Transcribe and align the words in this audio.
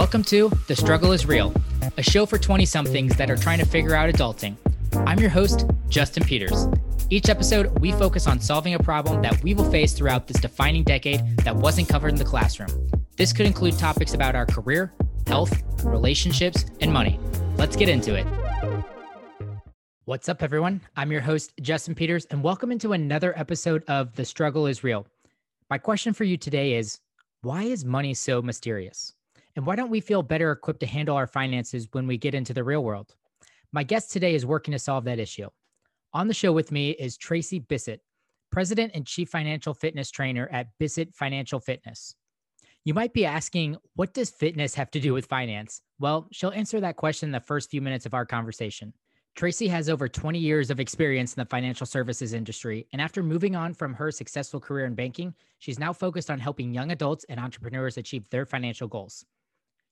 Welcome 0.00 0.24
to 0.24 0.50
The 0.66 0.74
Struggle 0.74 1.12
is 1.12 1.26
Real, 1.26 1.52
a 1.98 2.02
show 2.02 2.24
for 2.24 2.38
20 2.38 2.64
somethings 2.64 3.14
that 3.18 3.30
are 3.30 3.36
trying 3.36 3.58
to 3.58 3.66
figure 3.66 3.94
out 3.94 4.08
adulting. 4.08 4.56
I'm 5.06 5.18
your 5.18 5.28
host, 5.28 5.66
Justin 5.90 6.24
Peters. 6.24 6.68
Each 7.10 7.28
episode, 7.28 7.78
we 7.80 7.92
focus 7.92 8.26
on 8.26 8.40
solving 8.40 8.72
a 8.72 8.78
problem 8.78 9.20
that 9.20 9.42
we 9.42 9.52
will 9.52 9.70
face 9.70 9.92
throughout 9.92 10.26
this 10.26 10.40
defining 10.40 10.84
decade 10.84 11.36
that 11.44 11.54
wasn't 11.54 11.90
covered 11.90 12.08
in 12.08 12.14
the 12.14 12.24
classroom. 12.24 12.70
This 13.18 13.34
could 13.34 13.44
include 13.44 13.78
topics 13.78 14.14
about 14.14 14.34
our 14.34 14.46
career, 14.46 14.94
health, 15.26 15.54
relationships, 15.84 16.64
and 16.80 16.90
money. 16.90 17.20
Let's 17.58 17.76
get 17.76 17.90
into 17.90 18.14
it. 18.14 18.26
What's 20.06 20.30
up, 20.30 20.42
everyone? 20.42 20.80
I'm 20.96 21.12
your 21.12 21.20
host, 21.20 21.52
Justin 21.60 21.94
Peters, 21.94 22.24
and 22.30 22.42
welcome 22.42 22.72
into 22.72 22.94
another 22.94 23.38
episode 23.38 23.84
of 23.86 24.16
The 24.16 24.24
Struggle 24.24 24.66
is 24.66 24.82
Real. 24.82 25.06
My 25.68 25.76
question 25.76 26.14
for 26.14 26.24
you 26.24 26.38
today 26.38 26.72
is 26.72 27.00
why 27.42 27.64
is 27.64 27.84
money 27.84 28.14
so 28.14 28.40
mysterious? 28.40 29.12
And 29.60 29.66
why 29.66 29.76
don't 29.76 29.90
we 29.90 30.00
feel 30.00 30.22
better 30.22 30.52
equipped 30.52 30.80
to 30.80 30.86
handle 30.86 31.16
our 31.16 31.26
finances 31.26 31.86
when 31.92 32.06
we 32.06 32.16
get 32.16 32.34
into 32.34 32.54
the 32.54 32.64
real 32.64 32.82
world? 32.82 33.14
My 33.72 33.82
guest 33.82 34.10
today 34.10 34.34
is 34.34 34.46
working 34.46 34.72
to 34.72 34.78
solve 34.78 35.04
that 35.04 35.18
issue. 35.18 35.50
On 36.14 36.28
the 36.28 36.32
show 36.32 36.50
with 36.50 36.72
me 36.72 36.92
is 36.92 37.18
Tracey 37.18 37.58
Bissett, 37.58 38.00
President 38.50 38.92
and 38.94 39.06
Chief 39.06 39.28
Financial 39.28 39.74
Fitness 39.74 40.10
Trainer 40.10 40.48
at 40.50 40.68
Bissett 40.78 41.14
Financial 41.14 41.60
Fitness. 41.60 42.14
You 42.86 42.94
might 42.94 43.12
be 43.12 43.26
asking, 43.26 43.76
what 43.96 44.14
does 44.14 44.30
fitness 44.30 44.74
have 44.76 44.90
to 44.92 44.98
do 44.98 45.12
with 45.12 45.26
finance? 45.26 45.82
Well, 45.98 46.28
she'll 46.32 46.52
answer 46.52 46.80
that 46.80 46.96
question 46.96 47.28
in 47.28 47.32
the 47.32 47.40
first 47.40 47.68
few 47.68 47.82
minutes 47.82 48.06
of 48.06 48.14
our 48.14 48.24
conversation. 48.24 48.94
Tracey 49.36 49.68
has 49.68 49.90
over 49.90 50.08
20 50.08 50.38
years 50.38 50.70
of 50.70 50.80
experience 50.80 51.34
in 51.34 51.40
the 51.42 51.50
financial 51.50 51.84
services 51.84 52.32
industry, 52.32 52.86
and 52.94 53.02
after 53.02 53.22
moving 53.22 53.56
on 53.56 53.74
from 53.74 53.92
her 53.92 54.10
successful 54.10 54.58
career 54.58 54.86
in 54.86 54.94
banking, 54.94 55.34
she's 55.58 55.78
now 55.78 55.92
focused 55.92 56.30
on 56.30 56.38
helping 56.38 56.72
young 56.72 56.92
adults 56.92 57.26
and 57.28 57.38
entrepreneurs 57.38 57.98
achieve 57.98 58.26
their 58.30 58.46
financial 58.46 58.88
goals. 58.88 59.26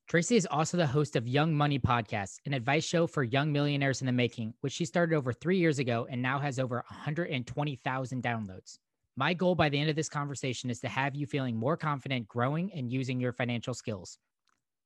Tracey 0.09 0.37
is 0.37 0.47
also 0.49 0.75
the 0.75 0.87
host 0.87 1.15
of 1.15 1.27
Young 1.27 1.53
Money 1.53 1.77
Podcast, 1.77 2.39
an 2.47 2.55
advice 2.55 2.83
show 2.83 3.05
for 3.05 3.23
young 3.23 3.51
millionaires 3.51 4.01
in 4.01 4.07
the 4.07 4.11
making, 4.11 4.55
which 4.61 4.73
she 4.73 4.83
started 4.83 5.15
over 5.15 5.31
three 5.31 5.59
years 5.59 5.77
ago 5.77 6.07
and 6.09 6.19
now 6.19 6.39
has 6.39 6.57
over 6.57 6.77
120,000 6.77 8.23
downloads. 8.23 8.79
My 9.15 9.35
goal 9.35 9.53
by 9.53 9.69
the 9.69 9.79
end 9.79 9.87
of 9.87 9.95
this 9.95 10.09
conversation 10.09 10.71
is 10.71 10.79
to 10.79 10.87
have 10.87 11.15
you 11.15 11.27
feeling 11.27 11.55
more 11.55 11.77
confident 11.77 12.27
growing 12.27 12.73
and 12.73 12.91
using 12.91 13.19
your 13.19 13.31
financial 13.31 13.75
skills. 13.75 14.17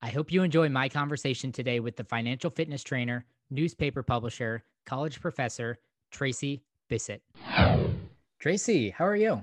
I 0.01 0.09
hope 0.09 0.29
you 0.29 0.43
enjoy 0.43 0.67
my 0.67 0.89
conversation 0.89 1.53
today 1.53 1.79
with 1.79 1.95
the 1.95 2.03
financial 2.03 2.49
fitness 2.49 2.83
trainer, 2.83 3.25
newspaper 3.49 4.03
publisher, 4.03 4.65
college 4.85 5.21
professor, 5.21 5.79
Tracey 6.11 6.65
Bissett. 6.89 7.21
Tracey, 8.39 8.89
how 8.89 9.05
are 9.05 9.15
you? 9.15 9.41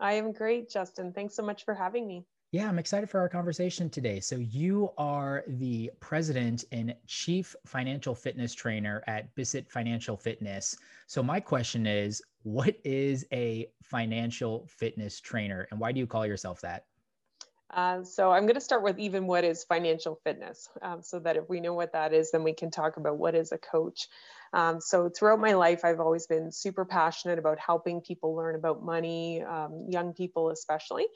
I 0.00 0.14
am 0.14 0.32
great, 0.32 0.70
Justin. 0.70 1.12
Thanks 1.12 1.34
so 1.34 1.42
much 1.42 1.66
for 1.66 1.74
having 1.74 2.08
me. 2.08 2.24
Yeah, 2.52 2.68
I'm 2.68 2.78
excited 2.78 3.08
for 3.08 3.18
our 3.18 3.30
conversation 3.30 3.88
today. 3.88 4.20
So, 4.20 4.36
you 4.36 4.90
are 4.98 5.42
the 5.46 5.90
president 6.00 6.66
and 6.70 6.94
chief 7.06 7.56
financial 7.64 8.14
fitness 8.14 8.52
trainer 8.52 9.02
at 9.06 9.34
Bissett 9.34 9.70
Financial 9.70 10.18
Fitness. 10.18 10.76
So, 11.06 11.22
my 11.22 11.40
question 11.40 11.86
is 11.86 12.20
what 12.42 12.76
is 12.84 13.24
a 13.32 13.68
financial 13.82 14.66
fitness 14.68 15.18
trainer 15.18 15.66
and 15.70 15.80
why 15.80 15.92
do 15.92 15.98
you 16.00 16.06
call 16.06 16.26
yourself 16.26 16.60
that? 16.60 16.84
Uh, 17.72 18.04
so 18.04 18.30
I'm 18.30 18.42
going 18.42 18.54
to 18.54 18.60
start 18.60 18.82
with 18.82 18.98
even 18.98 19.26
what 19.26 19.44
is 19.44 19.64
financial 19.64 20.20
fitness, 20.24 20.68
um, 20.82 21.02
so 21.02 21.18
that 21.20 21.36
if 21.36 21.48
we 21.48 21.60
know 21.60 21.72
what 21.72 21.92
that 21.92 22.12
is, 22.12 22.30
then 22.30 22.42
we 22.42 22.52
can 22.52 22.70
talk 22.70 22.98
about 22.98 23.16
what 23.16 23.34
is 23.34 23.50
a 23.50 23.58
coach. 23.58 24.08
Um, 24.52 24.80
so 24.80 25.08
throughout 25.08 25.40
my 25.40 25.54
life, 25.54 25.82
I've 25.82 26.00
always 26.00 26.26
been 26.26 26.52
super 26.52 26.84
passionate 26.84 27.38
about 27.38 27.58
helping 27.58 28.02
people 28.02 28.36
learn 28.36 28.54
about 28.54 28.84
money, 28.84 29.42
um, 29.42 29.86
young 29.88 30.12
people 30.12 30.50
especially. 30.50 31.06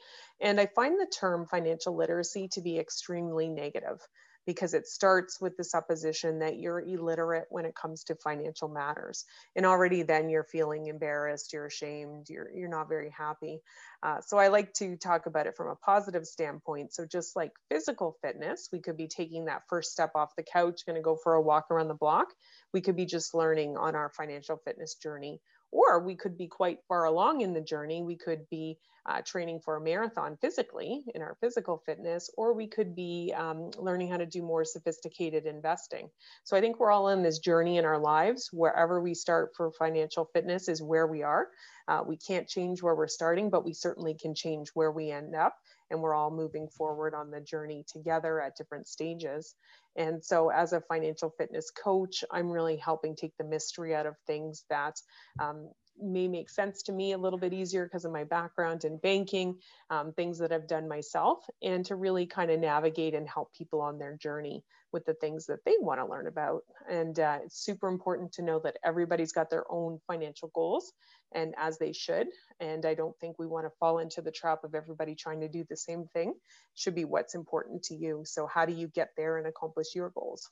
And 0.41 0.59
I 0.59 0.65
find 0.65 0.99
the 0.99 1.05
term 1.05 1.45
financial 1.45 1.95
literacy 1.95 2.47
to 2.53 2.61
be 2.61 2.79
extremely 2.79 3.49
negative 3.49 3.99
because 4.47 4.73
it 4.73 4.87
starts 4.87 5.39
with 5.41 5.57
the 5.57 5.63
supposition 5.63 6.39
that 6.39 6.57
you're 6.57 6.79
illiterate 6.79 7.45
when 7.49 7.65
it 7.65 7.75
comes 7.75 8.05
to 8.05 8.15
financial 8.15 8.69
matters. 8.69 9.25
And 9.57 9.65
already 9.65 10.03
then 10.03 10.29
you're 10.29 10.45
feeling 10.45 10.87
embarrassed, 10.87 11.51
you're 11.51 11.65
ashamed, 11.65 12.29
you're, 12.29 12.49
you're 12.55 12.69
not 12.69 12.87
very 12.87 13.11
happy. 13.15 13.59
Uh, 14.01 14.21
so 14.25 14.37
I 14.37 14.47
like 14.47 14.73
to 14.75 14.95
talk 14.95 15.25
about 15.25 15.47
it 15.47 15.57
from 15.57 15.67
a 15.67 15.75
positive 15.75 16.25
standpoint. 16.25 16.93
So 16.93 17.05
just 17.05 17.35
like 17.35 17.51
physical 17.69 18.17
fitness, 18.23 18.69
we 18.71 18.79
could 18.79 18.95
be 18.95 19.07
taking 19.07 19.45
that 19.45 19.63
first 19.69 19.91
step 19.91 20.11
off 20.15 20.35
the 20.37 20.43
couch, 20.43 20.85
going 20.85 20.95
to 20.95 21.01
go 21.01 21.17
for 21.21 21.33
a 21.33 21.41
walk 21.41 21.69
around 21.69 21.89
the 21.89 21.93
block. 21.93 22.27
We 22.73 22.79
could 22.79 22.95
be 22.95 23.05
just 23.05 23.35
learning 23.35 23.75
on 23.75 23.95
our 23.95 24.09
financial 24.15 24.57
fitness 24.65 24.95
journey 24.95 25.41
or 25.71 25.99
we 25.99 26.15
could 26.15 26.37
be 26.37 26.47
quite 26.47 26.79
far 26.87 27.05
along 27.05 27.41
in 27.41 27.53
the 27.53 27.61
journey. 27.61 28.01
We 28.01 28.15
could 28.15 28.49
be 28.49 28.77
uh, 29.07 29.21
training 29.25 29.61
for 29.63 29.77
a 29.77 29.81
marathon 29.81 30.37
physically 30.41 31.03
in 31.15 31.21
our 31.21 31.37
physical 31.39 31.81
fitness, 31.85 32.29
or 32.37 32.53
we 32.53 32.67
could 32.67 32.95
be 32.95 33.33
um, 33.35 33.71
learning 33.77 34.09
how 34.09 34.17
to 34.17 34.25
do 34.25 34.41
more 34.41 34.65
sophisticated 34.65 35.45
investing. 35.45 36.09
So 36.43 36.57
I 36.57 36.61
think 36.61 36.79
we're 36.79 36.91
all 36.91 37.09
in 37.09 37.23
this 37.23 37.39
journey 37.39 37.77
in 37.77 37.85
our 37.85 37.99
lives. 37.99 38.49
Wherever 38.51 39.01
we 39.01 39.13
start 39.13 39.51
for 39.55 39.71
financial 39.71 40.29
fitness 40.33 40.67
is 40.67 40.81
where 40.81 41.07
we 41.07 41.23
are. 41.23 41.47
Uh, 41.87 42.03
we 42.05 42.17
can't 42.17 42.47
change 42.47 42.83
where 42.83 42.95
we're 42.95 43.07
starting, 43.07 43.49
but 43.49 43.63
we 43.63 43.73
certainly 43.73 44.13
can 44.13 44.35
change 44.35 44.69
where 44.73 44.91
we 44.91 45.11
end 45.11 45.35
up 45.35 45.55
and 45.89 46.01
we're 46.01 46.13
all 46.13 46.31
moving 46.31 46.67
forward 46.67 47.13
on 47.13 47.31
the 47.31 47.39
journey 47.39 47.85
together 47.87 48.41
at 48.41 48.57
different 48.57 48.87
stages. 48.87 49.55
And 49.95 50.23
so, 50.23 50.49
as 50.49 50.73
a 50.73 50.81
financial 50.81 51.33
fitness 51.37 51.71
coach, 51.71 52.23
I'm 52.31 52.51
really 52.51 52.77
helping 52.77 53.15
take 53.15 53.35
the 53.37 53.43
mystery 53.43 53.95
out 53.95 54.05
of 54.05 54.15
things 54.27 54.63
that 54.69 54.95
um, 55.39 55.69
may 56.01 56.27
make 56.27 56.49
sense 56.49 56.83
to 56.83 56.91
me 56.91 57.13
a 57.13 57.17
little 57.17 57.39
bit 57.39 57.53
easier 57.53 57.85
because 57.85 58.05
of 58.05 58.11
my 58.11 58.23
background 58.23 58.85
in 58.85 58.97
banking, 58.97 59.57
um, 59.89 60.13
things 60.13 60.37
that 60.39 60.51
I've 60.51 60.67
done 60.67 60.87
myself, 60.87 61.39
and 61.61 61.85
to 61.85 61.95
really 61.95 62.25
kind 62.25 62.51
of 62.51 62.59
navigate 62.59 63.13
and 63.13 63.27
help 63.27 63.53
people 63.53 63.81
on 63.81 63.97
their 63.97 64.15
journey 64.17 64.63
with 64.93 65.05
the 65.05 65.13
things 65.15 65.45
that 65.47 65.63
they 65.65 65.75
want 65.79 65.99
to 65.99 66.05
learn 66.05 66.27
about. 66.27 66.61
And 66.89 67.19
uh, 67.19 67.39
it's 67.43 67.63
super 67.63 67.87
important 67.87 68.31
to 68.33 68.41
know 68.41 68.59
that 68.63 68.77
everybody's 68.83 69.31
got 69.31 69.49
their 69.49 69.65
own 69.69 69.99
financial 70.07 70.49
goals 70.53 70.93
and 71.33 71.53
as 71.57 71.77
they 71.77 71.91
should. 71.91 72.27
And 72.59 72.85
I 72.85 72.93
don't 72.93 73.17
think 73.19 73.37
we 73.37 73.47
want 73.47 73.65
to 73.65 73.71
fall 73.79 73.99
into 73.99 74.21
the 74.21 74.31
trap 74.31 74.63
of 74.63 74.75
everybody 74.75 75.13
trying 75.15 75.41
to 75.41 75.49
do 75.49 75.65
the 75.69 75.75
same 75.75 76.05
thing. 76.13 76.29
It 76.29 76.35
should 76.75 76.95
be 76.95 77.05
what's 77.05 77.35
important 77.35 77.83
to 77.83 77.95
you. 77.95 78.23
So, 78.25 78.47
how 78.47 78.65
do 78.65 78.73
you 78.73 78.87
get 78.87 79.09
there 79.17 79.37
and 79.37 79.47
accomplish 79.47 79.93
your 79.93 80.09
goals? 80.09 80.49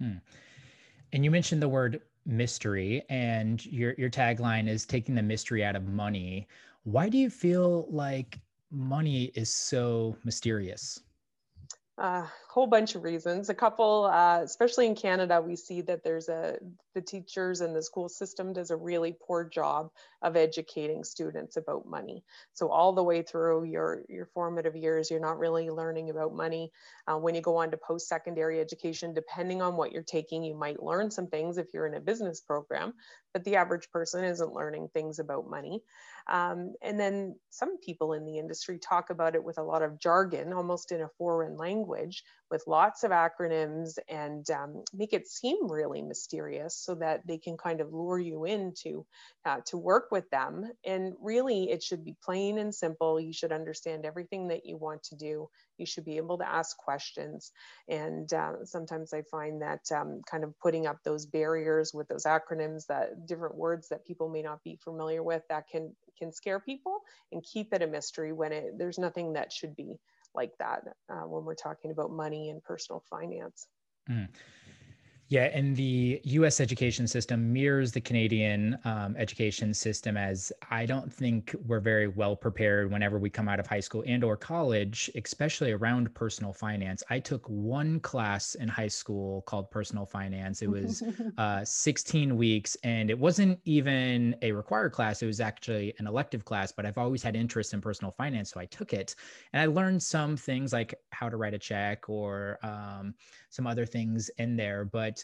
Hmm. 0.00 0.18
And 1.12 1.24
you 1.24 1.30
mentioned 1.30 1.62
the 1.62 1.68
word 1.68 2.00
mystery, 2.26 3.02
and 3.08 3.64
your 3.66 3.94
your 3.98 4.10
tagline 4.10 4.68
is 4.68 4.84
taking 4.86 5.14
the 5.14 5.22
mystery 5.22 5.64
out 5.64 5.76
of 5.76 5.86
money. 5.88 6.48
Why 6.84 7.08
do 7.08 7.18
you 7.18 7.30
feel 7.30 7.86
like 7.90 8.40
money 8.70 9.26
is 9.34 9.52
so 9.52 10.16
mysterious? 10.24 11.00
A 11.98 12.24
whole 12.48 12.66
bunch 12.66 12.94
of 12.94 13.04
reasons. 13.04 13.48
A 13.48 13.54
couple, 13.54 14.04
uh, 14.04 14.40
especially 14.42 14.86
in 14.86 14.94
Canada, 14.94 15.40
we 15.40 15.56
see 15.56 15.80
that 15.82 16.04
there's 16.04 16.28
a 16.28 16.58
the 16.94 17.00
teachers 17.00 17.60
and 17.60 17.76
the 17.76 17.82
school 17.82 18.08
system 18.08 18.54
does 18.54 18.70
a 18.70 18.76
really 18.76 19.14
poor 19.26 19.44
job 19.44 19.90
of 20.22 20.34
educating 20.36 21.04
students 21.04 21.56
about 21.56 21.86
money. 21.86 22.24
So 22.54 22.68
all 22.68 22.94
the 22.94 23.02
way 23.02 23.22
through 23.22 23.64
your 23.64 24.02
your 24.08 24.26
formative 24.26 24.76
years, 24.76 25.10
you're 25.10 25.20
not 25.20 25.38
really 25.38 25.70
learning 25.70 26.10
about 26.10 26.34
money. 26.34 26.70
Uh, 27.06 27.16
when 27.16 27.34
you 27.34 27.40
go 27.40 27.56
on 27.56 27.70
to 27.70 27.76
post-secondary 27.78 28.60
education, 28.60 29.14
depending 29.14 29.62
on 29.62 29.76
what 29.76 29.92
you're 29.92 30.02
taking, 30.02 30.44
you 30.44 30.54
might 30.54 30.82
learn 30.82 31.10
some 31.10 31.28
things 31.28 31.56
if 31.56 31.72
you're 31.72 31.86
in 31.86 31.94
a 31.94 32.00
business 32.00 32.40
program, 32.40 32.92
but 33.32 33.44
the 33.44 33.56
average 33.56 33.90
person 33.90 34.24
isn't 34.24 34.52
learning 34.52 34.88
things 34.92 35.18
about 35.18 35.48
money. 35.48 35.82
Um, 36.28 36.74
and 36.82 36.98
then 36.98 37.36
some 37.50 37.78
people 37.78 38.12
in 38.12 38.24
the 38.24 38.38
industry 38.38 38.78
talk 38.78 39.10
about 39.10 39.34
it 39.34 39.44
with 39.44 39.58
a 39.58 39.62
lot 39.62 39.82
of 39.82 39.98
jargon, 40.00 40.52
almost 40.52 40.90
in 40.92 41.02
a 41.02 41.08
foreign 41.18 41.56
language, 41.56 42.24
with 42.50 42.64
lots 42.66 43.02
of 43.02 43.10
acronyms 43.10 43.98
and 44.08 44.48
um, 44.50 44.84
make 44.94 45.12
it 45.12 45.26
seem 45.26 45.70
really 45.70 46.02
mysterious 46.02 46.76
so 46.76 46.94
that 46.94 47.26
they 47.26 47.38
can 47.38 47.56
kind 47.56 47.80
of 47.80 47.92
lure 47.92 48.18
you 48.18 48.44
into 48.44 49.04
uh, 49.44 49.58
to 49.66 49.76
work 49.76 50.08
with 50.10 50.28
them. 50.30 50.70
And 50.84 51.14
really, 51.20 51.70
it 51.70 51.82
should 51.82 52.04
be 52.04 52.16
plain 52.22 52.58
and 52.58 52.74
simple. 52.74 53.20
You 53.20 53.32
should 53.32 53.52
understand 53.52 54.04
everything 54.04 54.48
that 54.48 54.64
you 54.64 54.76
want 54.76 55.02
to 55.04 55.16
do. 55.16 55.48
You 55.78 55.86
should 55.86 56.04
be 56.04 56.16
able 56.16 56.38
to 56.38 56.48
ask 56.48 56.76
questions. 56.76 57.52
And 57.88 58.32
uh, 58.32 58.64
sometimes 58.64 59.12
I 59.12 59.22
find 59.22 59.62
that 59.62 59.80
um, 59.94 60.22
kind 60.30 60.44
of 60.44 60.58
putting 60.60 60.86
up 60.86 60.98
those 61.04 61.26
barriers 61.26 61.92
with 61.92 62.08
those 62.08 62.24
acronyms, 62.24 62.86
that 62.86 63.26
different 63.26 63.56
words 63.56 63.88
that 63.88 64.06
people 64.06 64.28
may 64.28 64.42
not 64.42 64.62
be 64.62 64.78
familiar 64.82 65.22
with, 65.22 65.42
that 65.48 65.68
can 65.68 65.94
can 66.18 66.32
scare 66.32 66.60
people 66.60 67.00
and 67.32 67.44
keep 67.44 67.74
it 67.74 67.82
a 67.82 67.86
mystery 67.86 68.32
when 68.32 68.52
it 68.52 68.78
there's 68.78 68.98
nothing 68.98 69.34
that 69.34 69.52
should 69.52 69.76
be 69.76 69.96
like 70.36 70.52
that 70.58 70.82
uh, 71.10 71.26
when 71.26 71.44
we're 71.44 71.54
talking 71.54 71.90
about 71.90 72.10
money 72.10 72.50
and 72.50 72.62
personal 72.62 73.02
finance. 73.10 73.66
Mm. 74.10 74.28
Yeah, 75.28 75.50
and 75.52 75.74
the 75.74 76.20
US 76.22 76.60
education 76.60 77.08
system 77.08 77.52
mirrors 77.52 77.90
the 77.90 78.00
Canadian 78.00 78.78
um, 78.84 79.16
education 79.18 79.74
system 79.74 80.16
as 80.16 80.52
I 80.70 80.86
don't 80.86 81.12
think 81.12 81.52
we're 81.66 81.80
very 81.80 82.06
well 82.06 82.36
prepared 82.36 82.92
whenever 82.92 83.18
we 83.18 83.28
come 83.28 83.48
out 83.48 83.58
of 83.58 83.66
high 83.66 83.80
school 83.80 84.04
and 84.06 84.22
or 84.22 84.36
college, 84.36 85.10
especially 85.16 85.72
around 85.72 86.14
personal 86.14 86.52
finance. 86.52 87.02
I 87.10 87.18
took 87.18 87.44
one 87.48 87.98
class 87.98 88.54
in 88.54 88.68
high 88.68 88.86
school 88.86 89.42
called 89.42 89.68
personal 89.68 90.06
finance. 90.06 90.62
It 90.62 90.70
was 90.70 91.02
uh, 91.38 91.64
16 91.64 92.36
weeks 92.36 92.76
and 92.84 93.10
it 93.10 93.18
wasn't 93.18 93.58
even 93.64 94.36
a 94.42 94.52
required 94.52 94.92
class. 94.92 95.22
It 95.22 95.26
was 95.26 95.40
actually 95.40 95.92
an 95.98 96.06
elective 96.06 96.44
class, 96.44 96.70
but 96.70 96.86
I've 96.86 96.98
always 96.98 97.24
had 97.24 97.34
interest 97.34 97.74
in 97.74 97.80
personal 97.80 98.12
finance. 98.12 98.52
So 98.52 98.60
I 98.60 98.66
took 98.66 98.92
it 98.92 99.16
and 99.52 99.60
I 99.60 99.66
learned 99.66 100.00
some 100.00 100.36
things 100.36 100.72
like 100.72 100.94
how 101.10 101.28
to 101.28 101.36
write 101.36 101.54
a 101.54 101.58
check 101.58 102.08
or 102.08 102.60
um, 102.62 103.14
some 103.50 103.66
other 103.66 103.86
things 103.86 104.30
in 104.38 104.54
there. 104.54 104.84
But 104.84 105.16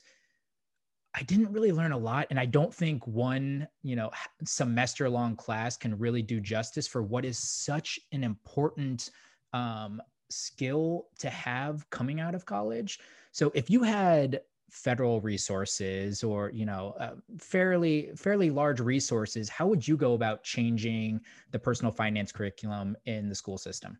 I 1.15 1.23
didn't 1.25 1.53
really 1.53 1.73
learn 1.73 1.93
a 1.93 1.99
lot. 1.99 2.27
And 2.31 2.41
I 2.41 2.47
don't 2.47 2.73
think 2.73 3.07
one, 3.07 3.69
you 3.83 3.97
know, 3.97 4.11
semester 4.45 5.11
long 5.11 5.37
class 5.37 5.77
can 5.77 5.99
really 5.99 6.23
do 6.23 6.41
justice 6.41 6.87
for 6.89 7.03
what 7.03 7.25
is 7.25 7.39
such 7.39 8.01
an 8.13 8.25
important 8.25 9.11
um, 9.53 10.01
skill 10.31 11.09
to 11.19 11.29
have 11.29 11.89
coming 11.91 12.21
out 12.21 12.35
of 12.35 12.47
college. 12.47 12.99
So 13.31 13.53
if 13.55 13.69
you 13.69 13.83
had 13.83 14.41
federal 14.73 15.21
resources 15.21 16.25
or 16.25 16.49
you 16.49 16.65
know 16.65 16.95
uh, 16.99 17.13
fairly 17.39 18.11
fairly 18.17 18.49
large 18.49 18.81
resources 18.81 19.51
how 19.51 19.67
would 19.67 19.87
you 19.87 19.99
go 19.99 20.15
about 20.15 20.43
changing 20.43 21.21
the 21.51 21.59
personal 21.59 21.93
finance 21.93 22.33
curriculum 22.33 22.97
in 23.05 23.29
the 23.29 23.35
school 23.35 23.59
system 23.59 23.99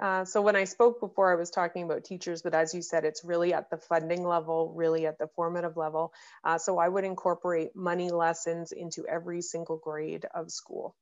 uh, 0.00 0.24
so 0.24 0.40
when 0.42 0.56
I 0.56 0.64
spoke 0.64 1.00
before, 1.00 1.32
I 1.32 1.36
was 1.36 1.50
talking 1.50 1.84
about 1.84 2.04
teachers, 2.04 2.42
but 2.42 2.54
as 2.54 2.74
you 2.74 2.82
said, 2.82 3.04
it's 3.04 3.24
really 3.24 3.52
at 3.54 3.70
the 3.70 3.78
funding 3.78 4.24
level, 4.26 4.72
really 4.76 5.06
at 5.06 5.18
the 5.18 5.28
formative 5.34 5.76
level. 5.76 6.12
Uh, 6.44 6.58
so 6.58 6.78
I 6.78 6.88
would 6.88 7.04
incorporate 7.04 7.74
money 7.74 8.10
lessons 8.10 8.72
into 8.72 9.06
every 9.06 9.42
single 9.42 9.76
grade 9.76 10.26
of 10.34 10.50
school 10.50 10.94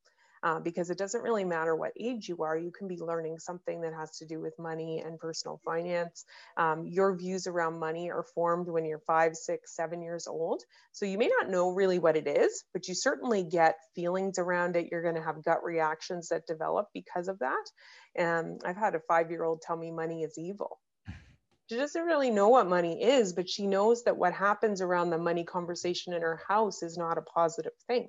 uh, 0.43 0.61
because 0.61 0.91
it 0.91 0.99
doesn't 0.99 1.23
really 1.23 1.45
matter 1.45 1.75
what 1.75 1.93
age 1.99 2.29
you 2.29 2.39
are. 2.43 2.57
You 2.57 2.71
can 2.71 2.89
be 2.89 2.99
learning 2.99 3.39
something 3.39 3.81
that 3.83 3.93
has 3.95 4.19
to 4.19 4.27
do 4.27 4.41
with 4.41 4.59
money 4.59 5.03
and 5.05 5.19
personal 5.19 5.61
finance. 5.65 6.25
Um, 6.57 6.87
your 6.87 7.17
views 7.17 7.47
around 7.47 7.79
money 7.79 8.11
are 8.11 8.25
formed 8.35 8.69
when 8.69 8.85
you're 8.85 9.03
five, 9.07 9.35
six, 9.35 9.75
seven 9.75 10.03
years 10.03 10.27
old. 10.27 10.63
So 10.93 11.05
you 11.07 11.19
may 11.19 11.29
not 11.29 11.51
know 11.51 11.71
really 11.71 11.99
what 11.99 12.17
it 12.17 12.29
is, 12.29 12.65
but 12.73 12.89
you 12.89 12.95
certainly 12.95 13.43
get 13.43 13.77
feelings 13.95 14.39
around 14.39 14.77
it. 14.77 14.89
You're 14.91 15.03
going 15.03 15.17
to 15.17 15.23
have 15.23 15.45
gut 15.45 15.65
reactions 15.65 16.29
that 16.29 16.47
develop 16.47 16.89
because 16.95 17.29
of 17.29 17.41
that. 17.41 17.65
And 18.17 18.61
I've 18.65 18.77
had 18.77 18.95
a 18.95 19.01
five 19.01 19.31
year 19.31 19.45
old 19.45 19.63
tell 19.63 19.77
me 19.77 19.91
money 19.91 20.23
is 20.23 20.39
evil 20.39 20.79
she 21.69 21.77
doesn't 21.77 22.05
really 22.05 22.31
know 22.31 22.49
what 22.49 22.69
money 22.69 23.03
is, 23.03 23.33
but 23.33 23.49
she 23.49 23.67
knows 23.67 24.05
that 24.05 24.17
what 24.17 24.33
happens 24.33 24.81
around 24.81 25.11
the 25.11 25.19
money 25.19 25.45
conversation 25.45 26.13
in 26.13 26.23
her 26.23 26.41
house 26.49 26.83
is 26.83 26.97
not 26.97 27.19
a 27.19 27.23
positive 27.23 27.73
thing. 27.89 28.09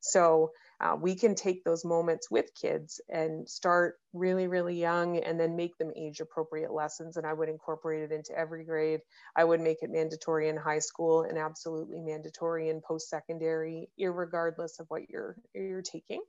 So 0.00 0.52
uh, 0.82 0.96
we 1.00 1.14
can 1.14 1.34
take 1.34 1.62
those 1.62 1.84
moments 1.84 2.30
with 2.30 2.46
kids 2.60 3.00
and 3.08 3.48
start 3.48 3.96
really, 4.12 4.48
really 4.48 4.78
young 4.78 5.16
and 5.18 5.38
then 5.38 5.56
make 5.56 5.78
them 5.78 5.92
age 5.96 6.20
appropriate 6.20 6.72
lessons. 6.72 7.16
And 7.16 7.26
I 7.26 7.32
would 7.32 7.48
incorporate 7.48 8.02
it 8.02 8.12
into 8.12 8.36
every 8.36 8.64
grade. 8.64 9.00
I 9.36 9.44
would 9.44 9.60
make 9.60 9.78
it 9.82 9.90
mandatory 9.90 10.48
in 10.48 10.56
high 10.56 10.80
school 10.80 11.22
and 11.22 11.38
absolutely 11.38 12.00
mandatory 12.00 12.68
in 12.68 12.80
post 12.80 13.08
secondary, 13.08 13.88
regardless 13.98 14.80
of 14.80 14.86
what 14.88 15.08
you're, 15.08 15.36
you're 15.54 15.82
taking. 15.82 16.20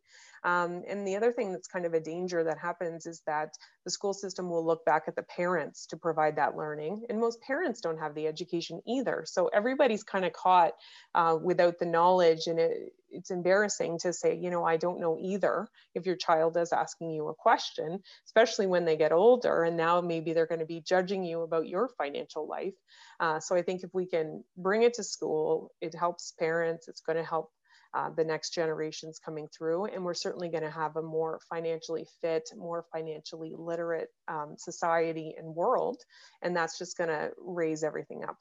Um, 0.44 0.83
and 0.88 1.07
the 1.07 1.15
other 1.15 1.31
thing 1.31 1.51
that's 1.51 1.67
kind 1.67 1.85
of 1.85 1.94
a 1.94 2.00
danger 2.00 2.44
that 2.44 2.57
happens 2.57 3.05
is 3.05 3.21
that 3.25 3.50
the 3.85 3.91
school 3.91 4.13
system 4.13 4.50
will 4.50 4.65
look 4.65 4.85
back 4.85 5.03
at 5.07 5.15
the 5.15 5.23
parents 5.23 5.88
to 5.88 5.97
provide 5.97 6.35
that 6.35 6.55
learning. 6.55 7.05
And 7.09 7.19
most 7.19 7.41
parents 7.41 7.81
don't 7.81 8.00
have 8.00 8.13
the 8.13 8.27
education 8.27 8.81
either. 8.85 9.23
So 9.25 9.47
everybody's 9.47 10.03
kind 10.03 10.25
of 10.25 10.33
caught 10.33 10.73
uh, 11.15 11.38
without 11.41 11.79
the 11.79 11.85
knowledge. 11.85 12.47
And 12.47 12.59
it, 12.59 12.94
it's 13.13 13.31
embarrassing 13.31 14.00
to 14.00 14.12
say, 14.13 14.36
you 14.36 14.50
know, 14.50 14.63
I 14.63 14.77
don't 14.77 15.00
know 15.00 15.18
either 15.21 15.68
if 15.95 16.06
your 16.06 16.15
child 16.15 16.57
is 16.57 16.74
asking 16.74 17.12
you 17.12 17.27
a 17.27 17.36
question, 17.36 18.00
especially 18.25 18.68
when 18.68 18.86
they 18.86 18.98
get 18.98 19.12
older. 19.12 19.63
And 19.63 19.77
now 19.77 20.01
maybe 20.01 20.33
they're 20.33 20.48
going 20.48 20.60
to 20.60 20.65
be 20.65 20.81
judging 20.81 21.24
you 21.24 21.42
about 21.42 21.68
your 21.68 21.89
financial 21.98 22.48
life. 22.48 22.74
Uh, 23.19 23.39
so 23.39 23.56
I 23.56 23.62
think 23.62 23.83
if 23.83 23.94
we 23.94 24.06
can 24.06 24.44
bring 24.57 24.83
it 24.83 24.95
to 24.95 25.04
school, 25.04 25.71
it 25.81 25.95
helps 25.95 26.33
parents, 26.39 26.88
it's 26.88 27.01
going 27.01 27.18
to 27.18 27.24
help 27.24 27.50
uh, 27.94 28.10
the 28.10 28.24
next 28.24 28.54
generations 28.54 29.19
coming 29.24 29.48
through. 29.56 29.86
And 29.86 30.04
we're 30.04 30.15
certainly 30.15 30.50
going 30.50 30.63
to 30.63 30.71
have 30.71 30.95
a 30.95 31.01
more 31.01 31.39
financially 31.50 32.07
fit, 32.21 32.50
more 32.56 32.86
financially 32.92 33.54
literate 33.56 34.10
um, 34.27 34.56
society 34.57 35.36
and 35.38 35.56
world. 35.56 35.98
And 36.42 36.56
that's 36.56 36.80
just 36.80 36.98
going 36.98 37.10
to 37.10 37.31
raise 37.38 37.83
everything 37.83 38.24
up. 38.24 38.38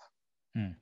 Hmm. 0.57 0.73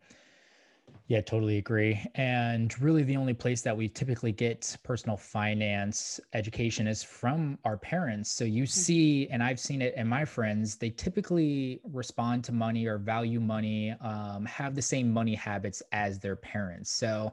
Yeah, 1.08 1.20
totally 1.20 1.58
agree. 1.58 2.00
And 2.14 2.78
really, 2.80 3.02
the 3.02 3.16
only 3.16 3.34
place 3.34 3.62
that 3.62 3.76
we 3.76 3.88
typically 3.88 4.32
get 4.32 4.76
personal 4.84 5.16
finance 5.16 6.20
education 6.34 6.86
is 6.86 7.02
from 7.02 7.58
our 7.64 7.76
parents. 7.76 8.30
So 8.30 8.44
you 8.44 8.62
mm-hmm. 8.62 8.68
see, 8.68 9.28
and 9.28 9.42
I've 9.42 9.58
seen 9.58 9.82
it 9.82 9.94
in 9.96 10.06
my 10.06 10.24
friends, 10.24 10.76
they 10.76 10.90
typically 10.90 11.80
respond 11.84 12.44
to 12.44 12.52
money 12.52 12.86
or 12.86 12.98
value 12.98 13.40
money, 13.40 13.94
um, 14.00 14.46
have 14.46 14.74
the 14.74 14.82
same 14.82 15.12
money 15.12 15.34
habits 15.34 15.82
as 15.92 16.18
their 16.18 16.36
parents. 16.36 16.92
So 16.92 17.32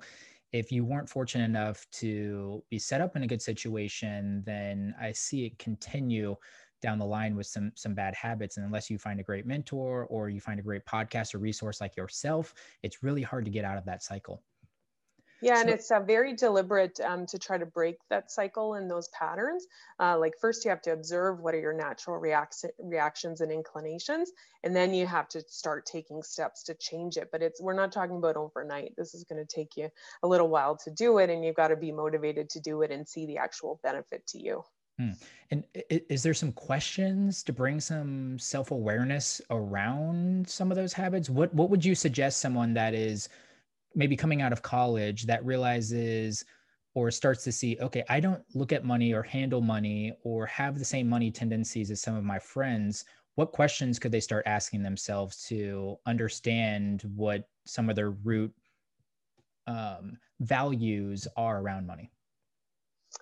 if 0.54 0.72
you 0.72 0.86
weren't 0.86 1.10
fortunate 1.10 1.46
enough 1.46 1.86
to 1.92 2.64
be 2.70 2.80
set 2.80 3.02
up 3.02 3.16
in 3.16 3.24
a 3.24 3.28
good 3.28 3.42
situation, 3.42 4.44
then 4.46 4.96
I 5.00 5.12
see 5.12 5.46
it 5.46 5.60
continue 5.60 6.36
down 6.82 7.00
the 7.00 7.06
line 7.06 7.36
with 7.36 7.48
some 7.48 7.72
some 7.76 7.94
bad 7.94 8.14
habits 8.16 8.58
and 8.58 8.66
unless 8.66 8.90
you 8.90 8.98
find 8.98 9.20
a 9.20 9.24
great 9.24 9.46
mentor 9.46 10.06
or 10.10 10.30
you 10.30 10.40
find 10.40 10.60
a 10.60 10.64
great 10.64 10.86
podcast 10.86 11.34
or 11.34 11.40
resource 11.40 11.82
like 11.82 11.96
yourself 11.96 12.54
it's 12.84 13.04
really 13.04 13.22
hard 13.22 13.46
to 13.46 13.52
get 13.52 13.66
out 13.66 13.78
of 13.78 13.86
that 13.86 14.04
cycle 14.04 14.44
yeah, 15.42 15.56
so, 15.56 15.62
and 15.62 15.70
it's 15.70 15.92
uh, 15.92 16.00
very 16.00 16.36
deliberate 16.36 17.00
um, 17.00 17.26
to 17.28 17.38
try 17.38 17.58
to 17.58 17.66
break 17.66 17.98
that 18.10 18.32
cycle 18.32 18.74
and 18.74 18.90
those 18.90 19.08
patterns. 19.10 19.68
Uh, 20.00 20.18
like 20.18 20.34
first, 20.42 20.66
you 20.66 20.70
have 20.70 20.82
to 20.84 20.94
observe 20.94 21.40
what 21.40 21.54
are 21.54 21.60
your 21.60 21.74
natural 21.74 22.18
react- 22.18 22.66
reactions 22.80 23.42
and 23.42 23.52
inclinations, 23.52 24.32
and 24.64 24.76
then 24.76 24.94
you 24.94 25.06
have 25.06 25.28
to 25.30 25.42
start 25.48 25.86
taking 25.86 26.24
steps 26.24 26.64
to 26.64 26.74
change 26.76 27.18
it. 27.18 27.30
But 27.32 27.44
it's 27.44 27.62
we're 27.62 27.74
not 27.74 27.92
talking 27.92 28.18
about 28.18 28.36
overnight. 28.36 28.94
This 28.98 29.14
is 29.14 29.26
going 29.26 29.46
to 29.46 29.56
take 29.56 29.78
you 29.78 29.90
a 30.24 30.28
little 30.28 30.50
while 30.50 30.76
to 30.78 30.92
do 30.92 31.20
it, 31.20 31.30
and 31.30 31.46
you've 31.46 31.56
got 31.56 31.68
to 31.68 31.76
be 31.76 31.92
motivated 31.92 32.50
to 32.52 32.60
do 32.60 32.82
it 32.82 32.92
and 32.92 33.08
see 33.08 33.28
the 33.28 33.38
actual 33.38 33.80
benefit 33.84 34.26
to 34.28 34.40
you. 34.40 34.64
Hmm. 35.00 35.12
And 35.52 35.64
is 35.76 36.24
there 36.24 36.34
some 36.34 36.52
questions 36.52 37.44
to 37.44 37.54
bring 37.54 37.80
some 37.80 38.40
self 38.40 38.72
awareness 38.72 39.40
around 39.52 40.50
some 40.50 40.72
of 40.72 40.76
those 40.76 40.94
habits? 40.94 41.30
What 41.30 41.54
What 41.54 41.70
would 41.70 41.86
you 41.86 41.94
suggest 41.94 42.42
someone 42.42 42.74
that 42.74 42.94
is 42.96 43.30
maybe 43.96 44.16
coming 44.18 44.42
out 44.42 44.54
of 44.54 44.64
college 44.64 45.24
that 45.26 45.46
realizes 45.46 46.46
or 46.96 47.12
starts 47.12 47.44
to 47.46 47.52
see, 47.52 47.78
okay, 47.82 48.04
I 48.10 48.20
don't 48.20 48.44
look 48.56 48.74
at 48.74 48.86
money 48.86 49.14
or 49.14 49.24
handle 49.24 49.62
money 49.62 50.18
or 50.24 50.46
have 50.48 50.80
the 50.80 50.86
same 50.86 51.08
money 51.10 51.32
tendencies 51.32 51.92
as 51.92 52.02
some 52.02 52.16
of 52.16 52.24
my 52.24 52.40
friends. 52.40 53.06
What 53.36 53.52
questions 53.54 54.00
could 54.00 54.12
they 54.12 54.20
start 54.20 54.48
asking 54.48 54.84
themselves 54.84 55.44
to 55.50 55.98
understand 56.08 57.04
what 57.16 57.50
some 57.66 57.90
of 57.90 57.96
their 57.96 58.12
root 58.12 58.54
um, 59.68 60.18
values 60.40 61.28
are 61.36 61.60
around 61.60 61.86
money? 61.86 62.12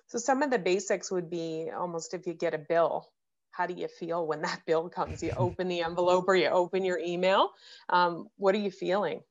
So, 0.06 0.18
some 0.18 0.42
of 0.42 0.50
the 0.50 0.58
basics 0.58 1.10
would 1.10 1.30
be 1.30 1.70
almost 1.76 2.14
if 2.14 2.26
you 2.26 2.34
get 2.34 2.54
a 2.54 2.58
bill, 2.58 3.08
how 3.50 3.66
do 3.66 3.74
you 3.74 3.88
feel 3.88 4.26
when 4.26 4.42
that 4.42 4.62
bill 4.66 4.88
comes? 4.88 5.22
You 5.22 5.32
open 5.36 5.68
the 5.68 5.82
envelope 5.82 6.24
or 6.28 6.34
you 6.36 6.48
open 6.48 6.84
your 6.84 6.98
email. 6.98 7.50
Um, 7.88 8.28
what 8.36 8.54
are 8.54 8.58
you 8.58 8.70
feeling? 8.70 9.22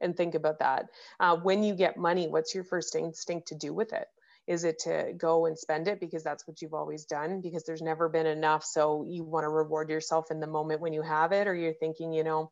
and 0.00 0.16
think 0.16 0.34
about 0.34 0.58
that. 0.60 0.86
Uh, 1.18 1.36
when 1.36 1.62
you 1.62 1.74
get 1.74 1.96
money, 1.96 2.28
what's 2.28 2.54
your 2.54 2.64
first 2.64 2.94
instinct 2.94 3.48
to 3.48 3.54
do 3.54 3.72
with 3.72 3.92
it? 3.92 4.06
Is 4.46 4.64
it 4.64 4.80
to 4.80 5.12
go 5.16 5.46
and 5.46 5.56
spend 5.58 5.86
it 5.86 6.00
because 6.00 6.24
that's 6.24 6.48
what 6.48 6.60
you've 6.60 6.74
always 6.74 7.04
done? 7.04 7.40
Because 7.40 7.64
there's 7.64 7.82
never 7.82 8.08
been 8.08 8.26
enough. 8.26 8.64
So 8.64 9.04
you 9.06 9.22
want 9.22 9.44
to 9.44 9.48
reward 9.48 9.90
yourself 9.90 10.30
in 10.30 10.40
the 10.40 10.46
moment 10.46 10.80
when 10.80 10.92
you 10.92 11.02
have 11.02 11.32
it? 11.32 11.46
Or 11.46 11.54
you're 11.54 11.74
thinking, 11.74 12.12
you 12.12 12.24
know, 12.24 12.50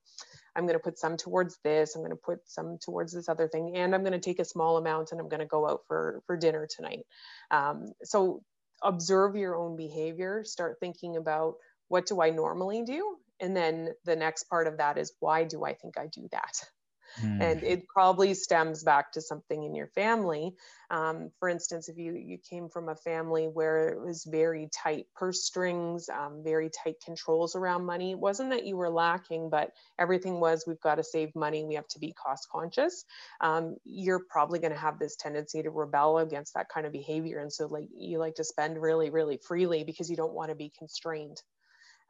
I'm 0.58 0.66
going 0.66 0.74
to 0.78 0.82
put 0.82 0.98
some 0.98 1.16
towards 1.16 1.58
this, 1.62 1.94
I'm 1.94 2.02
going 2.02 2.10
to 2.10 2.16
put 2.16 2.40
some 2.46 2.78
towards 2.82 3.12
this 3.12 3.28
other 3.28 3.46
thing, 3.46 3.76
and 3.76 3.94
I'm 3.94 4.02
going 4.02 4.12
to 4.12 4.18
take 4.18 4.40
a 4.40 4.44
small 4.44 4.76
amount 4.76 5.12
and 5.12 5.20
I'm 5.20 5.28
going 5.28 5.40
to 5.40 5.46
go 5.46 5.68
out 5.68 5.82
for, 5.86 6.20
for 6.26 6.36
dinner 6.36 6.66
tonight. 6.68 7.06
Um, 7.52 7.86
so 8.02 8.42
observe 8.82 9.36
your 9.36 9.56
own 9.56 9.76
behavior, 9.76 10.42
start 10.44 10.78
thinking 10.80 11.16
about 11.16 11.54
what 11.86 12.06
do 12.06 12.20
I 12.20 12.30
normally 12.30 12.82
do? 12.82 13.16
And 13.40 13.56
then 13.56 13.90
the 14.04 14.16
next 14.16 14.44
part 14.44 14.66
of 14.66 14.78
that 14.78 14.98
is 14.98 15.12
why 15.20 15.44
do 15.44 15.64
I 15.64 15.74
think 15.74 15.96
I 15.96 16.08
do 16.08 16.28
that? 16.32 16.60
Mm. 17.22 17.42
And 17.42 17.62
it 17.62 17.88
probably 17.88 18.34
stems 18.34 18.82
back 18.82 19.12
to 19.12 19.20
something 19.20 19.62
in 19.62 19.74
your 19.74 19.88
family. 19.88 20.54
Um, 20.90 21.30
for 21.38 21.48
instance, 21.48 21.88
if 21.88 21.98
you, 21.98 22.14
you 22.14 22.38
came 22.38 22.68
from 22.68 22.88
a 22.88 22.94
family 22.94 23.46
where 23.46 23.88
it 23.88 24.00
was 24.00 24.24
very 24.24 24.68
tight 24.72 25.06
purse 25.14 25.44
strings, 25.44 26.08
um, 26.08 26.42
very 26.42 26.70
tight 26.70 26.96
controls 27.04 27.54
around 27.54 27.84
money, 27.84 28.12
it 28.12 28.18
wasn't 28.18 28.50
that 28.50 28.64
you 28.64 28.76
were 28.76 28.88
lacking, 28.88 29.50
but 29.50 29.72
everything 29.98 30.40
was 30.40 30.64
we've 30.66 30.80
got 30.80 30.94
to 30.94 31.04
save 31.04 31.34
money, 31.34 31.64
we 31.64 31.74
have 31.74 31.88
to 31.88 31.98
be 31.98 32.12
cost 32.12 32.48
conscious. 32.50 33.04
Um, 33.40 33.76
you're 33.84 34.22
probably 34.30 34.58
going 34.58 34.72
to 34.72 34.78
have 34.78 34.98
this 34.98 35.16
tendency 35.16 35.62
to 35.62 35.70
rebel 35.70 36.18
against 36.18 36.54
that 36.54 36.68
kind 36.68 36.86
of 36.86 36.92
behavior. 36.92 37.40
And 37.40 37.52
so, 37.52 37.66
like, 37.66 37.88
you 37.94 38.18
like 38.18 38.36
to 38.36 38.44
spend 38.44 38.80
really, 38.80 39.10
really 39.10 39.38
freely 39.46 39.84
because 39.84 40.08
you 40.08 40.16
don't 40.16 40.34
want 40.34 40.50
to 40.50 40.56
be 40.56 40.72
constrained. 40.78 41.42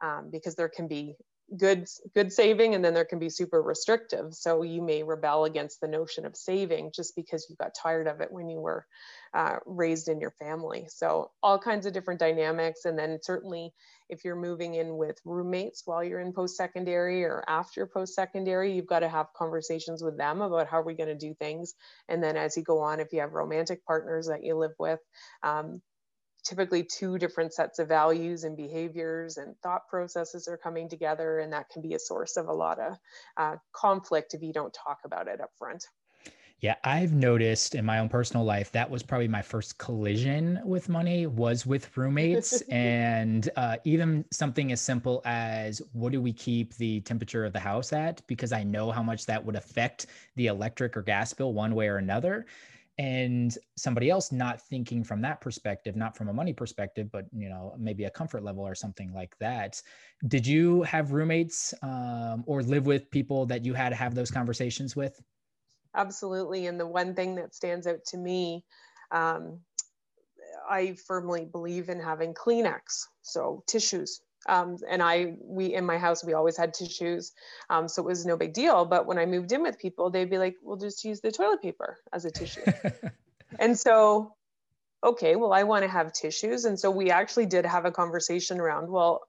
Um, 0.01 0.29
because 0.31 0.55
there 0.55 0.69
can 0.69 0.87
be 0.87 1.17
good 1.57 1.87
good 2.13 2.31
saving 2.31 2.75
and 2.75 2.83
then 2.83 2.93
there 2.93 3.05
can 3.05 3.19
be 3.19 3.29
super 3.29 3.61
restrictive. 3.61 4.33
So 4.33 4.61
you 4.61 4.81
may 4.81 5.03
rebel 5.03 5.45
against 5.45 5.81
the 5.81 5.87
notion 5.87 6.25
of 6.25 6.35
saving 6.35 6.91
just 6.95 7.15
because 7.15 7.47
you 7.49 7.55
got 7.55 7.75
tired 7.75 8.07
of 8.07 8.21
it 8.21 8.31
when 8.31 8.49
you 8.49 8.59
were 8.59 8.85
uh, 9.33 9.57
raised 9.65 10.07
in 10.07 10.19
your 10.19 10.31
family. 10.31 10.85
So 10.89 11.31
all 11.41 11.59
kinds 11.59 11.85
of 11.85 11.93
different 11.93 12.19
dynamics. 12.19 12.85
And 12.85 12.97
then 12.97 13.19
certainly 13.21 13.73
if 14.09 14.25
you're 14.25 14.35
moving 14.35 14.75
in 14.75 14.97
with 14.97 15.19
roommates 15.23 15.83
while 15.85 16.03
you're 16.03 16.19
in 16.19 16.33
post-secondary 16.33 17.23
or 17.23 17.43
after 17.47 17.85
post-secondary 17.85 18.73
you've 18.73 18.87
got 18.87 18.99
to 18.99 19.09
have 19.09 19.27
conversations 19.35 20.03
with 20.03 20.17
them 20.17 20.41
about 20.41 20.67
how 20.67 20.79
are 20.79 20.85
we 20.85 20.95
going 20.95 21.09
to 21.09 21.27
do 21.27 21.33
things. 21.35 21.73
And 22.07 22.23
then 22.23 22.37
as 22.37 22.57
you 22.57 22.63
go 22.63 22.79
on 22.79 22.99
if 22.99 23.13
you 23.13 23.21
have 23.21 23.33
romantic 23.33 23.85
partners 23.85 24.27
that 24.27 24.43
you 24.43 24.55
live 24.55 24.73
with 24.79 24.99
um, 25.43 25.81
typically 26.43 26.83
two 26.83 27.17
different 27.17 27.53
sets 27.53 27.79
of 27.79 27.87
values 27.87 28.43
and 28.43 28.55
behaviors 28.55 29.37
and 29.37 29.55
thought 29.61 29.87
processes 29.87 30.47
are 30.47 30.57
coming 30.57 30.89
together 30.89 31.39
and 31.39 31.51
that 31.53 31.69
can 31.69 31.81
be 31.81 31.93
a 31.93 31.99
source 31.99 32.37
of 32.37 32.47
a 32.47 32.53
lot 32.53 32.79
of 32.79 32.97
uh, 33.37 33.55
conflict 33.73 34.33
if 34.33 34.41
you 34.41 34.53
don't 34.53 34.73
talk 34.73 34.99
about 35.05 35.27
it 35.27 35.41
up 35.41 35.51
front 35.57 35.85
yeah 36.59 36.75
i've 36.83 37.13
noticed 37.13 37.75
in 37.75 37.85
my 37.85 37.99
own 37.99 38.09
personal 38.09 38.45
life 38.45 38.71
that 38.71 38.89
was 38.89 39.03
probably 39.03 39.27
my 39.27 39.41
first 39.41 39.77
collision 39.77 40.59
with 40.63 40.89
money 40.89 41.25
was 41.25 41.65
with 41.65 41.95
roommates. 41.97 42.63
And 42.69 43.49
uh, 43.55 43.77
even 43.83 44.25
something 44.31 44.71
as 44.71 44.81
simple 44.81 45.21
as 45.25 45.81
what 45.93 46.11
do 46.11 46.21
we 46.21 46.33
keep 46.33 46.75
the 46.75 47.01
temperature 47.01 47.45
of 47.45 47.53
the 47.53 47.59
house 47.59 47.93
at? 47.93 48.25
Because 48.27 48.51
i 48.51 48.63
know 48.63 48.91
how 48.91 49.03
much 49.03 49.25
that 49.25 49.43
would 49.43 49.55
affect 49.55 50.07
the 50.35 50.47
electric 50.47 50.95
or 50.95 51.01
gas 51.01 51.33
bill 51.33 51.53
one 51.53 51.75
way 51.75 51.87
or 51.87 51.97
another 51.97 52.45
and 52.99 53.57
somebody 53.77 54.09
else 54.09 54.29
not 54.33 54.61
thinking 54.61 55.05
from 55.05 55.21
that 55.21 55.39
perspective 55.39 55.95
not 55.95 56.17
from 56.17 56.27
a 56.27 56.33
money 56.33 56.51
perspective 56.51 57.09
but 57.09 57.25
you 57.31 57.47
know 57.47 57.73
maybe 57.79 58.03
a 58.03 58.09
comfort 58.09 58.43
level 58.43 58.67
or 58.67 58.75
something 58.75 59.13
like 59.13 59.35
that. 59.39 59.81
Did 60.27 60.45
you 60.45 60.83
have 60.83 61.13
roommates 61.13 61.73
um, 61.81 62.43
or 62.45 62.61
live 62.61 62.85
with 62.85 63.09
people 63.09 63.45
that 63.47 63.63
you 63.63 63.73
had 63.73 63.89
to 63.89 63.95
have 63.95 64.13
those 64.13 64.29
conversations 64.29 64.97
with? 64.97 65.19
Absolutely 65.95 66.67
and 66.67 66.77
the 66.77 66.85
one 66.85 67.15
thing 67.15 67.35
that 67.35 67.55
stands 67.55 67.87
out 67.87 68.03
to 68.07 68.17
me 68.17 68.65
um, 69.11 69.59
i 70.69 70.93
firmly 71.07 71.45
believe 71.45 71.89
in 71.89 71.99
having 71.99 72.33
kleenex 72.33 73.05
so 73.21 73.63
tissues 73.65 74.21
um, 74.47 74.77
and 74.89 75.03
I, 75.03 75.33
we 75.41 75.73
in 75.73 75.85
my 75.85 75.97
house, 75.97 76.23
we 76.23 76.33
always 76.33 76.57
had 76.57 76.73
tissues, 76.73 77.33
um, 77.69 77.87
so 77.87 78.01
it 78.01 78.05
was 78.05 78.25
no 78.25 78.37
big 78.37 78.53
deal. 78.53 78.85
But 78.85 79.05
when 79.05 79.17
I 79.17 79.25
moved 79.25 79.51
in 79.51 79.61
with 79.61 79.77
people, 79.79 80.09
they'd 80.09 80.29
be 80.29 80.37
like, 80.37 80.55
"We'll 80.61 80.77
just 80.77 81.03
use 81.03 81.19
the 81.21 81.31
toilet 81.31 81.61
paper 81.61 81.97
as 82.13 82.25
a 82.25 82.31
tissue." 82.31 82.61
and 83.59 83.77
so, 83.77 84.35
okay, 85.03 85.35
well, 85.35 85.51
I 85.51 85.63
want 85.63 85.83
to 85.83 85.89
have 85.89 86.13
tissues, 86.13 86.65
and 86.65 86.79
so 86.79 86.89
we 86.89 87.11
actually 87.11 87.47
did 87.47 87.65
have 87.65 87.85
a 87.85 87.91
conversation 87.91 88.59
around, 88.59 88.89
well, 88.89 89.21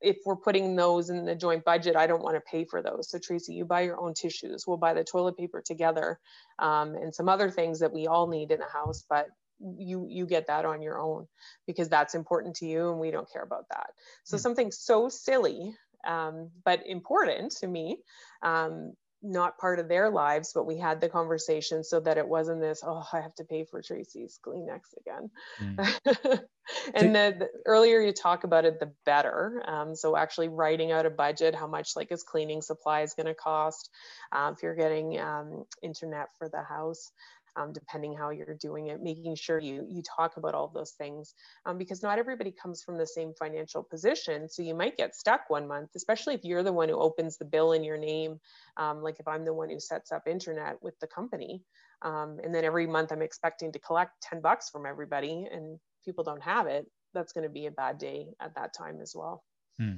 if 0.00 0.18
we're 0.24 0.36
putting 0.36 0.76
those 0.76 1.10
in 1.10 1.24
the 1.24 1.34
joint 1.34 1.64
budget, 1.64 1.96
I 1.96 2.06
don't 2.06 2.22
want 2.22 2.36
to 2.36 2.40
pay 2.40 2.64
for 2.64 2.82
those. 2.82 3.10
So 3.10 3.18
Tracey, 3.18 3.54
you 3.54 3.64
buy 3.64 3.80
your 3.80 4.00
own 4.00 4.14
tissues. 4.14 4.64
We'll 4.66 4.76
buy 4.76 4.94
the 4.94 5.02
toilet 5.02 5.36
paper 5.36 5.60
together, 5.64 6.20
um, 6.58 6.94
and 6.94 7.14
some 7.14 7.28
other 7.28 7.50
things 7.50 7.80
that 7.80 7.92
we 7.92 8.06
all 8.06 8.28
need 8.28 8.50
in 8.50 8.60
a 8.60 8.68
house, 8.68 9.04
but 9.08 9.28
you 9.60 10.06
you 10.08 10.26
get 10.26 10.46
that 10.46 10.64
on 10.64 10.82
your 10.82 11.00
own 11.00 11.26
because 11.66 11.88
that's 11.88 12.14
important 12.14 12.56
to 12.56 12.66
you 12.66 12.90
and 12.90 13.00
we 13.00 13.10
don't 13.10 13.30
care 13.30 13.42
about 13.42 13.64
that 13.70 13.90
so 14.24 14.36
mm. 14.36 14.40
something 14.40 14.70
so 14.70 15.08
silly 15.08 15.74
um, 16.06 16.50
but 16.64 16.86
important 16.86 17.52
to 17.52 17.66
me 17.66 17.98
um, 18.42 18.92
not 19.20 19.58
part 19.58 19.80
of 19.80 19.88
their 19.88 20.10
lives 20.10 20.52
but 20.54 20.64
we 20.64 20.78
had 20.78 21.00
the 21.00 21.08
conversation 21.08 21.82
so 21.82 21.98
that 21.98 22.18
it 22.18 22.28
wasn't 22.28 22.60
this 22.60 22.82
oh 22.86 23.04
i 23.12 23.20
have 23.20 23.34
to 23.34 23.42
pay 23.44 23.64
for 23.64 23.82
tracey's 23.82 24.38
kleenex 24.46 24.80
again 25.00 25.28
mm. 25.60 26.40
and 26.94 27.14
the, 27.14 27.34
the, 27.36 27.48
earlier 27.66 28.00
you 28.00 28.12
talk 28.12 28.44
about 28.44 28.64
it 28.64 28.78
the 28.78 28.92
better 29.04 29.60
um, 29.66 29.96
so 29.96 30.16
actually 30.16 30.48
writing 30.48 30.92
out 30.92 31.04
a 31.04 31.10
budget 31.10 31.52
how 31.52 31.66
much 31.66 31.96
like 31.96 32.12
is 32.12 32.22
cleaning 32.22 32.62
supplies 32.62 33.14
going 33.14 33.26
to 33.26 33.34
cost 33.34 33.90
um, 34.30 34.54
if 34.54 34.62
you're 34.62 34.76
getting 34.76 35.18
um, 35.18 35.64
internet 35.82 36.28
for 36.38 36.48
the 36.48 36.62
house 36.62 37.10
um, 37.58 37.72
depending 37.72 38.14
how 38.16 38.30
you're 38.30 38.54
doing 38.54 38.86
it, 38.86 39.02
making 39.02 39.34
sure 39.34 39.58
you 39.58 39.86
you 39.90 40.02
talk 40.02 40.36
about 40.36 40.54
all 40.54 40.68
those 40.68 40.92
things 40.92 41.34
um, 41.66 41.76
because 41.76 42.02
not 42.02 42.18
everybody 42.18 42.52
comes 42.52 42.82
from 42.82 42.96
the 42.96 43.06
same 43.06 43.32
financial 43.38 43.82
position. 43.82 44.48
So 44.48 44.62
you 44.62 44.74
might 44.74 44.96
get 44.96 45.16
stuck 45.16 45.42
one 45.48 45.66
month, 45.66 45.90
especially 45.96 46.34
if 46.34 46.44
you're 46.44 46.62
the 46.62 46.72
one 46.72 46.88
who 46.88 46.96
opens 46.96 47.36
the 47.36 47.44
bill 47.44 47.72
in 47.72 47.82
your 47.82 47.98
name. 47.98 48.38
Um, 48.76 49.02
like 49.02 49.18
if 49.18 49.26
I'm 49.26 49.44
the 49.44 49.54
one 49.54 49.70
who 49.70 49.80
sets 49.80 50.12
up 50.12 50.28
internet 50.28 50.76
with 50.82 50.98
the 51.00 51.08
company, 51.08 51.62
um, 52.02 52.38
and 52.42 52.54
then 52.54 52.64
every 52.64 52.86
month 52.86 53.10
I'm 53.10 53.22
expecting 53.22 53.72
to 53.72 53.78
collect 53.80 54.12
10 54.22 54.40
bucks 54.40 54.70
from 54.70 54.86
everybody, 54.86 55.48
and 55.50 55.78
people 56.04 56.22
don't 56.22 56.42
have 56.42 56.68
it, 56.68 56.86
that's 57.12 57.32
going 57.32 57.44
to 57.44 57.50
be 57.50 57.66
a 57.66 57.72
bad 57.72 57.98
day 57.98 58.28
at 58.40 58.54
that 58.54 58.72
time 58.72 59.00
as 59.02 59.14
well. 59.16 59.42
Hmm. 59.78 59.96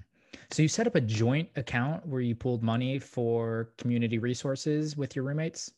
So 0.50 0.62
you 0.62 0.68
set 0.68 0.86
up 0.86 0.94
a 0.94 1.00
joint 1.00 1.48
account 1.56 2.06
where 2.06 2.20
you 2.20 2.34
pulled 2.34 2.62
money 2.62 2.98
for 2.98 3.70
community 3.76 4.18
resources 4.18 4.96
with 4.96 5.14
your 5.14 5.24
roommates? 5.24 5.72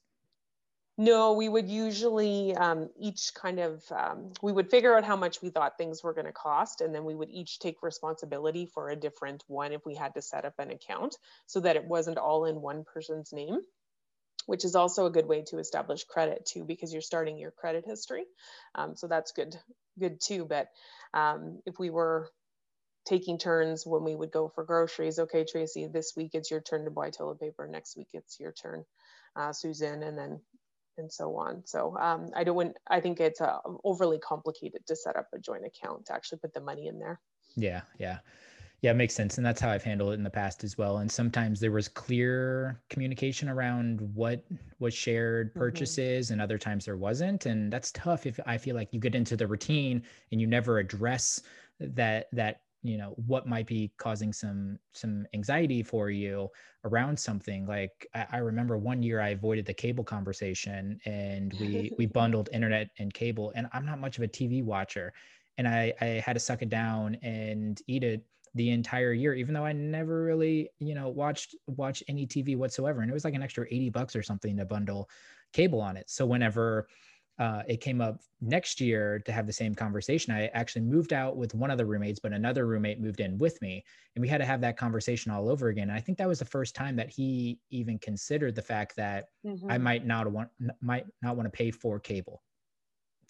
No, 1.03 1.33
we 1.33 1.49
would 1.49 1.69
usually 1.69 2.55
um, 2.55 2.89
each 2.97 3.33
kind 3.35 3.59
of, 3.59 3.83
um, 3.91 4.31
we 4.41 4.53
would 4.53 4.71
figure 4.71 4.97
out 4.97 5.03
how 5.03 5.17
much 5.17 5.43
we 5.43 5.51
thought 5.51 5.77
things 5.77 6.01
were 6.05 6.15
going 6.15 6.27
to 6.27 6.33
cost, 6.33 6.81
and 6.81 6.95
then 6.95 7.05
we 7.05 7.17
would 7.17 7.31
each 7.31 7.59
take 7.59 7.83
responsibility 7.83 8.67
for 8.67 8.89
a 8.89 8.95
different 8.95 9.43
one 9.49 9.73
if 9.73 9.85
we 9.85 9.97
had 9.97 10.15
to 10.15 10.23
set 10.23 10.45
up 10.45 10.55
an 10.61 10.71
account 10.71 11.17
so 11.47 11.59
that 11.59 11.75
it 11.75 11.85
wasn't 11.85 12.19
all 12.19 12.45
in 12.45 12.61
one 12.61 12.85
person's 12.85 13.33
name, 13.33 13.59
which 14.47 14.65
is 14.65 14.77
also 14.77 15.07
a 15.07 15.11
good 15.11 15.27
way 15.27 15.43
to 15.49 15.59
establish 15.59 16.05
credit 16.05 16.47
too, 16.47 16.63
because 16.63 16.93
you're 16.93 17.03
starting 17.03 17.37
your 17.37 17.51
credit 17.51 17.85
history. 17.85 18.25
Um, 18.77 18.95
so 18.95 19.09
that's 19.09 19.33
good, 19.33 19.57
good 19.99 20.21
too. 20.21 20.45
But 20.45 20.69
um, 21.13 21.63
if 21.67 21.81
we 21.81 21.91
were 21.91 22.31
taking 23.07 23.39
turns 23.39 23.85
when 23.85 24.05
we 24.05 24.15
would 24.15 24.31
go 24.31 24.49
for 24.55 24.63
groceries, 24.63 25.19
okay, 25.19 25.45
Tracey, 25.45 25.89
this 25.89 26.13
week 26.17 26.31
it's 26.35 26.51
your 26.53 26.61
turn 26.61 26.85
to 26.85 26.93
buy 26.93 27.11
toilet 27.11 27.41
paper, 27.41 27.67
next 27.67 27.97
week 27.97 28.11
it's 28.13 28.39
your 28.39 28.53
turn. 28.53 28.85
Uh, 29.35 29.53
Susan, 29.53 30.03
and 30.03 30.19
then 30.19 30.41
and 30.99 31.11
so 31.11 31.37
on. 31.37 31.63
So 31.65 31.97
um, 31.99 32.31
I 32.35 32.45
don't. 32.45 32.77
I 32.89 33.01
think 33.01 33.21
it's 33.21 33.41
uh, 33.41 33.59
overly 33.85 34.19
complicated 34.19 34.87
to 34.87 34.97
set 34.97 35.17
up 35.17 35.29
a 35.35 35.39
joint 35.39 35.65
account 35.65 36.07
to 36.07 36.15
actually 36.15 36.39
put 36.39 36.55
the 36.55 36.61
money 36.61 36.89
in 36.89 36.99
there. 36.99 37.21
Yeah, 37.57 37.83
yeah, 37.99 38.19
yeah. 38.81 38.93
It 38.93 38.95
makes 38.95 39.15
sense, 39.15 39.37
and 39.37 39.47
that's 39.47 39.61
how 39.61 39.71
I've 39.71 39.85
handled 39.85 40.13
it 40.13 40.15
in 40.15 40.23
the 40.23 40.31
past 40.31 40.65
as 40.65 40.79
well. 40.79 40.99
And 40.99 41.11
sometimes 41.11 41.61
there 41.61 41.73
was 41.73 41.89
clear 41.89 42.81
communication 42.89 43.49
around 43.49 44.01
what 44.15 44.45
was 44.79 44.95
shared 44.95 45.51
mm-hmm. 45.51 45.59
purchases, 45.59 46.27
mm-hmm. 46.27 46.35
and 46.35 46.43
other 46.43 46.59
times 46.59 46.85
there 46.85 46.97
wasn't. 46.97 47.47
And 47.47 47.73
that's 47.73 47.93
tough 47.93 48.27
if 48.27 48.39
I 48.47 48.59
feel 48.59 48.77
like 48.77 48.93
you 48.93 49.01
get 49.01 49.15
into 49.15 49.37
the 49.37 49.47
routine 49.47 50.03
and 50.31 50.41
you 50.41 50.47
never 50.47 50.79
address 50.79 51.41
that 51.81 52.29
that 52.33 52.61
you 52.83 52.99
know 52.99 53.15
what 53.27 53.47
might 53.47 53.67
be 53.67 53.93
causing 53.97 54.33
some 54.33 54.79
some 54.93 55.27
anxiety 55.35 55.83
for 55.83 56.11
you 56.11 56.49
around 56.85 57.19
something. 57.19 57.67
Like 57.67 58.07
I, 58.15 58.27
I, 58.33 58.37
remember 58.39 58.77
one 58.77 59.03
year 59.03 59.21
i 59.21 59.29
avoided 59.29 59.67
the 59.67 59.75
cable 59.75 60.05
conversation 60.05 60.99
and 61.05 61.55
we 61.61 61.93
we 61.97 62.07
bundled 62.19 62.49
internet 62.53 62.91
and 62.99 63.15
cable 63.15 63.53
and 63.55 63.69
i'm 63.73 63.87
not 63.87 64.01
much 64.01 64.19
of 64.19 64.25
a 64.25 64.29
tv 64.29 64.65
watcher. 64.65 65.13
And 65.59 65.69
i 65.69 65.93
i 66.01 66.07
had 66.07 66.35
to 66.35 66.41
suck 66.41 66.63
it 66.63 66.69
down 66.69 67.17
and 67.23 67.81
eat 67.87 68.05
it 68.05 68.25
the 68.55 68.71
entire 68.71 69.13
year 69.13 69.35
even 69.35 69.55
though 69.55 69.65
i 69.65 69.73
never 69.73 70.25
really 70.25 70.69
you 70.79 70.95
know 70.95 71.09
watched 71.09 71.55
watch 71.67 72.03
any 72.09 72.27
tv 72.27 72.57
whatsoever. 72.57 73.01
And 73.01 73.11
it 73.11 73.15
was 73.15 73.25
like 73.25 73.35
an 73.35 73.43
extra 73.43 73.67
80 73.71 73.91
bucks 73.91 74.17
or 74.17 74.23
something 74.23 74.57
to 74.57 74.65
bundle 74.65 75.09
cable 75.53 75.81
on 75.81 75.97
it. 75.97 76.09
So 76.11 76.27
whenever 76.27 76.89
uh, 77.39 77.63
it 77.67 77.81
came 77.81 78.01
up 78.01 78.21
next 78.41 78.81
year 78.81 79.19
to 79.21 79.33
have 79.33 79.47
the 79.47 79.53
same 79.53 79.75
conversation. 79.75 80.35
I 80.35 80.47
actually 80.49 80.83
moved 80.83 81.13
out 81.13 81.37
with 81.37 81.55
one 81.55 81.71
of 81.71 81.79
the 81.79 81.87
roommates, 81.87 82.21
but 82.21 82.33
another 82.33 82.67
roommate 82.67 83.01
moved 83.01 83.21
in 83.21 83.39
with 83.39 83.61
me, 83.63 83.85
and 84.15 84.23
we 84.23 84.29
had 84.29 84.39
to 84.39 84.45
have 84.45 84.61
that 84.61 84.77
conversation 84.77 85.33
all 85.33 85.49
over 85.49 85.69
again. 85.69 85.89
And 85.89 85.97
I 85.97 86.01
think 86.01 86.19
that 86.19 86.29
was 86.29 86.39
the 86.39 86.45
first 86.45 86.75
time 86.75 86.97
that 86.97 87.11
he 87.11 87.59
even 87.71 87.99
considered 87.99 88.55
the 88.55 88.63
fact 88.63 88.97
that 88.97 89.27
mm-hmm. 89.47 89.71
I 89.71 89.79
might 89.79 90.07
not 90.07 90.31
want 90.31 90.51
might 90.81 91.07
not 91.23 91.37
want 91.37 91.47
to 91.47 91.57
pay 91.57 91.71
for 91.71 91.99
cable. 91.99 92.43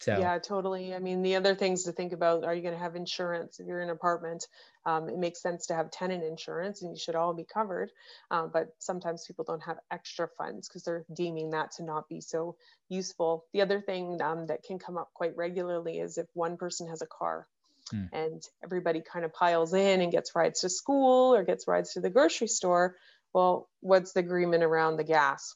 So 0.03 0.19
yeah, 0.19 0.37
totally. 0.39 0.97
I 0.97 0.99
mean, 0.99 1.23
the 1.23 1.37
other 1.37 1.55
things 1.55 1.85
to 1.85 1.93
think 1.93 2.13
about: 2.13 2.43
Are 2.43 2.53
you 2.53 2.61
going 2.61 2.75
to 2.75 2.81
have 2.81 2.97
insurance 2.97 3.61
if 3.61 3.69
you're 3.69 3.81
in 3.81 3.89
an 3.89 3.95
apartment? 3.95 4.49
Um, 4.85 5.09
it 5.09 5.17
makes 5.17 5.41
sense 5.41 5.67
to 5.67 5.75
have 5.75 5.93
tenant 5.93 6.25
insurance, 6.25 6.83
and 6.83 6.91
you 6.91 6.99
should 6.99 7.15
all 7.15 7.33
be 7.35 7.45
covered. 7.45 7.91
Um, 8.29 8.51
but 8.53 8.75
sometimes 8.81 9.25
people 9.25 9.45
don't 9.45 9.63
have 9.63 9.79
extra 9.93 10.29
funds 10.37 10.69
because 10.69 10.83
they're 10.83 11.05
deeming 11.15 11.51
that 11.51 11.71
to 11.77 11.85
not 11.85 12.09
be 12.09 12.21
so 12.21 12.57
useful. 12.89 13.45
The 13.53 13.63
other 13.63 13.81
thing 13.81 14.21
um, 14.21 14.49
that 14.49 14.65
can 14.65 14.81
come 14.81 14.99
up 14.99 15.13
quite 15.15 15.37
regularly 15.37 16.01
is 16.01 16.19
if 16.19 16.27
one 16.35 16.57
person 16.57 16.89
has 16.89 17.01
a 17.01 17.07
car. 17.07 17.47
Hmm. 17.93 18.07
And 18.13 18.43
everybody 18.65 19.03
kind 19.03 19.25
of 19.25 19.33
piles 19.33 19.73
in 19.73 20.01
and 20.01 20.11
gets 20.11 20.35
rides 20.35 20.63
to 20.63 20.69
school 20.69 21.33
or 21.33 21.45
gets 21.45 21.69
rides 21.69 21.93
to 21.93 22.01
the 22.01 22.11
grocery 22.11 22.49
store. 22.49 22.97
Well, 23.33 23.69
what's 23.81 24.15
the 24.15 24.21
agreement 24.21 24.65
around 24.65 24.97
the 24.97 25.05
gas? 25.05 25.55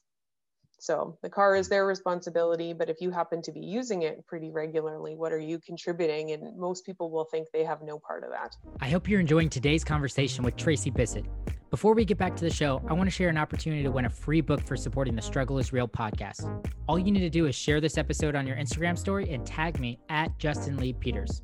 So 0.79 1.19
the 1.23 1.31
car 1.31 1.57
is 1.57 1.67
mm-hmm. 1.67 1.75
their 1.75 1.87
responsibility, 1.87 2.73
but 2.73 2.91
if 2.91 3.01
you 3.01 3.11
happen 3.11 3.43
to 3.43 3.53
be 3.53 3.61
using 3.61 4.03
it 4.03 4.27
pretty 4.27 4.51
regularly, 4.51 5.17
what 5.17 5.33
are 5.33 5.39
you 5.39 5.59
contributing? 5.59 6.33
And 6.33 6.57
most 6.57 6.85
people 6.85 7.11
will 7.11 7.25
think 7.25 7.49
they 7.53 7.65
have 7.65 7.83
no 7.83 7.99
part 7.99 8.25
of 8.25 8.31
that. 8.31 8.57
I 8.81 8.89
hope 8.89 9.09
you're 9.09 9.21
enjoying 9.21 9.49
today's 9.49 9.85
conversation 9.85 10.45
with 10.45 10.57
Tracey 10.57 10.91
Bissett. 10.91 11.25
Before 11.71 11.95
we 11.95 12.05
get 12.05 12.17
back 12.17 12.37
to 12.37 12.45
the 12.45 12.53
show, 12.53 12.81
I 12.89 12.93
want 12.93 13.09
to 13.09 13.11
share 13.11 13.29
an 13.29 13.37
opportunity 13.37 13.83
to 13.83 13.91
win 13.91 14.05
a 14.05 14.11
free 14.11 14.41
book 14.41 14.63
for 14.63 14.77
supporting 14.77 15.17
the 15.17 15.23
Struggle 15.23 15.59
is 15.59 15.73
Real 15.73 15.89
podcast. 15.89 16.49
All 16.89 16.99
you 16.99 17.11
need 17.11 17.21
to 17.21 17.31
do 17.31 17.47
is 17.47 17.57
share 17.57 17.81
this 17.81 17.99
episode 17.99 18.37
on 18.37 18.47
your 18.47 18.57
Instagram 18.57 18.97
story 18.97 19.29
and 19.31 19.45
tag 19.45 19.81
me 19.81 19.99
at 20.09 20.39
Justin 20.39 20.77
Lee 20.77 20.93
Peters. 20.93 21.43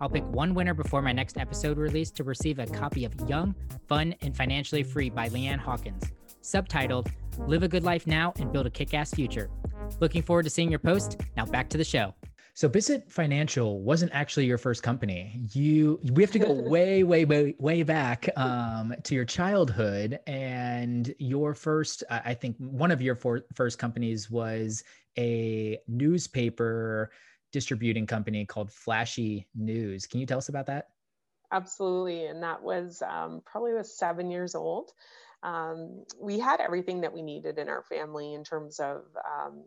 I'll 0.00 0.08
pick 0.08 0.24
one 0.28 0.54
winner 0.54 0.72
before 0.72 1.02
my 1.02 1.12
next 1.12 1.36
episode 1.36 1.78
release 1.78 2.10
to 2.12 2.24
receive 2.24 2.60
a 2.60 2.66
copy 2.66 3.04
of 3.04 3.12
Young, 3.28 3.54
Fun 3.88 4.14
and 4.20 4.36
Financially 4.36 4.84
Free 4.84 5.10
by 5.10 5.28
Leanne 5.30 5.58
Hawkins, 5.58 6.12
subtitled 6.42 7.08
Live 7.38 7.62
a 7.62 7.68
Good 7.68 7.84
Life 7.84 8.06
Now 8.06 8.32
and 8.38 8.50
Build 8.52 8.66
a 8.66 8.70
Kick 8.70 8.94
Ass 8.94 9.12
Future. 9.12 9.50
Looking 10.00 10.22
forward 10.22 10.44
to 10.44 10.50
seeing 10.50 10.70
your 10.70 10.78
post. 10.78 11.20
Now 11.36 11.46
back 11.46 11.68
to 11.70 11.78
the 11.78 11.84
show. 11.84 12.14
So 12.54 12.68
Bissett 12.68 13.12
Financial 13.12 13.82
wasn't 13.82 14.12
actually 14.14 14.46
your 14.46 14.56
first 14.56 14.82
company. 14.82 15.42
You 15.52 16.00
we 16.12 16.22
have 16.22 16.32
to 16.32 16.38
go 16.38 16.52
way, 16.68 17.02
way, 17.02 17.26
way, 17.26 17.54
way 17.58 17.82
back 17.82 18.28
um, 18.36 18.94
to 19.04 19.14
your 19.14 19.26
childhood, 19.26 20.18
and 20.26 21.14
your 21.18 21.52
first, 21.52 22.02
I 22.08 22.32
think, 22.32 22.56
one 22.56 22.90
of 22.90 23.02
your 23.02 23.14
for, 23.14 23.42
first 23.54 23.78
companies 23.78 24.30
was 24.30 24.82
a 25.18 25.78
newspaper 25.86 27.10
distributing 27.52 28.06
company 28.06 28.46
called 28.46 28.72
Flashy 28.72 29.46
News. 29.54 30.06
Can 30.06 30.20
you 30.20 30.26
tell 30.26 30.38
us 30.38 30.48
about 30.48 30.66
that? 30.66 30.88
Absolutely, 31.52 32.26
and 32.26 32.42
that 32.42 32.62
was 32.62 33.02
um, 33.02 33.42
probably 33.44 33.74
was 33.74 33.96
seven 33.96 34.30
years 34.30 34.54
old. 34.54 34.92
Um, 35.42 36.04
we 36.20 36.38
had 36.38 36.60
everything 36.60 37.02
that 37.02 37.12
we 37.14 37.22
needed 37.22 37.58
in 37.58 37.68
our 37.68 37.82
family 37.84 38.34
in 38.34 38.44
terms 38.44 38.80
of 38.80 39.02
um, 39.24 39.64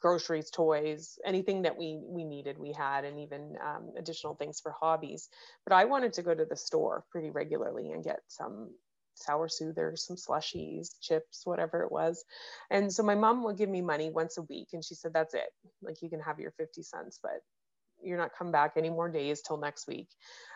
groceries, 0.00 0.50
toys, 0.50 1.18
anything 1.24 1.62
that 1.62 1.76
we 1.78 2.00
we 2.04 2.24
needed, 2.24 2.58
we 2.58 2.72
had, 2.72 3.04
and 3.04 3.20
even 3.20 3.56
um, 3.64 3.92
additional 3.98 4.34
things 4.34 4.60
for 4.60 4.74
hobbies. 4.80 5.28
But 5.66 5.74
I 5.74 5.84
wanted 5.86 6.14
to 6.14 6.22
go 6.22 6.34
to 6.34 6.44
the 6.44 6.56
store 6.56 7.04
pretty 7.10 7.30
regularly 7.30 7.92
and 7.92 8.04
get 8.04 8.20
some 8.28 8.70
sour 9.14 9.48
soothers, 9.48 10.06
some 10.06 10.16
slushies, 10.16 10.90
chips, 11.02 11.42
whatever 11.44 11.82
it 11.82 11.92
was. 11.92 12.24
And 12.70 12.92
so 12.92 13.02
my 13.02 13.14
mom 13.14 13.44
would 13.44 13.58
give 13.58 13.68
me 13.70 13.82
money 13.82 14.10
once 14.10 14.38
a 14.38 14.42
week, 14.42 14.68
and 14.72 14.84
she 14.84 14.94
said, 14.94 15.12
"That's 15.14 15.34
it. 15.34 15.50
Like 15.82 16.02
you 16.02 16.10
can 16.10 16.20
have 16.20 16.40
your 16.40 16.52
fifty 16.52 16.82
cents, 16.82 17.18
but." 17.22 17.40
You're 18.02 18.18
not 18.18 18.30
come 18.36 18.50
back 18.50 18.72
any 18.76 18.90
more 18.90 19.08
days 19.08 19.42
till 19.42 19.56
next 19.56 19.86
week. 19.88 20.08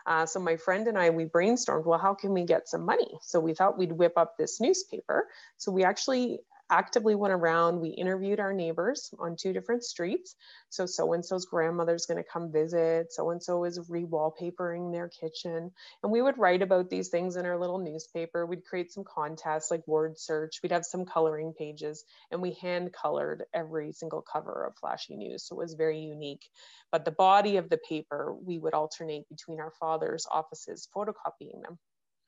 Uh, 0.07 0.27
so 0.27 0.39
my 0.41 0.57
friend 0.57 0.87
and 0.89 0.99
I, 0.99 1.11
we 1.11 1.25
brainstormed, 1.25 1.87
well, 1.87 1.99
how 1.99 2.15
can 2.15 2.33
we 2.33 2.45
get 2.45 2.69
some 2.69 2.85
money? 2.85 3.19
So 3.23 3.41
we 3.41 3.55
thought 3.55 3.79
we'd 3.79 3.93
whip 3.93 4.15
up 4.17 4.35
this 4.39 4.61
newspaper. 4.61 5.27
So 5.57 5.73
we 5.73 5.85
actually 5.85 6.41
actively 6.71 7.15
went 7.15 7.33
around. 7.33 7.81
We 7.81 7.91
interviewed 7.91 8.41
our 8.41 8.53
neighbors 8.53 9.13
on 9.19 9.37
two 9.37 9.53
different 9.53 9.85
streets. 9.85 10.35
So, 10.71 10.87
so 10.87 11.13
and 11.13 11.25
so's 11.25 11.45
grandmother's 11.45 12.07
going 12.07 12.23
to 12.23 12.29
come 12.29 12.51
visit, 12.51 13.13
so 13.13 13.31
and 13.31 13.43
so 13.43 13.65
is 13.65 13.89
re-wallpapering 13.89 14.93
their 14.93 15.09
kitchen. 15.09 15.71
And 16.03 16.13
we 16.13 16.23
would 16.23 16.39
write 16.39 16.63
about 16.63 16.91
these 16.91 17.09
things 17.09 17.37
in 17.37 17.47
our 17.47 17.59
little 17.59 17.79
newspaper. 17.79 18.47
We'd 18.47 18.65
create 18.65 18.93
some 18.93 19.05
contests 19.05 19.71
like 19.71 19.87
word 19.87 20.19
search. 20.19 20.61
We'd 20.63 20.73
have 20.73 20.85
some 20.85 21.05
coloring 21.05 21.53
pages, 21.57 22.05
and 22.31 22.43
we 22.43 22.53
hand 22.61 22.93
colored 22.93 23.45
every 23.53 23.93
single 23.93 24.23
cover 24.23 24.65
of 24.67 24.77
Flashy 24.77 25.17
News. 25.17 25.45
So 25.47 25.57
it 25.57 25.59
was 25.59 25.75
very 25.75 26.01
unique. 26.01 26.45
But 26.91 27.05
the 27.05 27.11
body 27.11 27.57
of 27.57 27.69
the 27.69 27.79
paper, 27.79 28.35
we 28.45 28.59
would 28.59 28.75
alternate 28.75 29.29
between 29.29 29.61
our 29.61 29.73
father's 29.79 30.27
offices 30.31 30.89
photocopying 30.95 31.63
them. 31.63 31.79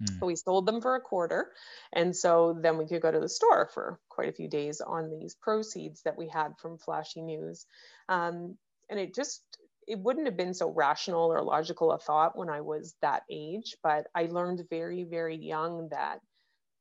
Mm. 0.03 0.26
We 0.26 0.37
sold 0.37 0.67
them 0.67 0.81
for 0.81 0.95
a 0.95 1.00
quarter. 1.00 1.53
And 1.93 2.15
so 2.15 2.59
then 2.61 2.79
we 2.79 2.87
could 2.87 3.03
go 3.03 3.11
to 3.11 3.21
the 3.21 3.29
store 3.29 3.71
for 3.73 3.99
quite 4.09 4.29
a 4.29 4.33
few 4.33 4.49
days 4.49 4.81
on 4.81 5.11
these 5.11 5.35
proceeds 5.35 6.03
that 6.03 6.19
we 6.19 6.29
had 6.29 6.53
from 6.61 6.79
flashy 6.79 7.23
news. 7.23 7.67
Um, 8.09 8.57
and 8.91 9.00
it 9.00 9.15
just, 9.15 9.43
it 9.87 9.99
wouldn't 9.99 10.26
have 10.26 10.37
been 10.37 10.55
so 10.55 10.71
rational 10.71 11.33
or 11.33 11.43
logical 11.43 11.93
a 11.93 11.99
thought 11.99 12.37
when 12.37 12.50
I 12.50 12.61
was 12.61 12.95
that 13.03 13.23
age, 13.31 13.76
but 13.83 14.07
I 14.15 14.25
learned 14.25 14.67
very, 14.69 15.05
very 15.05 15.37
young 15.37 15.88
that 15.91 16.21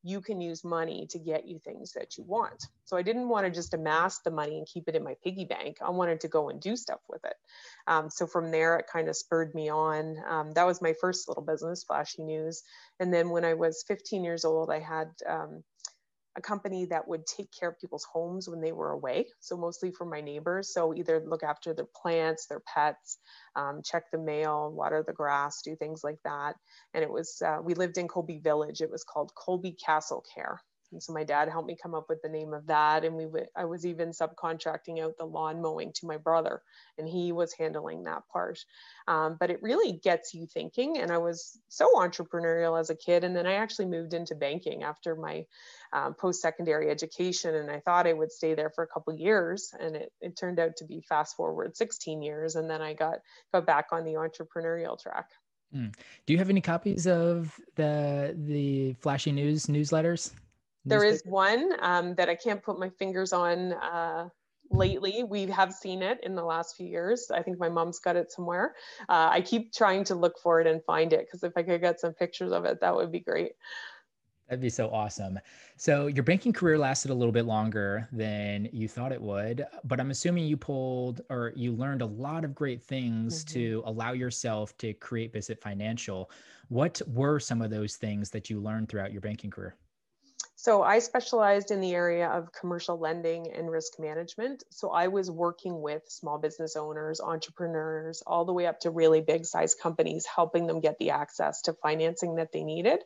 you 0.06 0.22
can 0.22 0.40
use 0.40 0.64
money 0.64 1.08
to 1.10 1.18
get 1.18 1.48
you 1.48 1.58
things 1.58 1.94
that 1.94 2.16
you 2.16 2.24
want. 2.26 2.68
So 2.84 2.96
I 2.96 3.02
didn't 3.02 3.28
want 3.28 3.48
to 3.48 3.52
just 3.52 3.74
amass 3.74 4.20
the 4.20 4.30
money 4.30 4.60
and 4.60 4.68
keep 4.68 4.88
it 4.88 4.96
in 4.96 5.04
my 5.04 5.16
piggy 5.24 5.46
bank. 5.46 5.78
I 5.84 5.90
wanted 5.90 6.20
to 6.22 6.28
go 6.28 6.50
and 6.50 6.62
do 6.62 6.76
stuff 6.76 7.00
with 7.10 7.26
it. 7.26 7.34
Um, 7.88 8.12
so 8.12 8.28
from 8.28 8.52
there, 8.52 8.78
it 8.78 8.86
kind 8.86 9.10
of 9.10 9.18
spurred 9.18 9.56
me 9.56 9.70
on. 9.70 10.18
Um, 10.30 10.52
that 10.52 10.68
was 10.68 10.80
my 10.80 10.94
first 11.02 11.28
little 11.28 11.44
business, 11.44 11.84
Flashy 11.84 12.22
News. 12.22 12.62
And 13.00 13.12
then 13.12 13.32
when 13.32 13.44
I 13.44 13.56
was 13.56 13.84
15 13.88 14.24
years 14.24 14.46
old, 14.46 14.70
I 14.70 14.80
had 14.80 15.10
um, 15.28 15.64
a 16.38 16.42
company 16.42 16.86
that 16.86 17.08
would 17.08 17.26
take 17.26 17.50
care 17.58 17.70
of 17.70 17.80
people's 17.80 18.06
homes 18.12 18.50
when 18.50 18.62
they 18.62 18.72
were 18.72 18.92
away. 18.92 19.28
So 19.40 19.56
mostly 19.56 19.92
for 19.92 20.06
my 20.06 20.22
neighbors. 20.22 20.74
So 20.74 20.94
either 20.94 21.24
look 21.26 21.44
after 21.44 21.74
their 21.74 21.88
plants, 22.02 22.48
their 22.48 22.62
pets, 22.62 23.18
um, 23.56 23.82
check 23.84 24.04
the 24.12 24.18
mail, 24.18 24.72
water 24.72 25.04
the 25.06 25.14
grass, 25.14 25.62
do 25.62 25.76
things 25.76 26.04
like 26.04 26.20
that. 26.26 26.56
And 26.94 27.04
it 27.04 27.10
was, 27.10 27.42
uh, 27.46 27.60
we 27.64 27.74
lived 27.74 27.98
in 27.98 28.08
Colby 28.08 28.40
Village. 28.40 28.82
It 28.82 28.92
was 28.92 29.04
called 29.04 29.32
Colby 29.36 29.78
Castle 29.84 30.24
Care. 30.34 30.60
So 31.00 31.14
my 31.14 31.24
dad 31.24 31.50
helped 31.50 31.68
me 31.68 31.78
come 31.82 31.94
up 31.94 32.06
with 32.10 32.22
the 32.22 32.30
name 32.30 32.54
of 32.54 32.68
that. 32.68 33.04
And 33.04 33.16
we 33.16 33.26
w- 33.26 33.46
I 33.56 33.66
was 33.66 33.86
even 33.86 34.10
subcontracting 34.10 35.02
out 35.02 35.18
the 35.18 35.26
lawn 35.26 35.62
mowing 35.62 35.92
to 35.94 36.06
my 36.06 36.18
brother, 36.18 36.62
and 36.98 37.08
he 37.08 37.32
was 37.32 37.54
handling 37.54 38.04
that 38.04 38.24
part. 38.32 38.60
Um, 39.08 39.38
but 39.40 39.50
it 39.50 39.62
really 39.62 39.94
gets 39.94 40.34
you 40.34 40.48
thinking. 40.48 40.98
And 40.98 41.12
I 41.12 41.18
was 41.18 41.60
so 41.70 41.88
entrepreneurial 41.96 42.80
as 42.80 42.90
a 42.90 42.96
kid. 42.96 43.24
And 43.24 43.36
then 43.36 43.46
I 43.46 43.54
actually 43.54 43.86
moved 43.88 44.14
into 44.14 44.36
banking 44.36 44.84
after 44.84 45.16
my 45.16 45.46
um, 45.94 46.14
post 46.14 46.42
secondary 46.42 46.90
education. 46.90 47.56
And 47.56 47.70
I 47.70 47.80
thought 47.80 48.08
I 48.08 48.14
would 48.14 48.32
stay 48.32 48.56
there 48.56 48.72
for 48.74 48.84
a 48.84 48.88
couple 48.88 49.14
years. 49.14 49.72
And 49.80 49.96
it, 49.96 50.12
it 50.22 50.38
turned 50.38 50.60
out 50.60 50.78
to 50.78 50.86
be 50.86 51.02
fast 51.02 51.36
forward 51.36 51.78
16 51.78 52.22
years. 52.22 52.56
And 52.56 52.70
then 52.70 52.82
I 52.82 52.94
got, 52.94 53.20
got 53.54 53.66
back 53.66 53.88
on 53.92 54.04
the 54.04 54.14
entrepreneurial 54.14 55.00
track. 55.00 55.28
Mm. 55.76 55.94
Do 56.26 56.34
you 56.34 56.40
have 56.40 56.50
any 56.50 56.62
copies 56.62 57.08
of 57.08 57.60
the 57.76 58.34
the 58.38 58.94
flashy 59.02 59.32
news 59.32 59.66
newsletters? 59.66 60.32
There 60.86 61.04
is 61.04 61.22
one 61.26 61.74
um, 61.80 62.16
that 62.16 62.30
I 62.30 62.36
can't 62.36 62.62
put 62.62 62.80
my 62.80 62.90
fingers 62.90 63.34
on 63.34 63.74
uh, 63.74 64.30
lately. 64.72 65.24
We 65.24 65.48
have 65.48 65.74
seen 65.74 66.02
it 66.02 66.20
in 66.24 66.36
the 66.36 66.44
last 66.44 66.76
few 66.76 66.88
years. 66.88 67.32
I 67.34 67.42
think 67.42 67.60
my 67.60 67.70
mom's 67.70 68.00
got 68.00 68.16
it 68.16 68.32
somewhere. 68.32 68.76
Uh, 69.10 69.30
I 69.32 69.42
keep 69.42 69.74
trying 69.74 70.04
to 70.06 70.16
look 70.16 70.38
for 70.40 70.62
it 70.62 70.68
and 70.68 70.84
find 70.84 71.14
it 71.14 71.26
because 71.26 71.44
if 71.44 71.54
I 71.56 71.64
could 71.64 71.82
get 71.82 72.00
some 72.00 72.14
pictures 72.14 72.52
of 72.52 72.66
it, 72.66 72.80
that 72.82 72.96
would 72.96 73.12
be 73.12 73.20
great. 73.20 73.54
That'd 74.48 74.62
be 74.62 74.70
so 74.70 74.90
awesome. 74.92 75.40
So 75.76 76.06
your 76.06 76.24
banking 76.24 76.54
career 76.54 76.78
lasted 76.78 77.10
a 77.10 77.14
little 77.16 77.32
bit 77.32 77.46
longer 77.46 78.08
than 78.12 78.70
you 78.72 78.88
thought 78.88 79.12
it 79.12 79.20
would, 79.20 79.66
but 79.84 80.00
I'm 80.00 80.12
assuming 80.12 80.46
you 80.46 80.56
pulled 80.56 81.22
or 81.32 81.52
you 81.56 81.72
learned 81.72 82.04
a 82.04 82.06
lot 82.06 82.46
of 82.46 82.54
great 82.54 82.84
things 82.84 83.44
mm-hmm. 83.44 83.54
to 83.54 83.84
allow 83.88 84.12
yourself 84.12 84.78
to 84.78 84.94
create 84.94 85.34
Bissett 85.34 85.60
Financial. 85.60 86.30
What 86.70 87.02
were 87.08 87.40
some 87.40 87.64
of 87.64 87.72
those 87.72 87.96
things 87.96 88.30
that 88.32 88.48
you 88.48 88.60
learned 88.60 88.88
throughout 88.88 89.12
your 89.12 89.22
banking 89.22 89.50
career? 89.50 89.76
So 90.66 90.82
I 90.82 90.98
specialized 90.98 91.70
in 91.70 91.80
the 91.80 91.94
area 91.94 92.28
of 92.28 92.52
commercial 92.52 92.98
lending 92.98 93.52
and 93.52 93.70
risk 93.70 94.00
management. 94.00 94.64
So 94.72 94.90
I 94.90 95.10
was 95.10 95.30
working 95.30 95.80
with 95.80 96.02
small 96.08 96.40
business 96.40 96.76
owners, 96.76 97.22
entrepreneurs, 97.22 98.24
all 98.26 98.46
the 98.46 98.52
way 98.52 98.66
up 98.66 98.80
to 98.80 98.90
really 98.90 99.22
big 99.22 99.46
size 99.46 99.76
companies, 99.76 100.26
helping 100.26 100.66
them 100.66 100.80
get 100.80 100.98
the 100.98 101.12
access 101.12 101.62
to 101.62 101.74
financing 101.74 102.38
that 102.38 102.52
they 102.52 102.64
needed. 102.64 102.98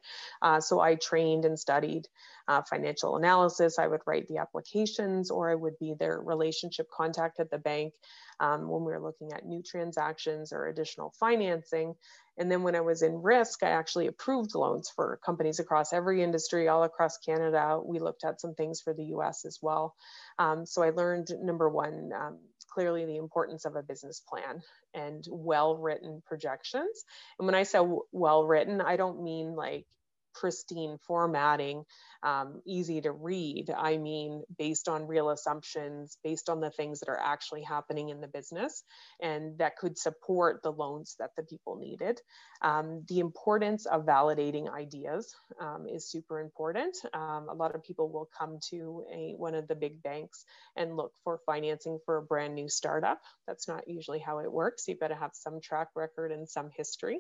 Uh, 0.41 0.61
so 0.61 0.79
I 0.79 0.95
trained 0.95 1.43
and 1.43 1.59
studied 1.59 2.07
uh, 2.47 2.61
financial 2.61 3.17
analysis. 3.17 3.77
I 3.77 3.87
would 3.87 4.03
write 4.05 4.29
the 4.29 4.37
applications, 4.37 5.29
or 5.29 5.51
I 5.51 5.55
would 5.55 5.77
be 5.79 5.95
their 5.95 6.17
relationship 6.17 6.87
contact 6.89 7.41
at 7.41 7.51
the 7.51 7.57
bank 7.57 7.93
um, 8.39 8.67
when 8.67 8.84
we 8.84 8.91
were 8.91 9.02
looking 9.02 9.34
at 9.34 9.45
new 9.45 9.62
transactions 9.62 10.54
or 10.54 10.67
additional 10.67 11.13
financing. 11.19 11.95
And 12.38 12.49
then 12.49 12.63
when 12.63 12.75
I 12.75 12.82
was 12.82 13.02
in 13.02 13.21
risk, 13.21 13.63
I 13.63 13.69
actually 13.69 14.08
approved 14.08 14.56
loans 14.56 14.89
for 14.89 15.19
companies 15.25 15.60
across 15.60 15.91
every 15.91 16.23
industry, 16.23 16.69
all 16.69 16.84
across 16.84 17.17
Canada. 17.17 17.80
We 17.84 17.99
looked 17.99 18.23
at 18.23 18.39
some 18.39 18.56
things 18.56 18.80
for 18.82 18.93
the 18.93 19.06
US 19.15 19.45
as 19.45 19.60
well. 19.62 19.95
Um, 20.38 20.65
so 20.65 20.82
I 20.82 20.91
learned 20.91 21.28
number 21.41 21.67
one, 21.69 22.12
um, 22.15 22.39
clearly 22.71 23.06
the 23.06 23.17
importance 23.17 23.65
of 23.65 23.75
a 23.75 23.84
business 23.84 24.21
plan 24.21 24.62
and 24.93 25.25
well 25.30 25.75
written 25.75 26.21
projections. 26.25 27.04
And 27.38 27.45
when 27.45 27.56
I 27.56 27.63
say 27.63 27.80
well 28.12 28.45
written, 28.45 28.80
I 28.80 28.95
don't 28.95 29.21
mean 29.21 29.56
like 29.56 29.86
pristine 30.34 30.97
formatting 31.06 31.84
um, 32.23 32.62
easy 32.65 33.01
to 33.01 33.12
read. 33.12 33.69
I 33.75 33.97
mean, 33.97 34.43
based 34.58 34.88
on 34.88 35.08
real 35.08 35.29
assumptions, 35.29 36.17
based 36.23 36.49
on 36.49 36.60
the 36.60 36.69
things 36.69 36.99
that 36.99 37.10
are 37.10 37.19
actually 37.19 37.63
happening 37.63 38.10
in 38.10 38.21
the 38.21 38.27
business, 38.27 38.84
and 39.21 39.58
that 39.60 39.77
could 39.77 39.97
support 39.97 40.62
the 40.63 40.71
loans 40.71 41.15
that 41.19 41.32
the 41.38 41.43
people 41.43 41.77
needed. 41.77 42.21
Um, 42.62 43.03
the 43.08 43.19
importance 43.19 43.86
of 43.86 44.05
validating 44.05 44.71
ideas 44.71 45.34
um, 45.60 45.88
is 45.88 46.10
super 46.10 46.39
important. 46.39 46.97
Um, 47.13 47.47
a 47.49 47.53
lot 47.53 47.73
of 47.73 47.84
people 47.84 48.10
will 48.10 48.29
come 48.38 48.60
to 48.69 49.05
a, 49.13 49.34
one 49.38 49.55
of 49.55 49.67
the 49.67 49.75
big 49.75 50.03
banks 50.03 50.43
and 50.75 50.97
look 50.97 51.13
for 51.23 51.39
financing 51.45 51.99
for 52.05 52.17
a 52.17 52.21
brand 52.21 52.55
new 52.55 52.67
startup. 52.67 53.21
That's 53.47 53.67
not 53.67 53.88
usually 53.88 54.19
how 54.19 54.39
it 54.39 54.51
works. 54.51 54.88
You've 54.88 54.99
got 54.99 55.08
to 55.08 55.15
have 55.15 55.32
some 55.34 55.62
track 55.62 55.89
record 55.95 56.32
and 56.32 56.49
some 56.49 56.69
history. 56.75 57.19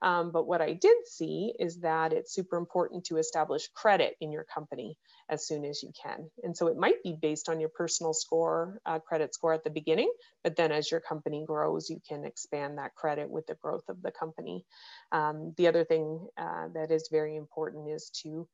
Um, 0.00 0.30
but 0.32 0.46
what 0.46 0.62
I 0.62 0.72
did 0.72 0.96
see 1.06 1.52
is 1.58 1.80
that 1.80 2.12
it's 2.12 2.32
super 2.32 2.56
important 2.56 3.04
to 3.06 3.18
establish 3.18 3.68
credit 3.74 4.16
in 4.20 4.32
your 4.32 4.37
your 4.38 4.46
company 4.54 4.96
as 5.28 5.46
soon 5.46 5.64
as 5.64 5.82
you 5.82 5.90
can. 6.00 6.30
And 6.44 6.56
so 6.56 6.68
it 6.68 6.76
might 6.76 7.02
be 7.02 7.16
based 7.20 7.48
on 7.48 7.58
your 7.60 7.70
personal 7.80 8.14
score, 8.14 8.80
uh, 8.86 9.00
credit 9.00 9.34
score 9.34 9.52
at 9.52 9.64
the 9.64 9.78
beginning, 9.80 10.10
but 10.44 10.54
then 10.54 10.70
as 10.70 10.90
your 10.90 11.00
company 11.00 11.44
grows, 11.44 11.90
you 11.90 12.00
can 12.08 12.24
expand 12.24 12.78
that 12.78 12.94
credit 12.94 13.28
with 13.28 13.46
the 13.46 13.56
growth 13.56 13.88
of 13.88 14.00
the 14.00 14.12
company. 14.12 14.64
Um, 15.10 15.54
the 15.56 15.66
other 15.66 15.84
thing 15.84 16.06
uh, 16.44 16.68
that 16.74 16.90
is 16.92 17.08
very 17.10 17.34
important 17.36 17.88
is 17.90 18.10
to 18.22 18.46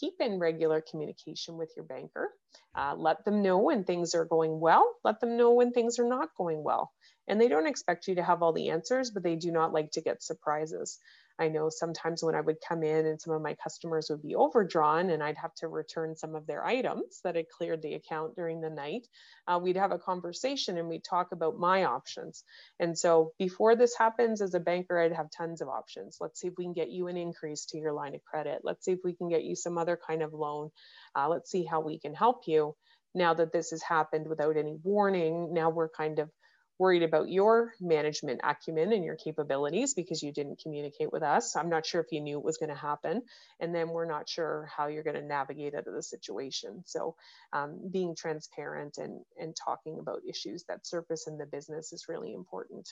keep 0.00 0.14
in 0.20 0.38
regular 0.38 0.82
communication 0.90 1.56
with 1.56 1.72
your 1.76 1.84
banker. 1.84 2.30
Uh, 2.74 2.94
let 2.96 3.24
them 3.24 3.42
know 3.42 3.58
when 3.58 3.84
things 3.84 4.14
are 4.14 4.24
going 4.24 4.60
well, 4.60 4.94
let 5.04 5.20
them 5.20 5.36
know 5.36 5.52
when 5.52 5.72
things 5.72 5.98
are 5.98 6.08
not 6.08 6.28
going 6.36 6.62
well. 6.62 6.92
And 7.26 7.40
they 7.40 7.48
don't 7.48 7.66
expect 7.66 8.08
you 8.08 8.14
to 8.16 8.22
have 8.22 8.42
all 8.42 8.52
the 8.52 8.70
answers, 8.70 9.10
but 9.10 9.22
they 9.22 9.36
do 9.36 9.50
not 9.50 9.72
like 9.72 9.90
to 9.92 10.00
get 10.00 10.22
surprises. 10.22 10.98
I 11.40 11.48
know 11.48 11.68
sometimes 11.70 12.22
when 12.22 12.34
I 12.34 12.40
would 12.40 12.56
come 12.66 12.82
in 12.82 13.06
and 13.06 13.20
some 13.20 13.32
of 13.32 13.40
my 13.40 13.54
customers 13.62 14.08
would 14.10 14.22
be 14.22 14.34
overdrawn 14.34 15.10
and 15.10 15.22
I'd 15.22 15.36
have 15.36 15.54
to 15.56 15.68
return 15.68 16.16
some 16.16 16.34
of 16.34 16.46
their 16.46 16.64
items 16.64 17.20
that 17.22 17.36
had 17.36 17.48
cleared 17.48 17.80
the 17.80 17.94
account 17.94 18.34
during 18.34 18.60
the 18.60 18.70
night, 18.70 19.06
uh, 19.46 19.60
we'd 19.62 19.76
have 19.76 19.92
a 19.92 19.98
conversation 19.98 20.78
and 20.78 20.88
we'd 20.88 21.04
talk 21.04 21.30
about 21.30 21.56
my 21.56 21.84
options. 21.84 22.42
And 22.80 22.98
so 22.98 23.32
before 23.38 23.76
this 23.76 23.96
happens, 23.96 24.42
as 24.42 24.54
a 24.54 24.60
banker, 24.60 24.98
I'd 24.98 25.12
have 25.12 25.30
tons 25.30 25.60
of 25.60 25.68
options. 25.68 26.16
Let's 26.20 26.40
see 26.40 26.48
if 26.48 26.54
we 26.58 26.64
can 26.64 26.72
get 26.72 26.90
you 26.90 27.06
an 27.06 27.16
increase 27.16 27.66
to 27.66 27.78
your 27.78 27.92
line 27.92 28.16
of 28.16 28.24
credit. 28.24 28.62
Let's 28.64 28.84
see 28.84 28.92
if 28.92 29.00
we 29.04 29.14
can 29.14 29.28
get 29.28 29.44
you 29.44 29.54
some 29.54 29.78
other 29.78 29.98
kind 30.08 30.22
of 30.22 30.32
loan. 30.32 30.70
Uh, 31.16 31.28
let's 31.28 31.50
see 31.50 31.64
how 31.64 31.80
we 31.80 31.98
can 31.98 32.14
help 32.14 32.42
you. 32.46 32.74
Now 33.14 33.34
that 33.34 33.52
this 33.52 33.70
has 33.70 33.82
happened 33.82 34.28
without 34.28 34.56
any 34.56 34.76
warning, 34.82 35.52
now 35.52 35.70
we're 35.70 35.88
kind 35.88 36.18
of 36.18 36.30
worried 36.78 37.02
about 37.02 37.28
your 37.28 37.74
management 37.80 38.40
acumen 38.44 38.92
and 38.92 39.04
your 39.04 39.16
capabilities 39.16 39.94
because 39.94 40.22
you 40.22 40.32
didn't 40.32 40.60
communicate 40.62 41.12
with 41.12 41.22
us. 41.22 41.56
I'm 41.56 41.68
not 41.68 41.84
sure 41.84 42.00
if 42.00 42.12
you 42.12 42.20
knew 42.20 42.38
it 42.38 42.44
was 42.44 42.56
going 42.56 42.68
to 42.68 42.76
happen. 42.76 43.22
And 43.58 43.74
then 43.74 43.88
we're 43.88 44.06
not 44.06 44.28
sure 44.28 44.70
how 44.74 44.86
you're 44.86 45.02
going 45.02 45.16
to 45.16 45.22
navigate 45.22 45.74
out 45.74 45.88
of 45.88 45.94
the 45.94 46.02
situation. 46.02 46.84
So 46.86 47.16
um, 47.52 47.80
being 47.90 48.14
transparent 48.14 48.98
and, 48.98 49.20
and 49.40 49.56
talking 49.56 49.98
about 49.98 50.22
issues 50.28 50.64
that 50.68 50.86
surface 50.86 51.26
in 51.26 51.36
the 51.36 51.46
business 51.46 51.92
is 51.92 52.06
really 52.08 52.32
important. 52.32 52.88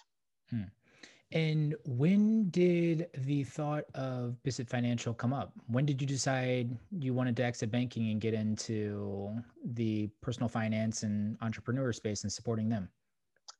Hmm. 0.51 0.63
And 1.33 1.75
when 1.85 2.51
did 2.51 3.09
the 3.19 3.43
thought 3.43 3.85
of 3.95 4.41
Bissett 4.45 4.69
Financial 4.69 5.13
come 5.13 5.33
up? 5.33 5.53
When 5.67 5.85
did 5.85 6.01
you 6.01 6.07
decide 6.07 6.77
you 6.93 7.15
wanted 7.15 7.37
to 7.39 7.45
exit 7.45 7.71
banking 7.71 8.11
and 8.11 8.21
get 8.21 8.33
into 8.33 9.35
the 9.65 10.09
personal 10.21 10.49
finance 10.49 11.03
and 11.03 11.37
entrepreneur 11.41 11.93
space 11.93 12.23
and 12.23 12.33
supporting 12.33 12.69
them? 12.69 12.89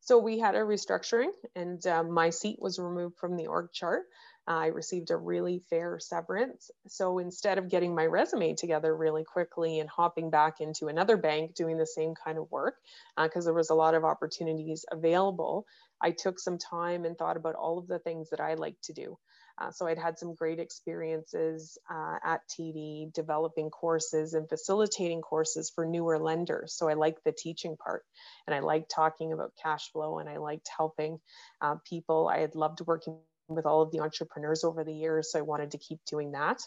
So 0.01 0.19
we 0.19 0.39
had 0.39 0.55
a 0.55 0.61
restructuring 0.61 1.31
and 1.57 1.85
um, 1.89 2.13
my 2.13 2.31
seat 2.31 2.59
was 2.61 2.79
removed 2.79 3.17
from 3.19 3.37
the 3.37 3.49
org 3.49 3.73
chart. 3.73 4.05
Uh, 4.49 4.53
I 4.53 4.67
received 4.67 5.11
a 5.11 5.17
really 5.17 5.59
fair 5.69 5.99
severance. 5.99 6.71
So 6.87 7.19
instead 7.19 7.59
of 7.59 7.69
getting 7.69 7.93
my 7.93 8.07
resume 8.07 8.55
together 8.55 8.97
really 8.97 9.25
quickly 9.25 9.81
and 9.81 9.91
hopping 9.91 10.31
back 10.31 10.61
into 10.61 10.87
another 10.87 11.17
bank 11.17 11.57
doing 11.57 11.77
the 11.77 11.87
same 11.87 12.15
kind 12.15 12.39
of 12.39 12.49
work, 12.53 12.77
because 13.21 13.45
uh, 13.45 13.49
there 13.49 13.55
was 13.55 13.71
a 13.71 13.75
lot 13.75 13.95
of 13.95 14.05
opportunities 14.05 14.85
available, 14.93 15.67
I 16.03 16.11
took 16.11 16.39
some 16.39 16.59
time 16.59 17.05
and 17.05 17.17
thought 17.17 17.37
about 17.37 17.55
all 17.55 17.79
of 17.79 17.87
the 17.87 17.99
things 17.99 18.31
that 18.31 18.41
I 18.41 18.55
like 18.55 18.77
to 18.85 18.93
do. 18.93 19.19
Uh, 19.59 19.71
so 19.71 19.87
I'd 19.87 19.99
had 19.99 20.19
some 20.19 20.35
great 20.35 20.59
experiences 20.59 21.79
uh, 21.91 22.19
at 22.23 22.41
TD 22.49 23.13
developing 23.15 23.71
courses 23.71 24.35
and 24.35 24.49
facilitating 24.49 25.23
courses 25.23 25.73
for 25.75 25.87
newer 25.87 26.19
lenders. 26.19 26.75
So 26.75 26.89
I 26.89 26.95
liked 26.95 27.25
the 27.25 27.33
teaching 27.33 27.77
part 27.77 28.05
and 28.47 28.55
I 28.55 28.61
liked 28.61 28.91
talking 28.91 29.33
about 29.33 29.53
cash 29.63 29.91
flow 29.93 30.19
and 30.19 30.29
I 30.29 30.37
liked 30.37 30.69
helping 30.77 31.19
uh, 31.63 31.77
people. 31.89 32.29
I 32.29 32.41
had 32.41 32.55
loved 32.55 32.83
working 32.87 33.17
with 33.49 33.65
all 33.65 33.81
of 33.81 33.93
the 33.93 34.01
entrepreneurs 34.01 34.63
over 34.63 34.85
the 34.85 34.93
years. 34.93 35.33
So 35.33 35.39
I 35.39 35.43
wanted 35.43 35.71
to 35.71 35.79
keep 35.79 36.01
doing 36.05 36.33
that 36.33 36.61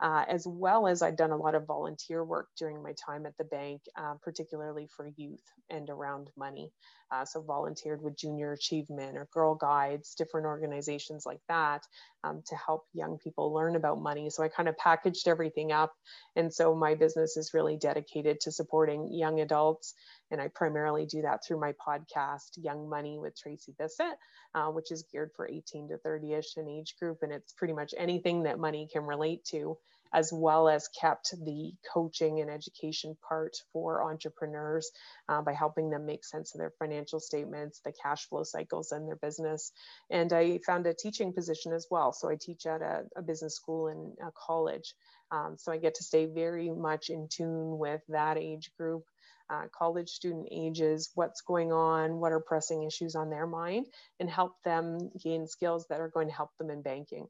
uh, 0.00 0.24
as 0.28 0.46
well 0.46 0.86
as 0.86 1.02
I'd 1.02 1.16
done 1.16 1.30
a 1.30 1.36
lot 1.36 1.54
of 1.54 1.66
volunteer 1.66 2.24
work 2.24 2.48
during 2.58 2.82
my 2.82 2.94
time 2.94 3.26
at 3.26 3.36
the 3.38 3.44
bank, 3.44 3.82
uh, 3.96 4.14
particularly 4.22 4.88
for 4.96 5.10
youth 5.16 5.42
and 5.68 5.88
around 5.90 6.30
money. 6.36 6.72
Uh, 7.12 7.24
so 7.24 7.42
volunteered 7.42 8.00
with 8.02 8.16
Junior 8.16 8.52
Achievement 8.52 9.16
or 9.16 9.28
Girl 9.32 9.54
Guides, 9.54 10.14
different 10.14 10.46
organizations 10.46 11.26
like 11.26 11.40
that 11.48 11.82
um, 12.22 12.42
to 12.46 12.54
help 12.54 12.84
young 12.94 13.18
people 13.18 13.52
learn 13.52 13.76
about 13.76 14.00
money. 14.00 14.30
So 14.30 14.42
I 14.42 14.48
kind 14.48 14.68
of 14.68 14.78
packaged 14.78 15.26
everything 15.26 15.72
up. 15.72 15.92
And 16.36 16.52
so 16.52 16.74
my 16.74 16.94
business 16.94 17.36
is 17.36 17.52
really 17.52 17.76
dedicated 17.76 18.40
to 18.40 18.52
supporting 18.52 19.12
young 19.12 19.40
adults. 19.40 19.94
And 20.30 20.40
I 20.40 20.48
primarily 20.48 21.06
do 21.06 21.22
that 21.22 21.44
through 21.44 21.60
my 21.60 21.72
podcast, 21.72 22.56
Young 22.56 22.88
Money 22.88 23.18
with 23.18 23.36
Tracey 23.36 23.74
Bissett, 23.78 24.16
uh, 24.54 24.68
which 24.68 24.92
is 24.92 25.04
geared 25.10 25.30
for 25.34 25.48
18 25.48 25.88
to 25.88 25.98
30 25.98 26.34
ish 26.34 26.56
in 26.56 26.68
age 26.68 26.96
group. 26.98 27.18
And 27.22 27.32
it's 27.32 27.52
pretty 27.52 27.74
much 27.74 27.94
anything 27.96 28.44
that 28.44 28.58
money 28.58 28.88
can 28.92 29.04
relate 29.04 29.44
to 29.46 29.76
as 30.12 30.32
well 30.32 30.68
as 30.68 30.88
kept 30.88 31.34
the 31.44 31.72
coaching 31.92 32.40
and 32.40 32.50
education 32.50 33.16
part 33.28 33.56
for 33.72 34.02
entrepreneurs 34.02 34.90
uh, 35.28 35.40
by 35.40 35.52
helping 35.52 35.90
them 35.90 36.06
make 36.06 36.24
sense 36.24 36.54
of 36.54 36.58
their 36.58 36.72
financial 36.78 37.20
statements, 37.20 37.80
the 37.84 37.92
cash 37.92 38.28
flow 38.28 38.42
cycles 38.42 38.92
in 38.92 39.06
their 39.06 39.16
business. 39.16 39.72
And 40.10 40.32
I 40.32 40.58
found 40.66 40.86
a 40.86 40.94
teaching 40.94 41.32
position 41.32 41.72
as 41.72 41.86
well. 41.90 42.12
So 42.12 42.28
I 42.28 42.36
teach 42.40 42.66
at 42.66 42.82
a, 42.82 43.04
a 43.16 43.22
business 43.22 43.54
school 43.54 43.88
and 43.88 44.16
a 44.20 44.32
college. 44.46 44.94
Um, 45.30 45.56
so 45.58 45.70
I 45.70 45.78
get 45.78 45.94
to 45.96 46.04
stay 46.04 46.26
very 46.26 46.70
much 46.70 47.08
in 47.08 47.28
tune 47.30 47.78
with 47.78 48.02
that 48.08 48.36
age 48.36 48.72
group. 48.76 49.04
Uh, 49.50 49.64
college 49.76 50.10
student 50.10 50.46
ages, 50.52 51.10
what's 51.14 51.40
going 51.40 51.72
on, 51.72 52.20
what 52.20 52.30
are 52.30 52.38
pressing 52.38 52.84
issues 52.84 53.16
on 53.16 53.30
their 53.30 53.48
mind, 53.48 53.86
and 54.20 54.30
help 54.30 54.52
them 54.64 55.10
gain 55.20 55.46
skills 55.48 55.86
that 55.88 56.00
are 56.00 56.08
going 56.08 56.28
to 56.28 56.34
help 56.34 56.50
them 56.58 56.70
in 56.70 56.82
banking 56.82 57.26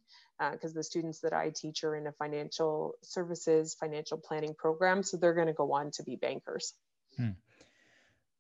because 0.52 0.72
uh, 0.72 0.74
the 0.74 0.82
students 0.82 1.20
that 1.20 1.32
I 1.32 1.50
teach 1.54 1.82
are 1.84 1.96
in 1.96 2.06
a 2.06 2.12
financial 2.12 2.94
services, 3.02 3.74
financial 3.74 4.18
planning 4.18 4.54
program. 4.54 5.02
So 5.02 5.16
they're 5.16 5.34
going 5.34 5.46
to 5.46 5.52
go 5.54 5.72
on 5.72 5.90
to 5.92 6.02
be 6.02 6.16
bankers. 6.16 6.74
Hmm. 7.16 7.30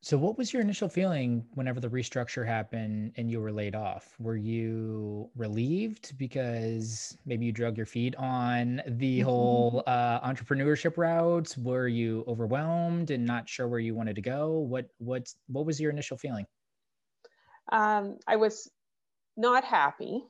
So, 0.02 0.16
what 0.16 0.38
was 0.38 0.50
your 0.50 0.62
initial 0.62 0.88
feeling 0.88 1.44
whenever 1.54 1.78
the 1.78 1.88
restructure 1.88 2.46
happened 2.46 3.12
and 3.18 3.30
you 3.30 3.38
were 3.38 3.52
laid 3.52 3.74
off? 3.74 4.14
Were 4.18 4.36
you 4.36 5.28
relieved 5.36 6.16
because 6.16 7.18
maybe 7.26 7.44
you 7.44 7.52
drug 7.52 7.76
your 7.76 7.84
feet 7.84 8.16
on 8.16 8.80
the 8.86 9.18
mm-hmm. 9.18 9.28
whole 9.28 9.82
uh, 9.86 10.26
entrepreneurship 10.26 10.96
route? 10.96 11.54
Were 11.58 11.86
you 11.86 12.24
overwhelmed 12.26 13.10
and 13.10 13.26
not 13.26 13.46
sure 13.46 13.68
where 13.68 13.78
you 13.78 13.94
wanted 13.94 14.16
to 14.16 14.22
go? 14.22 14.60
What 14.60 14.88
what 14.96 15.28
what 15.48 15.66
was 15.66 15.78
your 15.78 15.90
initial 15.90 16.16
feeling? 16.16 16.46
Um, 17.70 18.16
I 18.26 18.36
was 18.36 18.70
not 19.36 19.64
happy 19.64 20.24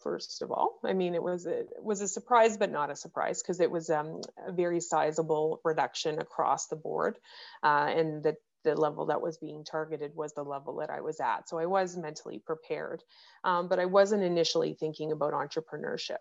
first 0.00 0.42
of 0.42 0.52
all. 0.52 0.78
I 0.84 0.92
mean, 0.92 1.14
it 1.14 1.22
was 1.22 1.46
a, 1.46 1.60
it 1.60 1.82
was 1.82 2.02
a 2.02 2.08
surprise, 2.08 2.58
but 2.58 2.70
not 2.70 2.90
a 2.90 2.96
surprise 2.96 3.42
because 3.42 3.58
it 3.58 3.70
was 3.70 3.88
um, 3.88 4.20
a 4.46 4.52
very 4.52 4.80
sizable 4.80 5.62
reduction 5.64 6.18
across 6.18 6.66
the 6.66 6.76
board. 6.76 7.18
Uh, 7.62 7.90
and 7.96 8.22
the, 8.22 8.36
the 8.64 8.74
level 8.74 9.06
that 9.06 9.20
was 9.20 9.38
being 9.38 9.64
targeted 9.64 10.12
was 10.14 10.32
the 10.32 10.42
level 10.42 10.76
that 10.76 10.90
I 10.90 11.00
was 11.00 11.20
at. 11.20 11.48
So 11.48 11.58
I 11.58 11.66
was 11.66 11.96
mentally 11.96 12.42
prepared, 12.44 13.02
um, 13.44 13.68
but 13.68 13.78
I 13.78 13.84
wasn't 13.84 14.22
initially 14.22 14.74
thinking 14.74 15.12
about 15.12 15.32
entrepreneurship. 15.32 16.18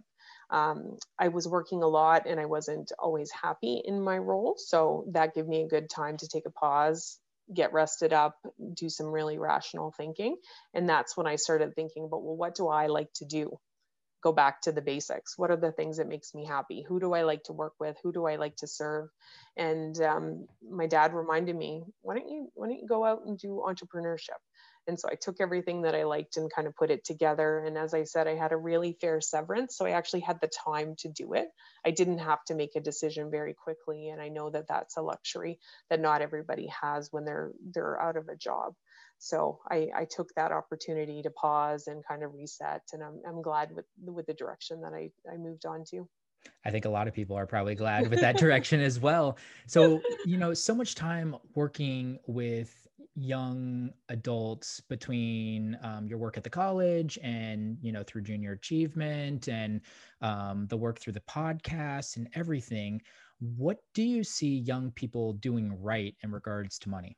Um, 0.50 0.98
I 1.18 1.30
was 1.30 1.48
working 1.48 1.82
a 1.82 1.88
lot 1.88 2.28
and 2.28 2.40
I 2.40 2.46
wasn't 2.46 2.92
always 3.00 3.32
happy 3.32 3.82
in 3.84 4.02
my 4.02 4.18
role. 4.18 4.56
So 4.58 5.06
that 5.12 5.34
gave 5.34 5.48
me 5.48 5.62
a 5.64 5.68
good 5.68 5.90
time 5.90 6.18
to 6.18 6.28
take 6.28 6.46
a 6.46 6.52
pause, 6.52 7.20
get 7.54 7.74
rested 7.74 8.14
up, 8.14 8.38
do 8.74 8.90
some 8.90 9.08
really 9.08 9.40
rational 9.40 9.94
thinking. 9.96 10.36
And 10.74 10.88
that's 10.88 11.18
when 11.18 11.28
I 11.28 11.38
started 11.38 11.74
thinking 11.76 12.06
about, 12.06 12.24
well, 12.24 12.36
what 12.36 12.56
do 12.56 12.68
I 12.68 12.88
like 12.88 13.12
to 13.16 13.26
do? 13.26 13.58
Go 14.24 14.32
back 14.32 14.62
to 14.62 14.72
the 14.72 14.82
basics. 14.82 15.38
What 15.38 15.52
are 15.52 15.58
the 15.58 15.72
things 15.74 15.98
that 15.98 16.08
makes 16.08 16.34
me 16.34 16.46
happy? 16.46 16.84
Who 16.88 17.00
do 17.00 17.14
i 17.14 17.24
like 17.24 17.44
to 17.44 17.54
work 17.54 17.74
with? 17.80 17.98
Who 18.04 18.14
do 18.14 18.26
i 18.26 18.38
like 18.38 18.56
to 18.58 18.68
serve? 18.68 19.10
And 19.58 20.00
um, 20.02 20.48
my 20.68 20.88
dad 20.88 21.14
reminded 21.14 21.56
me 21.56 21.84
why 22.02 22.16
don't 22.16 22.30
you 22.30 22.50
why 22.56 22.68
don't 22.68 22.80
you 22.80 22.88
go 22.88 23.06
out 23.06 23.26
and 23.26 23.38
do 23.38 23.64
entrepreneurship? 23.68 24.40
And 24.88 25.00
so 25.00 25.10
i 25.12 25.16
took 25.16 25.38
everything 25.42 25.84
that 25.84 25.96
i 25.96 26.04
liked 26.04 26.38
and 26.38 26.52
kind 26.54 26.68
of 26.68 26.76
put 26.76 26.92
it 26.92 27.06
together. 27.06 27.60
And 27.60 27.78
as 27.78 27.94
i 27.94 28.04
said 28.06 28.28
i 28.28 28.36
had 28.36 28.54
a 28.54 28.58
really 28.58 28.98
fair 29.02 29.22
severance 29.22 29.78
so 29.78 29.86
i 29.86 29.92
actually 29.92 30.22
had 30.22 30.40
the 30.42 30.50
time 30.66 30.96
to 31.00 31.10
do 31.10 31.34
it. 31.34 31.50
I 31.86 31.92
didn't 31.92 32.20
have 32.20 32.44
to 32.46 32.56
make 32.56 32.76
a 32.76 32.82
decision 32.82 33.30
very 33.30 33.54
quickly 33.54 34.10
and 34.10 34.22
i 34.22 34.30
know 34.30 34.50
that 34.50 34.68
that's 34.70 34.98
a 34.98 35.02
luxury 35.02 35.60
that 35.90 36.00
not 36.02 36.22
everybody 36.22 36.68
has 36.82 37.10
when 37.12 37.26
they're 37.26 37.52
they're 37.74 38.02
out 38.02 38.18
of 38.18 38.30
a 38.30 38.38
job 38.38 38.74
so 39.20 39.60
I, 39.70 39.90
I, 39.96 40.06
took 40.06 40.34
that 40.36 40.52
opportunity 40.52 41.22
to 41.22 41.30
pause 41.30 41.88
and 41.88 42.06
kind 42.06 42.24
of 42.24 42.34
reset 42.34 42.82
and 42.94 43.04
I'm, 43.04 43.22
I'm 43.28 43.42
glad 43.42 43.74
with, 43.74 43.86
with 44.04 44.26
the 44.26 44.34
direction 44.34 44.82
that 44.82 44.94
I, 44.94 45.10
I 45.32 45.38
moved 45.38 45.66
on 45.66 45.84
to. 45.92 46.08
I 46.66 46.72
think 46.72 46.86
a 46.86 46.90
lot 46.90 47.08
of 47.08 47.14
people 47.14 47.38
are 47.38 47.48
probably 47.48 47.76
glad 47.76 48.10
with 48.10 48.20
that 48.20 48.38
direction 48.44 48.82
as 48.82 49.00
well. 49.00 49.38
So, 49.68 50.02
you 50.26 50.38
know, 50.38 50.54
so 50.54 50.76
much 50.76 50.96
time 50.96 51.36
working 51.56 52.20
with 52.28 52.88
young 53.16 53.92
adults 54.10 54.80
between 54.82 55.78
um, 55.84 56.08
your 56.08 56.18
work 56.18 56.38
at 56.38 56.44
the 56.44 56.50
college 56.50 57.20
and, 57.22 57.78
you 57.82 57.92
know, 57.92 58.04
through 58.04 58.22
junior 58.24 58.54
achievement 58.54 59.48
and 59.48 59.82
um, 60.22 60.66
the 60.68 60.78
work 60.78 61.00
through 61.00 61.14
the 61.14 61.22
podcast 61.22 62.18
and 62.18 62.28
everything. 62.34 63.02
What 63.40 63.80
do 63.94 64.04
you 64.04 64.24
see 64.24 64.60
young 64.60 64.92
people 64.92 65.34
doing 65.34 65.78
right 65.82 66.16
in 66.24 66.32
regards 66.32 66.80
to 66.80 66.90
money? 66.90 67.18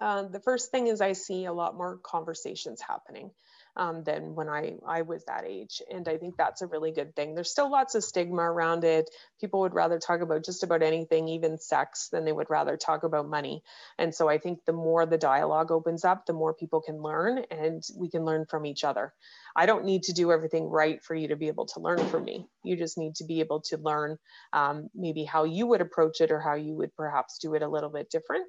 Um, 0.00 0.32
the 0.32 0.40
first 0.40 0.70
thing 0.70 0.86
is 0.86 1.00
I 1.00 1.12
see 1.12 1.44
a 1.44 1.52
lot 1.52 1.76
more 1.76 1.98
conversations 1.98 2.80
happening 2.80 3.30
um, 3.76 4.02
than 4.02 4.34
when 4.34 4.48
I, 4.48 4.74
I 4.86 5.02
was 5.02 5.24
that 5.24 5.44
age. 5.46 5.80
And 5.90 6.08
I 6.08 6.16
think 6.16 6.36
that's 6.36 6.62
a 6.62 6.66
really 6.66 6.90
good 6.90 7.14
thing. 7.14 7.34
There's 7.34 7.50
still 7.50 7.70
lots 7.70 7.94
of 7.94 8.02
stigma 8.02 8.42
around 8.42 8.84
it. 8.84 9.10
People 9.40 9.60
would 9.60 9.74
rather 9.74 9.98
talk 9.98 10.20
about 10.20 10.44
just 10.44 10.62
about 10.62 10.82
anything, 10.82 11.28
even 11.28 11.58
sex, 11.58 12.08
than 12.08 12.24
they 12.24 12.32
would 12.32 12.50
rather 12.50 12.76
talk 12.76 13.04
about 13.04 13.28
money. 13.28 13.62
And 13.98 14.14
so 14.14 14.28
I 14.28 14.38
think 14.38 14.64
the 14.64 14.72
more 14.72 15.06
the 15.06 15.18
dialogue 15.18 15.70
opens 15.70 16.04
up, 16.04 16.26
the 16.26 16.32
more 16.32 16.54
people 16.54 16.80
can 16.80 17.00
learn 17.00 17.44
and 17.50 17.82
we 17.96 18.10
can 18.10 18.24
learn 18.24 18.46
from 18.46 18.66
each 18.66 18.84
other. 18.84 19.12
I 19.54 19.66
don't 19.66 19.84
need 19.84 20.04
to 20.04 20.12
do 20.12 20.32
everything 20.32 20.68
right 20.68 21.02
for 21.02 21.14
you 21.14 21.28
to 21.28 21.36
be 21.36 21.48
able 21.48 21.66
to 21.66 21.80
learn 21.80 22.04
from 22.08 22.24
me. 22.24 22.46
You 22.64 22.76
just 22.76 22.98
need 22.98 23.16
to 23.16 23.24
be 23.24 23.40
able 23.40 23.60
to 23.62 23.76
learn 23.76 24.18
um, 24.52 24.88
maybe 24.94 25.24
how 25.24 25.44
you 25.44 25.66
would 25.68 25.80
approach 25.80 26.20
it 26.20 26.30
or 26.30 26.40
how 26.40 26.54
you 26.54 26.74
would 26.74 26.94
perhaps 26.96 27.38
do 27.38 27.54
it 27.54 27.62
a 27.62 27.68
little 27.68 27.90
bit 27.90 28.10
different 28.10 28.46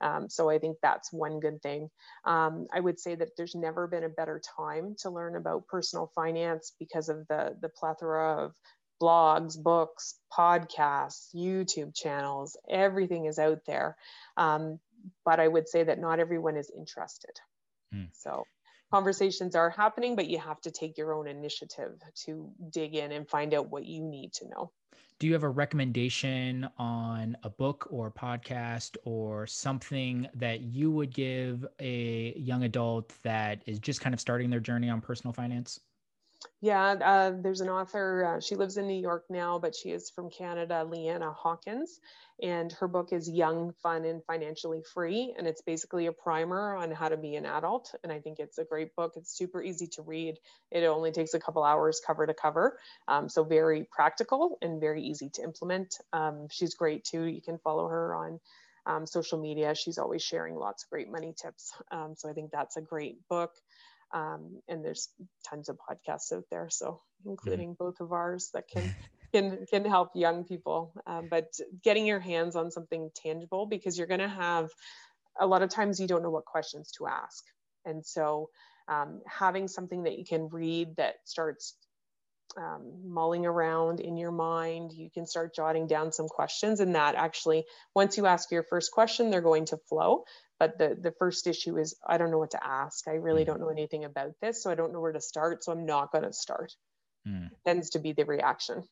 Um, 0.00 0.28
so 0.28 0.50
I 0.50 0.58
think 0.58 0.76
that's 0.82 1.12
one 1.12 1.40
good 1.40 1.62
thing. 1.62 1.88
Um, 2.24 2.66
I 2.72 2.80
would 2.80 3.00
say 3.00 3.14
that 3.14 3.30
there's 3.36 3.54
never 3.54 3.86
been 3.86 4.04
a 4.04 4.08
better 4.08 4.40
time 4.56 4.94
to 5.00 5.10
learn 5.10 5.36
about 5.36 5.68
personal 5.68 6.10
finance 6.14 6.72
because 6.78 7.08
of 7.08 7.26
the 7.28 7.56
the 7.60 7.68
plethora 7.68 8.44
of 8.44 8.54
blogs, 9.00 9.62
books, 9.62 10.18
podcasts, 10.32 11.34
YouTube 11.34 11.94
channels. 11.94 12.56
Everything 12.68 13.26
is 13.26 13.38
out 13.38 13.60
there. 13.66 13.96
Um, 14.36 14.78
but 15.24 15.40
I 15.40 15.48
would 15.48 15.68
say 15.68 15.84
that 15.84 16.00
not 16.00 16.18
everyone 16.18 16.56
is 16.56 16.70
interested. 16.76 17.38
Mm. 17.94 18.08
So 18.12 18.44
conversations 18.92 19.54
are 19.54 19.70
happening, 19.70 20.16
but 20.16 20.28
you 20.28 20.38
have 20.38 20.60
to 20.62 20.70
take 20.70 20.98
your 20.98 21.14
own 21.14 21.28
initiative 21.28 22.00
to 22.24 22.50
dig 22.70 22.94
in 22.94 23.12
and 23.12 23.28
find 23.28 23.54
out 23.54 23.70
what 23.70 23.84
you 23.84 24.02
need 24.02 24.32
to 24.34 24.48
know. 24.48 24.72
Do 25.18 25.26
you 25.26 25.32
have 25.34 25.42
a 25.44 25.48
recommendation 25.48 26.68
on 26.78 27.36
a 27.42 27.48
book 27.50 27.86
or 27.90 28.10
podcast 28.10 28.96
or 29.04 29.46
something 29.46 30.28
that 30.34 30.60
you 30.60 30.90
would 30.90 31.12
give 31.14 31.66
a 31.80 32.34
young 32.38 32.64
adult 32.64 33.14
that 33.22 33.62
is 33.66 33.78
just 33.78 34.00
kind 34.00 34.12
of 34.14 34.20
starting 34.20 34.50
their 34.50 34.60
journey 34.60 34.88
on 34.90 35.00
personal 35.00 35.32
finance? 35.32 35.80
Yeah, 36.60 36.92
uh, 36.92 37.32
there's 37.40 37.60
an 37.60 37.68
author. 37.68 38.36
Uh, 38.36 38.40
she 38.40 38.56
lives 38.56 38.76
in 38.76 38.86
New 38.86 39.00
York 39.00 39.24
now, 39.30 39.58
but 39.58 39.74
she 39.74 39.90
is 39.90 40.10
from 40.10 40.30
Canada, 40.30 40.84
Leanna 40.84 41.32
Hawkins. 41.32 42.00
And 42.42 42.72
her 42.72 42.88
book 42.88 43.12
is 43.12 43.28
Young, 43.30 43.72
Fun, 43.82 44.04
and 44.04 44.22
Financially 44.24 44.82
Free. 44.94 45.34
And 45.38 45.46
it's 45.46 45.62
basically 45.62 46.06
a 46.06 46.12
primer 46.12 46.74
on 46.76 46.90
how 46.90 47.08
to 47.08 47.16
be 47.16 47.36
an 47.36 47.46
adult. 47.46 47.94
And 48.02 48.12
I 48.12 48.20
think 48.20 48.38
it's 48.38 48.58
a 48.58 48.64
great 48.64 48.94
book. 48.96 49.12
It's 49.16 49.36
super 49.36 49.62
easy 49.62 49.86
to 49.94 50.02
read. 50.02 50.36
It 50.70 50.84
only 50.84 51.12
takes 51.12 51.34
a 51.34 51.40
couple 51.40 51.62
hours 51.62 52.00
cover 52.06 52.26
to 52.26 52.34
cover. 52.34 52.78
Um, 53.08 53.28
so 53.28 53.44
very 53.44 53.86
practical 53.90 54.58
and 54.60 54.80
very 54.80 55.02
easy 55.02 55.30
to 55.34 55.42
implement. 55.42 55.96
Um, 56.12 56.48
she's 56.50 56.74
great 56.74 57.04
too. 57.04 57.24
You 57.24 57.42
can 57.42 57.58
follow 57.58 57.88
her 57.88 58.14
on 58.14 58.40
um, 58.86 59.06
social 59.06 59.40
media. 59.40 59.74
She's 59.74 59.98
always 59.98 60.22
sharing 60.22 60.54
lots 60.56 60.84
of 60.84 60.90
great 60.90 61.10
money 61.10 61.34
tips. 61.40 61.72
Um, 61.90 62.14
so 62.16 62.28
I 62.28 62.32
think 62.32 62.50
that's 62.50 62.76
a 62.76 62.82
great 62.82 63.26
book. 63.28 63.52
Um, 64.14 64.60
and 64.68 64.84
there's 64.84 65.08
tons 65.48 65.68
of 65.68 65.78
podcasts 65.78 66.32
out 66.32 66.44
there 66.50 66.68
so 66.70 67.00
including 67.24 67.74
mm. 67.74 67.78
both 67.78 68.00
of 68.00 68.12
ours 68.12 68.50
that 68.54 68.68
can 68.68 68.94
can 69.32 69.66
can 69.68 69.84
help 69.84 70.10
young 70.14 70.44
people 70.44 70.92
um, 71.06 71.28
but 71.28 71.52
getting 71.82 72.06
your 72.06 72.20
hands 72.20 72.54
on 72.54 72.70
something 72.70 73.10
tangible 73.14 73.66
because 73.66 73.98
you're 73.98 74.06
going 74.06 74.20
to 74.20 74.28
have 74.28 74.70
a 75.40 75.46
lot 75.46 75.62
of 75.62 75.70
times 75.70 75.98
you 75.98 76.06
don't 76.06 76.22
know 76.22 76.30
what 76.30 76.44
questions 76.44 76.92
to 76.92 77.06
ask 77.06 77.44
and 77.84 78.06
so 78.06 78.48
um, 78.88 79.20
having 79.26 79.66
something 79.66 80.04
that 80.04 80.16
you 80.18 80.24
can 80.24 80.48
read 80.48 80.94
that 80.96 81.16
starts 81.24 81.74
um, 82.56 82.92
mulling 83.04 83.44
around 83.44 84.00
in 84.00 84.16
your 84.16 84.32
mind 84.32 84.92
you 84.92 85.10
can 85.10 85.26
start 85.26 85.54
jotting 85.54 85.86
down 85.86 86.12
some 86.12 86.28
questions 86.28 86.80
and 86.80 86.94
that 86.94 87.14
actually 87.14 87.64
once 87.94 88.16
you 88.16 88.26
ask 88.26 88.50
your 88.50 88.62
first 88.62 88.92
question 88.92 89.30
they're 89.30 89.40
going 89.40 89.66
to 89.66 89.76
flow. 89.76 90.24
But 90.58 90.78
the 90.78 90.96
the 90.98 91.12
first 91.18 91.46
issue 91.46 91.76
is 91.76 91.94
i 92.06 92.16
don't 92.16 92.30
know 92.30 92.38
what 92.38 92.52
to 92.52 92.66
ask. 92.66 93.06
I 93.08 93.14
really 93.14 93.42
mm. 93.42 93.46
don't 93.46 93.60
know 93.60 93.68
anything 93.68 94.04
about 94.04 94.32
this 94.40 94.62
so 94.62 94.70
i 94.70 94.74
don't 94.74 94.92
know 94.92 95.00
where 95.00 95.12
to 95.12 95.20
start 95.20 95.64
so 95.64 95.72
i'm 95.72 95.86
not 95.86 96.12
going 96.12 96.24
to 96.24 96.32
start. 96.32 96.72
Mm. 97.28 97.50
tends 97.66 97.90
to 97.90 97.98
be 97.98 98.12
the 98.12 98.24
reaction. 98.24 98.84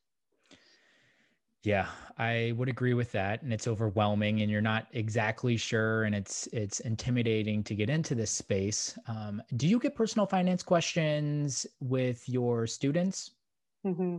Yeah 1.62 1.86
i 2.18 2.52
would 2.56 2.68
agree 2.68 2.92
with 2.92 3.10
that 3.12 3.42
and 3.42 3.52
it's 3.52 3.66
overwhelming 3.66 4.42
and 4.42 4.50
you're 4.50 4.60
not 4.60 4.86
exactly 4.92 5.56
sure 5.56 6.04
and 6.04 6.14
it's 6.14 6.46
it's 6.48 6.80
intimidating 6.80 7.64
to 7.64 7.74
get 7.74 7.88
into 7.88 8.14
this 8.14 8.30
space. 8.30 8.98
Um, 9.08 9.42
do 9.56 9.66
you 9.66 9.78
get 9.78 9.94
personal 9.94 10.26
finance 10.26 10.62
questions 10.62 11.66
with 11.80 12.28
your 12.28 12.66
students 12.66 13.30
Mm-hmm. 13.84 14.16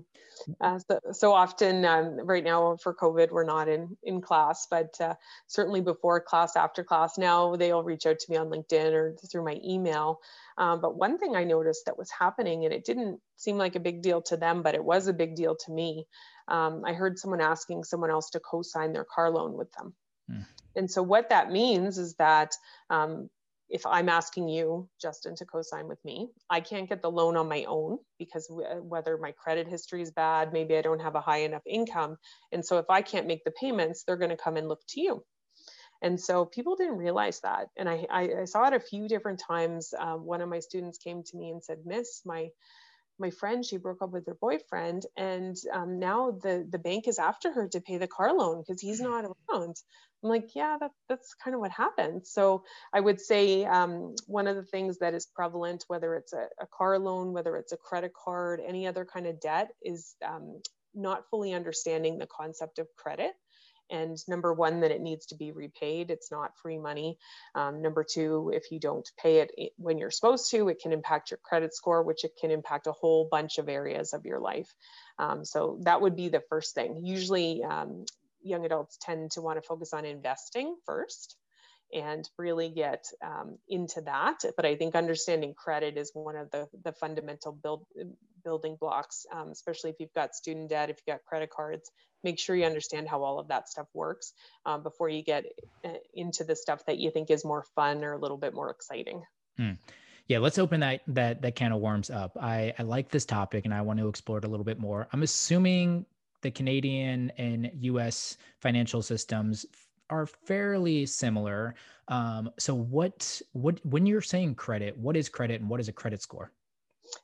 Uh, 0.61 0.79
so, 0.79 0.99
so, 1.11 1.33
often, 1.33 1.85
um, 1.85 2.19
right 2.19 2.43
now 2.43 2.77
for 2.77 2.93
COVID, 2.93 3.31
we're 3.31 3.45
not 3.45 3.67
in 3.67 3.97
in 4.03 4.21
class, 4.21 4.67
but 4.69 4.99
uh, 5.01 5.15
certainly 5.47 5.81
before 5.81 6.21
class, 6.21 6.55
after 6.55 6.83
class, 6.83 7.17
now 7.17 7.55
they'll 7.55 7.83
reach 7.83 8.05
out 8.05 8.19
to 8.19 8.31
me 8.31 8.37
on 8.37 8.49
LinkedIn 8.49 8.93
or 8.93 9.15
through 9.31 9.43
my 9.43 9.59
email. 9.65 10.19
Um, 10.57 10.81
but 10.81 10.95
one 10.95 11.17
thing 11.17 11.35
I 11.35 11.45
noticed 11.45 11.85
that 11.85 11.97
was 11.97 12.11
happening, 12.11 12.65
and 12.65 12.73
it 12.73 12.85
didn't 12.85 13.19
seem 13.37 13.57
like 13.57 13.75
a 13.75 13.79
big 13.79 14.03
deal 14.03 14.21
to 14.23 14.37
them, 14.37 14.61
but 14.61 14.75
it 14.75 14.83
was 14.83 15.07
a 15.07 15.13
big 15.13 15.35
deal 15.35 15.55
to 15.65 15.71
me. 15.71 16.05
Um, 16.47 16.83
I 16.85 16.93
heard 16.93 17.17
someone 17.17 17.41
asking 17.41 17.85
someone 17.85 18.11
else 18.11 18.29
to 18.31 18.39
co-sign 18.39 18.93
their 18.93 19.05
car 19.05 19.31
loan 19.31 19.53
with 19.53 19.71
them. 19.71 19.95
Mm. 20.29 20.45
And 20.75 20.91
so 20.91 21.01
what 21.01 21.29
that 21.29 21.51
means 21.51 21.97
is 21.97 22.15
that 22.15 22.53
um, 22.89 23.29
if 23.69 23.85
I'm 23.85 24.09
asking 24.09 24.49
you, 24.49 24.87
Justin, 25.01 25.35
to 25.37 25.45
co-sign 25.45 25.87
with 25.87 26.03
me, 26.05 26.29
I 26.49 26.61
can't 26.61 26.87
get 26.87 27.01
the 27.01 27.11
loan 27.11 27.35
on 27.37 27.49
my 27.49 27.65
own 27.67 27.97
because 28.19 28.47
whether 28.49 29.17
my 29.17 29.31
credit 29.31 29.67
history 29.67 30.01
is 30.01 30.11
bad, 30.11 30.53
maybe 30.53 30.77
I 30.77 30.81
don't 30.81 31.01
have 31.01 31.15
a 31.15 31.21
high 31.21 31.39
enough 31.39 31.63
income. 31.65 32.17
And 32.51 32.65
so 32.65 32.77
if 32.77 32.85
I 32.89 33.01
can't 33.01 33.27
make 33.27 33.43
the 33.43 33.51
payments, 33.51 34.03
they're 34.03 34.17
going 34.17 34.29
to 34.29 34.37
come 34.37 34.57
and 34.57 34.67
look 34.69 34.81
to 34.89 35.01
you. 35.01 35.23
And 36.01 36.19
so 36.19 36.45
people 36.45 36.75
didn't 36.75 36.97
realize 36.97 37.39
that. 37.41 37.67
And 37.77 37.89
I, 37.89 38.05
I, 38.11 38.29
I 38.41 38.45
saw 38.45 38.67
it 38.67 38.73
a 38.73 38.79
few 38.79 39.07
different 39.07 39.41
times. 39.45 39.93
Um, 39.97 40.25
one 40.25 40.41
of 40.41 40.49
my 40.49 40.59
students 40.59 40.99
came 40.99 41.23
to 41.23 41.37
me 41.37 41.49
and 41.49 41.63
said, 41.63 41.79
Miss, 41.85 42.21
my 42.25 42.49
my 43.19 43.29
friend 43.29 43.65
she 43.65 43.77
broke 43.77 44.01
up 44.01 44.11
with 44.11 44.25
her 44.25 44.37
boyfriend 44.39 45.05
and 45.15 45.55
um, 45.73 45.99
now 45.99 46.31
the 46.43 46.67
the 46.69 46.79
bank 46.79 47.07
is 47.07 47.19
after 47.19 47.51
her 47.51 47.67
to 47.67 47.79
pay 47.81 47.97
the 47.97 48.07
car 48.07 48.33
loan 48.33 48.61
because 48.61 48.81
he's 48.81 48.99
not 48.99 49.25
around 49.25 49.75
i'm 50.25 50.29
like 50.29 50.55
yeah 50.55 50.75
that, 50.79 50.91
that's 51.07 51.35
kind 51.35 51.53
of 51.53 51.61
what 51.61 51.71
happened. 51.71 52.25
So 52.25 52.63
i 52.93 52.99
would 52.99 53.21
say 53.21 53.63
um, 53.65 54.15
one 54.25 54.47
of 54.47 54.55
the 54.55 54.63
things 54.63 54.97
that 54.99 55.13
is 55.13 55.27
prevalent 55.27 55.85
whether 55.87 56.15
it's 56.15 56.33
a, 56.33 56.47
a, 56.59 56.67
car 56.67 56.97
loan 56.97 57.31
whether 57.31 57.55
it's 57.55 57.71
a 57.71 57.77
credit 57.77 58.11
card 58.13 58.59
any 58.65 58.87
other 58.87 59.05
kind 59.05 59.27
of 59.27 59.39
debt 59.39 59.69
is 59.83 60.15
um, 60.25 60.61
not 60.95 61.29
fully 61.29 61.53
understanding 61.53 62.17
the 62.17 62.27
concept 62.27 62.79
of 62.79 62.87
credit. 62.95 63.33
And 63.91 64.17
number 64.27 64.51
one 64.51 64.79
that 64.79 64.89
it 64.89 65.01
needs 65.01 65.27
to 65.27 65.35
be 65.35 65.51
repaid. 65.51 66.09
It's 66.09 66.31
not 66.31 66.57
free 66.59 66.79
money. 66.79 67.19
Um, 67.53 67.83
number 67.83 68.03
two 68.03 68.51
if 68.55 68.71
you 68.71 68.79
don't 68.79 69.07
pay 69.21 69.37
it 69.41 69.73
when 69.77 69.99
you're 69.99 70.09
supposed 70.09 70.49
to 70.51 70.69
it 70.69 70.79
can 70.79 70.91
impact 70.91 71.29
your 71.29 71.39
credit 71.43 71.75
score 71.75 72.01
which 72.01 72.23
it 72.23 72.31
can 72.41 72.49
impact 72.49 72.87
a 72.87 72.91
whole 72.91 73.27
bunch 73.29 73.59
of 73.59 73.69
areas 73.69 74.13
of 74.13 74.25
your 74.25 74.39
life. 74.39 74.73
Um, 75.19 75.45
so 75.45 75.77
that 75.83 76.01
would 76.01 76.15
be 76.15 76.29
the 76.29 76.41
first 76.49 76.73
thing. 76.73 77.05
Usually 77.05 77.63
um, 77.63 78.05
young 78.45 78.65
adults 78.65 78.97
tend 79.01 79.31
to 79.31 79.41
want 79.41 79.61
to 79.61 79.67
focus 79.67 79.93
on 79.93 80.05
investing 80.05 80.75
first 80.85 81.35
and 81.93 82.29
really 82.37 82.69
get 82.69 83.05
um, 83.23 83.57
into 83.67 84.01
that. 84.01 84.39
But 84.55 84.65
I 84.65 84.75
think 84.75 84.95
understanding 84.95 85.53
credit 85.53 85.97
is 85.97 86.11
one 86.13 86.35
of 86.35 86.51
the, 86.51 86.67
the 86.83 86.93
fundamental 86.93 87.51
build, 87.51 87.85
building 88.43 88.77
blocks, 88.79 89.25
um, 89.31 89.49
especially 89.49 89.91
if 89.91 89.97
you've 89.99 90.13
got 90.13 90.35
student 90.35 90.69
debt, 90.69 90.89
if 90.89 90.97
you've 90.97 91.15
got 91.15 91.25
credit 91.25 91.49
cards, 91.49 91.91
make 92.23 92.39
sure 92.39 92.55
you 92.55 92.65
understand 92.65 93.07
how 93.07 93.23
all 93.23 93.39
of 93.39 93.47
that 93.49 93.69
stuff 93.69 93.87
works 93.93 94.33
um, 94.65 94.83
before 94.83 95.09
you 95.09 95.23
get 95.23 95.45
uh, 95.83 95.89
into 96.13 96.43
the 96.43 96.55
stuff 96.55 96.85
that 96.85 96.97
you 96.97 97.11
think 97.11 97.29
is 97.29 97.45
more 97.45 97.63
fun 97.75 98.03
or 98.03 98.13
a 98.13 98.19
little 98.19 98.37
bit 98.37 98.53
more 98.53 98.69
exciting. 98.69 99.23
Hmm. 99.57 99.71
Yeah, 100.27 100.39
let's 100.39 100.57
open 100.57 100.79
that 100.79 101.01
that 101.07 101.43
that 101.43 101.55
can 101.55 101.71
of 101.71 101.79
worms 101.79 102.09
up. 102.09 102.35
I, 102.41 102.73
I 102.79 102.83
like 102.83 103.09
this 103.09 103.25
topic 103.25 103.65
and 103.65 103.73
I 103.73 103.81
want 103.81 103.99
to 103.99 104.07
explore 104.07 104.39
it 104.39 104.43
a 104.43 104.47
little 104.47 104.63
bit 104.63 104.79
more. 104.79 105.07
I'm 105.13 105.21
assuming 105.21 106.07
the 106.41 106.51
Canadian 106.51 107.31
and 107.37 107.71
US 107.81 108.37
financial 108.59 109.01
systems 109.01 109.65
are 110.09 110.25
fairly 110.25 111.05
similar. 111.05 111.75
Um, 112.07 112.51
so 112.59 112.75
what 112.75 113.41
what 113.53 113.79
when 113.85 114.05
you're 114.05 114.21
saying 114.21 114.55
credit, 114.55 114.97
what 114.97 115.17
is 115.17 115.29
credit 115.29 115.61
and 115.61 115.69
what 115.69 115.79
is 115.79 115.87
a 115.87 115.93
credit 115.93 116.21
score? 116.21 116.51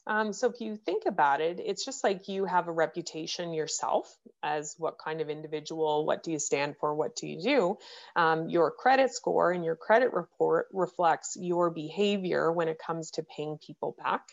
Um, 0.07 0.33
so 0.33 0.49
if 0.49 0.61
you 0.61 0.75
think 0.75 1.03
about 1.05 1.41
it, 1.41 1.59
it's 1.63 1.85
just 1.85 2.03
like 2.03 2.27
you 2.27 2.45
have 2.45 2.67
a 2.67 2.71
reputation 2.71 3.53
yourself 3.53 4.13
as 4.43 4.75
what 4.77 4.97
kind 4.97 5.21
of 5.21 5.29
individual, 5.29 6.05
what 6.05 6.23
do 6.23 6.31
you 6.31 6.39
stand 6.39 6.75
for, 6.79 6.93
what 6.95 7.15
do 7.15 7.27
you 7.27 7.41
do? 7.41 7.77
Um, 8.15 8.49
your 8.49 8.71
credit 8.71 9.13
score 9.13 9.51
and 9.51 9.63
your 9.63 9.75
credit 9.75 10.13
report 10.13 10.67
reflects 10.73 11.37
your 11.39 11.69
behavior 11.69 12.51
when 12.51 12.67
it 12.67 12.79
comes 12.79 13.11
to 13.11 13.23
paying 13.23 13.57
people 13.65 13.95
back. 13.97 14.23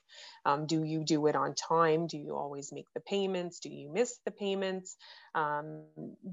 Um, 0.45 0.67
do 0.67 0.83
you 0.83 1.05
do 1.05 1.27
it 1.27 1.37
on 1.37 1.55
time? 1.55 2.07
Do 2.07 2.19
you 2.19 2.37
always 2.37 2.73
make 2.73 2.87
the 2.95 3.01
payments? 3.01 3.61
Do 3.61 3.69
you 3.69 3.93
miss 3.93 4.19
the 4.25 4.31
payments? 4.31 4.97
Um, 5.35 5.83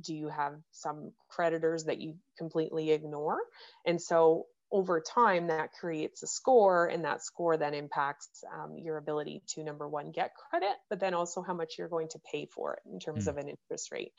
do 0.01 0.13
you 0.13 0.29
have 0.29 0.53
some 0.71 1.11
creditors 1.29 1.85
that 1.85 1.99
you 1.99 2.15
completely 2.37 2.91
ignore? 2.91 3.39
And 3.85 4.01
so 4.01 4.45
over 4.71 5.01
time 5.01 5.47
that 5.47 5.71
creates 5.73 6.23
a 6.23 6.27
score 6.27 6.87
and 6.87 7.05
that 7.05 7.23
score 7.23 7.57
then 7.57 7.73
impacts 7.73 8.43
um, 8.53 8.77
your 8.77 8.97
ability 8.97 9.41
to 9.47 9.63
number 9.63 9.87
one 9.87 10.11
get 10.11 10.31
credit 10.49 10.75
but 10.89 10.99
then 10.99 11.13
also 11.13 11.41
how 11.41 11.53
much 11.53 11.75
you're 11.77 11.87
going 11.87 12.07
to 12.07 12.19
pay 12.31 12.45
for 12.45 12.73
it 12.73 12.79
in 12.91 12.99
terms 12.99 13.25
mm. 13.25 13.27
of 13.29 13.37
an 13.37 13.47
interest 13.47 13.91
rate 13.91 14.11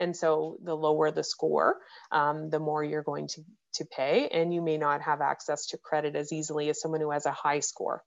and 0.00 0.16
so 0.16 0.56
the 0.62 0.74
lower 0.74 1.10
the 1.10 1.24
score 1.24 1.76
um, 2.12 2.50
the 2.50 2.60
more 2.60 2.84
you're 2.84 3.02
going 3.02 3.28
to 3.28 3.42
to 3.74 3.84
pay 3.84 4.28
and 4.28 4.54
you 4.54 4.62
may 4.62 4.78
not 4.78 5.02
have 5.02 5.20
access 5.20 5.66
to 5.66 5.78
credit 5.78 6.14
as 6.14 6.32
easily 6.32 6.68
as 6.68 6.80
someone 6.80 7.00
who 7.00 7.10
has 7.10 7.26
a 7.26 7.32
high 7.32 7.60
score 7.60 8.02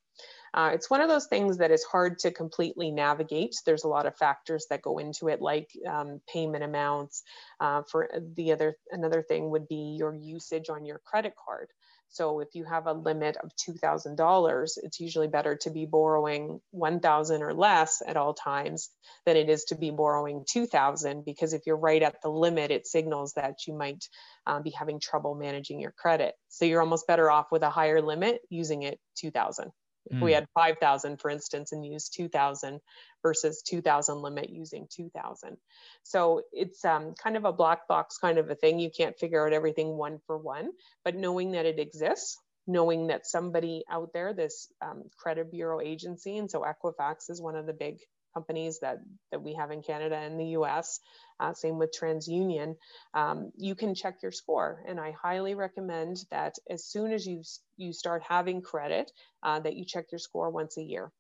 Uh, 0.54 0.72
it's 0.74 0.90
one 0.90 1.02
of 1.02 1.10
those 1.10 1.28
things 1.28 1.58
that 1.58 1.72
is 1.72 1.84
hard 1.84 2.20
to 2.20 2.32
completely 2.32 2.92
navigate. 2.92 3.56
There's 3.66 3.84
a 3.84 3.90
lot 3.90 4.06
of 4.06 4.18
factors 4.18 4.66
that 4.70 4.82
go 4.82 4.98
into 4.98 5.28
it, 5.28 5.42
like 5.42 5.70
um, 5.88 6.22
payment 6.32 6.64
amounts. 6.64 7.24
Uh, 7.60 7.84
for 7.90 8.10
the 8.36 8.52
other, 8.54 8.78
another 8.92 9.22
thing 9.22 9.50
would 9.52 9.68
be 9.68 9.96
your 9.98 10.14
usage 10.16 10.70
on 10.70 10.86
your 10.86 11.00
credit 11.06 11.34
card. 11.46 11.70
So 12.10 12.40
if 12.40 12.50
you 12.54 12.64
have 12.64 12.88
a 12.88 12.94
limit 12.94 13.38
of 13.38 13.52
$2,000, 13.58 14.78
it's 14.84 15.00
usually 15.00 15.28
better 15.28 15.56
to 15.58 15.70
be 15.70 15.86
borrowing 15.86 16.62
1,000 16.72 17.44
or 17.44 17.54
less 17.54 18.02
at 18.06 18.18
all 18.18 18.34
times 18.34 18.90
than 19.26 19.36
it 19.36 19.50
is 19.50 19.66
to 19.66 19.76
be 19.76 19.92
borrowing 19.92 20.46
2,000 20.50 21.26
because 21.26 21.54
if 21.54 21.64
you're 21.66 21.78
right 21.78 22.02
at 22.02 22.22
the 22.22 22.30
limit, 22.30 22.72
it 22.72 22.88
signals 22.88 23.34
that 23.34 23.68
you 23.68 23.74
might 23.74 24.06
um, 24.46 24.64
be 24.64 24.72
having 24.72 25.00
trouble 25.00 25.36
managing 25.36 25.80
your 25.80 25.92
credit. 25.92 26.34
So 26.48 26.66
you're 26.66 26.82
almost 26.82 27.08
better 27.08 27.30
off 27.30 27.48
with 27.52 27.64
a 27.64 27.70
higher 27.70 28.02
limit 28.02 28.40
using 28.50 28.84
it 28.84 29.00
2,000. 29.18 29.72
If 30.10 30.22
we 30.22 30.32
hmm. 30.32 30.36
had 30.36 30.48
5,000, 30.54 31.20
for 31.20 31.30
instance, 31.30 31.72
and 31.72 31.86
used 31.86 32.14
2,000 32.16 32.80
versus 33.22 33.62
2,000 33.64 34.22
limit 34.22 34.50
using 34.50 34.88
2,000. 34.90 35.58
So 36.04 36.42
it's 36.52 36.84
um, 36.86 37.14
kind 37.22 37.38
of 37.38 37.46
a 37.46 37.54
black 37.54 37.88
box 37.88 38.18
kind 38.18 38.38
of 38.38 38.50
a 38.50 38.56
thing. 38.56 38.80
You 38.80 38.90
can't 38.96 39.18
figure 39.18 39.46
out 39.46 39.54
everything 39.54 39.98
one 39.98 40.20
for 40.28 40.38
one, 40.38 40.70
but 41.04 41.16
knowing 41.16 41.52
that 41.52 41.66
it 41.66 41.80
exists, 41.80 42.38
knowing 42.68 43.08
that 43.08 43.26
somebody 43.26 43.84
out 43.90 44.12
there, 44.14 44.34
this 44.34 44.68
um, 44.82 45.04
credit 45.18 45.52
bureau 45.52 45.82
agency, 45.82 46.38
and 46.38 46.50
so 46.50 46.62
Equifax 46.64 47.30
is 47.30 47.42
one 47.42 47.56
of 47.56 47.66
the 47.66 47.74
big 47.74 48.00
companies 48.34 48.80
that, 48.82 48.98
that 49.32 49.42
we 49.42 49.56
have 49.56 49.72
in 49.72 49.82
Canada 49.82 50.16
and 50.16 50.40
the 50.40 50.58
US, 50.60 51.00
uh, 51.40 51.54
same 51.54 51.78
with 51.78 51.96
TransUnion, 51.98 52.76
um, 53.14 53.52
you 53.58 53.76
can 53.76 53.96
check 53.96 54.22
your 54.22 54.32
score. 54.32 54.84
And 54.88 55.00
I 55.00 55.12
highly 55.12 55.56
recommend 55.56 56.18
that 56.32 56.56
as 56.70 56.86
soon 56.86 57.12
as 57.12 57.26
you, 57.26 57.44
you 57.78 57.94
start 57.94 58.24
having 58.28 58.62
credit, 58.62 59.12
uh, 59.44 59.60
that 59.60 59.76
you 59.76 59.86
check 59.86 60.12
your 60.12 60.20
score 60.20 60.50
once 60.50 60.78
a 60.78 60.84
year. 60.84 61.12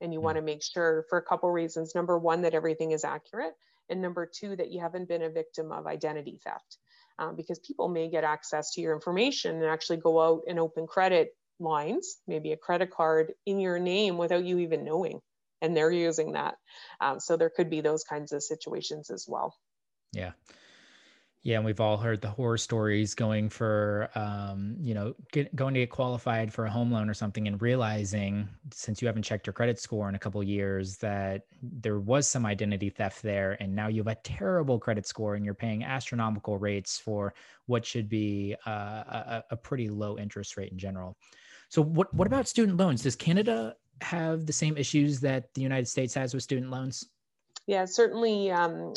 And 0.00 0.12
you 0.12 0.18
mm-hmm. 0.18 0.24
want 0.24 0.36
to 0.36 0.42
make 0.42 0.62
sure 0.62 1.04
for 1.08 1.18
a 1.18 1.22
couple 1.22 1.50
reasons. 1.50 1.94
Number 1.94 2.18
one, 2.18 2.42
that 2.42 2.54
everything 2.54 2.90
is 2.90 3.04
accurate. 3.04 3.54
And 3.88 4.00
number 4.00 4.26
two, 4.26 4.56
that 4.56 4.72
you 4.72 4.80
haven't 4.80 5.08
been 5.08 5.22
a 5.22 5.30
victim 5.30 5.70
of 5.70 5.86
identity 5.86 6.40
theft. 6.42 6.78
Um, 7.16 7.36
because 7.36 7.60
people 7.60 7.88
may 7.88 8.10
get 8.10 8.24
access 8.24 8.72
to 8.72 8.80
your 8.80 8.92
information 8.92 9.54
and 9.54 9.66
actually 9.66 9.98
go 9.98 10.20
out 10.20 10.42
and 10.48 10.58
open 10.58 10.88
credit 10.88 11.36
lines, 11.60 12.16
maybe 12.26 12.50
a 12.50 12.56
credit 12.56 12.90
card 12.90 13.34
in 13.46 13.60
your 13.60 13.78
name 13.78 14.18
without 14.18 14.44
you 14.44 14.58
even 14.58 14.84
knowing 14.84 15.20
and 15.60 15.76
they're 15.76 15.90
using 15.90 16.32
that. 16.32 16.56
Um, 17.00 17.20
so 17.20 17.36
there 17.36 17.50
could 17.50 17.70
be 17.70 17.80
those 17.80 18.04
kinds 18.04 18.32
of 18.32 18.42
situations 18.42 19.10
as 19.10 19.26
well. 19.28 19.56
Yeah. 20.12 20.32
Yeah, 21.44 21.56
and 21.56 21.66
we've 21.66 21.78
all 21.78 21.98
heard 21.98 22.22
the 22.22 22.30
horror 22.30 22.56
stories 22.56 23.14
going 23.14 23.50
for, 23.50 24.08
um, 24.14 24.76
you 24.80 24.94
know, 24.94 25.14
get, 25.30 25.54
going 25.54 25.74
to 25.74 25.80
get 25.80 25.90
qualified 25.90 26.50
for 26.50 26.64
a 26.64 26.70
home 26.70 26.90
loan 26.90 27.10
or 27.10 27.12
something, 27.12 27.46
and 27.46 27.60
realizing 27.60 28.48
since 28.72 29.02
you 29.02 29.06
haven't 29.06 29.24
checked 29.24 29.46
your 29.46 29.52
credit 29.52 29.78
score 29.78 30.08
in 30.08 30.14
a 30.14 30.18
couple 30.18 30.42
years 30.42 30.96
that 30.96 31.42
there 31.62 32.00
was 32.00 32.26
some 32.26 32.46
identity 32.46 32.88
theft 32.88 33.22
there, 33.22 33.58
and 33.60 33.74
now 33.74 33.88
you 33.88 33.98
have 33.98 34.06
a 34.06 34.14
terrible 34.24 34.78
credit 34.78 35.06
score, 35.06 35.34
and 35.34 35.44
you're 35.44 35.52
paying 35.52 35.84
astronomical 35.84 36.56
rates 36.56 36.98
for 36.98 37.34
what 37.66 37.84
should 37.84 38.08
be 38.08 38.56
uh, 38.66 38.70
a, 38.70 39.44
a 39.50 39.56
pretty 39.56 39.90
low 39.90 40.16
interest 40.16 40.56
rate 40.56 40.72
in 40.72 40.78
general. 40.78 41.14
So, 41.68 41.82
what 41.82 42.12
what 42.14 42.26
about 42.26 42.48
student 42.48 42.78
loans? 42.78 43.02
Does 43.02 43.16
Canada 43.16 43.76
have 44.00 44.46
the 44.46 44.52
same 44.52 44.76
issues 44.76 45.20
that 45.20 45.52
the 45.54 45.62
United 45.62 45.88
States 45.88 46.14
has 46.14 46.34
with 46.34 46.42
student 46.42 46.70
loans? 46.70 47.06
Yeah, 47.66 47.86
certainly 47.86 48.50
um, 48.50 48.94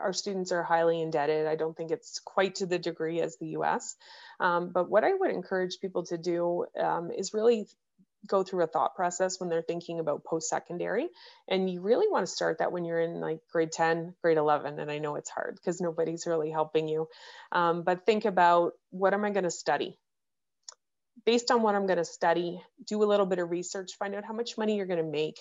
our 0.00 0.12
students 0.12 0.52
are 0.52 0.62
highly 0.62 1.00
indebted. 1.00 1.46
I 1.46 1.56
don't 1.56 1.76
think 1.76 1.90
it's 1.90 2.20
quite 2.20 2.56
to 2.56 2.66
the 2.66 2.78
degree 2.78 3.20
as 3.20 3.36
the 3.36 3.48
US. 3.58 3.96
Um, 4.40 4.70
but 4.72 4.88
what 4.88 5.04
I 5.04 5.12
would 5.12 5.30
encourage 5.30 5.80
people 5.80 6.04
to 6.06 6.18
do 6.18 6.66
um, 6.80 7.10
is 7.10 7.34
really 7.34 7.66
go 8.26 8.42
through 8.42 8.64
a 8.64 8.66
thought 8.66 8.94
process 8.94 9.38
when 9.38 9.48
they're 9.48 9.62
thinking 9.62 10.00
about 10.00 10.24
post-secondary 10.24 11.08
and 11.48 11.68
you 11.68 11.80
really 11.80 12.06
want 12.10 12.26
to 12.26 12.32
start 12.32 12.58
that 12.58 12.72
when 12.72 12.84
you're 12.84 13.00
in 13.00 13.20
like 13.20 13.40
grade 13.52 13.70
10 13.70 14.14
grade 14.22 14.38
11 14.38 14.78
and 14.78 14.90
i 14.90 14.98
know 14.98 15.16
it's 15.16 15.28
hard 15.28 15.56
because 15.56 15.80
nobody's 15.80 16.26
really 16.26 16.50
helping 16.50 16.88
you 16.88 17.06
um, 17.52 17.82
but 17.82 18.06
think 18.06 18.24
about 18.24 18.72
what 18.90 19.12
am 19.12 19.24
i 19.24 19.30
going 19.30 19.44
to 19.44 19.50
study 19.50 19.98
based 21.24 21.50
on 21.50 21.62
what 21.62 21.74
I'm 21.74 21.86
going 21.86 21.98
to 21.98 22.04
study, 22.04 22.60
do 22.86 23.02
a 23.02 23.06
little 23.06 23.26
bit 23.26 23.38
of 23.38 23.50
research, 23.50 23.92
find 23.98 24.14
out 24.14 24.24
how 24.24 24.34
much 24.34 24.58
money 24.58 24.76
you're 24.76 24.86
going 24.86 25.04
to 25.04 25.10
make 25.10 25.38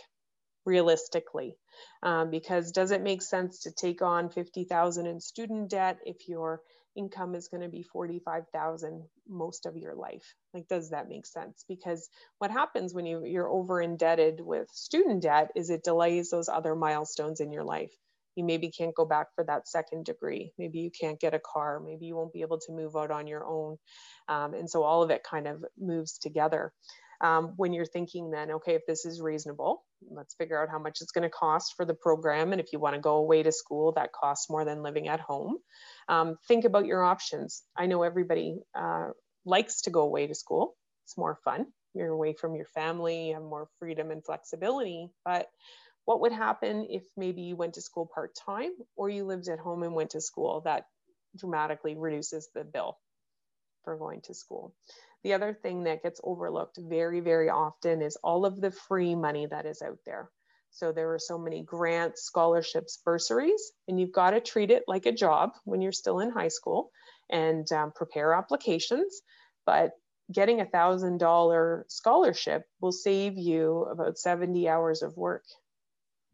realistically. 0.65 1.55
Um, 2.01 2.29
because 2.29 2.71
does 2.71 2.91
it 2.91 3.01
make 3.01 3.21
sense 3.21 3.59
to 3.61 3.71
take 3.71 4.01
on 4.01 4.29
50,000 4.29 5.05
in 5.05 5.19
student 5.19 5.69
debt 5.69 5.97
if 6.05 6.27
your 6.27 6.61
income 6.95 7.33
is 7.35 7.47
going 7.47 7.63
to 7.63 7.69
be 7.69 7.83
45,000 7.83 9.03
most 9.27 9.65
of 9.65 9.75
your 9.75 9.95
life? 9.95 10.35
Like, 10.53 10.67
does 10.67 10.91
that 10.91 11.09
make 11.09 11.25
sense? 11.25 11.65
Because 11.67 12.07
what 12.37 12.51
happens 12.51 12.93
when 12.93 13.05
you, 13.05 13.25
you're 13.25 13.49
over 13.49 13.81
indebted 13.81 14.39
with 14.39 14.69
student 14.71 15.23
debt 15.23 15.51
is 15.55 15.69
it 15.69 15.83
delays 15.83 16.29
those 16.29 16.49
other 16.49 16.75
milestones 16.75 17.39
in 17.39 17.51
your 17.51 17.63
life 17.63 17.91
you 18.35 18.43
maybe 18.43 18.69
can't 18.69 18.95
go 18.95 19.05
back 19.05 19.27
for 19.35 19.43
that 19.45 19.67
second 19.67 20.05
degree. 20.05 20.51
Maybe 20.57 20.79
you 20.79 20.91
can't 20.91 21.19
get 21.19 21.33
a 21.33 21.39
car. 21.39 21.79
Maybe 21.79 22.05
you 22.05 22.15
won't 22.15 22.33
be 22.33 22.41
able 22.41 22.59
to 22.59 22.71
move 22.71 22.95
out 22.95 23.11
on 23.11 23.27
your 23.27 23.45
own. 23.45 23.77
Um, 24.27 24.53
and 24.53 24.69
so 24.69 24.83
all 24.83 25.03
of 25.03 25.11
it 25.11 25.23
kind 25.23 25.47
of 25.47 25.63
moves 25.77 26.17
together. 26.17 26.71
Um, 27.21 27.53
when 27.55 27.71
you're 27.71 27.85
thinking 27.85 28.31
then, 28.31 28.51
okay, 28.51 28.75
if 28.75 28.81
this 28.85 29.05
is 29.05 29.21
reasonable, 29.21 29.83
let's 30.09 30.35
figure 30.35 30.61
out 30.61 30.69
how 30.69 30.79
much 30.79 30.99
it's 30.99 31.11
going 31.11 31.23
to 31.23 31.29
cost 31.29 31.73
for 31.77 31.85
the 31.85 31.93
program. 31.93 32.51
And 32.51 32.59
if 32.59 32.73
you 32.73 32.79
want 32.79 32.95
to 32.95 33.01
go 33.01 33.15
away 33.15 33.43
to 33.43 33.51
school, 33.51 33.93
that 33.93 34.11
costs 34.11 34.49
more 34.49 34.65
than 34.65 34.83
living 34.83 35.07
at 35.07 35.21
home. 35.21 35.57
Um, 36.09 36.37
think 36.47 36.65
about 36.65 36.85
your 36.85 37.03
options. 37.03 37.63
I 37.77 37.85
know 37.85 38.03
everybody 38.03 38.57
uh, 38.75 39.11
likes 39.45 39.81
to 39.83 39.89
go 39.89 40.01
away 40.01 40.27
to 40.27 40.35
school. 40.35 40.75
It's 41.05 41.17
more 41.17 41.39
fun. 41.45 41.67
You're 41.93 42.09
away 42.09 42.33
from 42.33 42.55
your 42.55 42.65
family, 42.73 43.27
you 43.27 43.33
have 43.35 43.43
more 43.43 43.67
freedom 43.79 44.09
and 44.11 44.25
flexibility. 44.25 45.09
But 45.23 45.47
what 46.05 46.21
would 46.21 46.31
happen 46.31 46.87
if 46.89 47.03
maybe 47.15 47.41
you 47.41 47.55
went 47.55 47.75
to 47.75 47.81
school 47.81 48.09
part 48.13 48.35
time 48.35 48.71
or 48.95 49.09
you 49.09 49.25
lived 49.25 49.47
at 49.47 49.59
home 49.59 49.83
and 49.83 49.95
went 49.95 50.11
to 50.11 50.21
school? 50.21 50.61
That 50.65 50.85
dramatically 51.37 51.95
reduces 51.95 52.49
the 52.53 52.63
bill 52.63 52.97
for 53.83 53.97
going 53.97 54.21
to 54.21 54.33
school. 54.33 54.75
The 55.23 55.33
other 55.33 55.53
thing 55.53 55.83
that 55.83 56.03
gets 56.03 56.19
overlooked 56.23 56.77
very, 56.77 57.21
very 57.21 57.49
often 57.49 58.01
is 58.01 58.17
all 58.17 58.45
of 58.45 58.59
the 58.59 58.71
free 58.71 59.15
money 59.15 59.45
that 59.45 59.65
is 59.65 59.81
out 59.81 59.99
there. 60.05 60.29
So 60.71 60.91
there 60.91 61.13
are 61.13 61.19
so 61.19 61.37
many 61.37 61.63
grants, 61.63 62.23
scholarships, 62.23 62.99
bursaries, 63.05 63.71
and 63.87 63.99
you've 63.99 64.11
got 64.11 64.31
to 64.31 64.41
treat 64.41 64.71
it 64.71 64.83
like 64.87 65.05
a 65.05 65.11
job 65.11 65.51
when 65.65 65.81
you're 65.81 65.91
still 65.91 66.19
in 66.19 66.31
high 66.31 66.47
school 66.47 66.89
and 67.29 67.71
um, 67.71 67.91
prepare 67.95 68.33
applications. 68.33 69.21
But 69.65 69.91
getting 70.31 70.61
a 70.61 70.65
thousand 70.65 71.19
dollar 71.19 71.85
scholarship 71.89 72.63
will 72.81 72.91
save 72.91 73.37
you 73.37 73.83
about 73.91 74.17
70 74.17 74.67
hours 74.67 75.03
of 75.03 75.15
work 75.15 75.43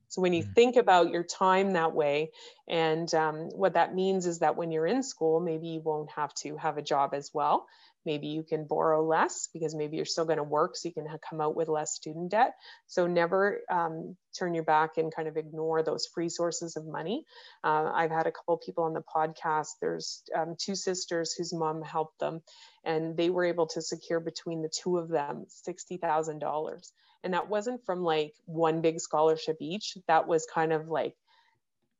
so 0.09 0.21
when 0.21 0.33
you 0.33 0.43
mm-hmm. 0.43 0.53
think 0.53 0.75
about 0.75 1.11
your 1.11 1.23
time 1.23 1.73
that 1.73 1.93
way, 1.93 2.31
and 2.67 3.13
um, 3.13 3.49
what 3.55 3.75
that 3.75 3.95
means 3.95 4.25
is 4.25 4.39
that 4.39 4.57
when 4.57 4.71
you're 4.71 4.87
in 4.87 5.03
school, 5.03 5.39
maybe 5.39 5.67
you 5.67 5.81
won't 5.81 6.09
have 6.11 6.33
to 6.35 6.57
have 6.57 6.77
a 6.77 6.81
job 6.81 7.13
as 7.13 7.29
well. 7.33 7.67
Maybe 8.05 8.27
you 8.27 8.43
can 8.43 8.65
borrow 8.65 9.05
less 9.05 9.49
because 9.53 9.75
maybe 9.75 9.97
you're 9.97 10.05
still 10.05 10.25
going 10.25 10.37
to 10.37 10.43
work, 10.43 10.75
so 10.75 10.87
you 10.87 10.93
can 10.93 11.05
come 11.29 11.41
out 11.41 11.55
with 11.55 11.67
less 11.67 11.93
student 11.93 12.31
debt. 12.31 12.53
So 12.87 13.05
never 13.05 13.59
um, 13.69 14.15
turn 14.37 14.55
your 14.55 14.63
back 14.63 14.97
and 14.97 15.13
kind 15.13 15.27
of 15.27 15.37
ignore 15.37 15.83
those 15.83 16.07
free 16.07 16.29
sources 16.29 16.75
of 16.75 16.87
money. 16.87 17.25
Uh, 17.63 17.91
I've 17.93 18.09
had 18.09 18.25
a 18.25 18.31
couple 18.31 18.57
people 18.57 18.85
on 18.85 18.93
the 18.93 19.03
podcast. 19.15 19.67
There's 19.79 20.23
um, 20.35 20.55
two 20.57 20.75
sisters 20.75 21.33
whose 21.33 21.53
mom 21.53 21.83
helped 21.83 22.19
them, 22.19 22.41
and 22.83 23.15
they 23.15 23.29
were 23.29 23.45
able 23.45 23.67
to 23.67 23.81
secure 23.81 24.21
between 24.21 24.63
the 24.63 24.69
two 24.69 24.97
of 24.97 25.09
them 25.09 25.45
sixty 25.49 25.97
thousand 25.97 26.39
dollars 26.39 26.93
and 27.23 27.33
that 27.33 27.49
wasn't 27.49 27.85
from 27.85 28.03
like 28.03 28.33
one 28.45 28.81
big 28.81 28.99
scholarship 28.99 29.57
each. 29.59 29.97
That 30.07 30.27
was 30.27 30.47
kind 30.53 30.73
of 30.73 30.89
like 30.89 31.15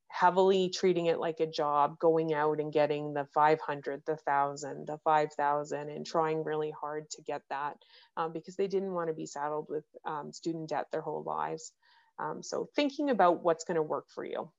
heavily 0.08 0.68
treating 0.68 1.06
it 1.06 1.20
like 1.20 1.38
a 1.38 1.46
job 1.46 1.98
going 2.00 2.34
out 2.34 2.58
and 2.58 2.72
getting 2.72 3.14
the 3.14 3.24
500 3.32 4.02
the 4.06 4.18
1000 4.24 4.86
the 4.86 4.98
5000 5.04 5.88
and 5.88 6.04
trying 6.04 6.42
really 6.42 6.72
hard 6.72 7.08
to 7.10 7.22
get 7.22 7.42
that 7.48 7.76
um, 8.16 8.32
because 8.32 8.56
they 8.56 8.66
didn't 8.66 8.92
want 8.92 9.08
to 9.08 9.14
be 9.14 9.26
saddled 9.26 9.66
with 9.68 9.84
um, 10.04 10.32
student 10.32 10.68
debt 10.68 10.86
their 10.90 11.00
whole 11.00 11.22
lives. 11.22 11.72
Um, 12.18 12.42
so 12.42 12.68
thinking 12.74 13.10
about 13.10 13.44
what's 13.44 13.64
going 13.64 13.76
to 13.76 13.82
work 13.82 14.06
for 14.12 14.24
you 14.24 14.50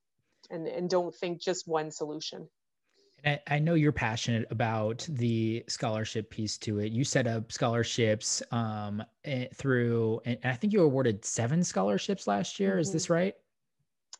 and, 0.50 0.66
and 0.66 0.88
don't 0.88 1.14
think 1.14 1.40
just 1.40 1.68
one 1.68 1.90
solution 1.90 2.48
I, 3.24 3.40
I 3.46 3.58
know 3.58 3.74
you're 3.74 3.92
passionate 3.92 4.46
about 4.50 5.06
the 5.08 5.64
scholarship 5.68 6.30
piece 6.30 6.58
to 6.58 6.80
it. 6.80 6.92
You 6.92 7.04
set 7.04 7.26
up 7.26 7.52
scholarships 7.52 8.42
um, 8.50 9.02
eh, 9.24 9.46
through, 9.54 10.20
and 10.24 10.38
I 10.44 10.54
think 10.54 10.72
you 10.72 10.82
awarded 10.82 11.24
seven 11.24 11.62
scholarships 11.62 12.26
last 12.26 12.58
year. 12.58 12.72
Mm-hmm. 12.72 12.80
Is 12.80 12.92
this 12.92 13.10
right? 13.10 13.34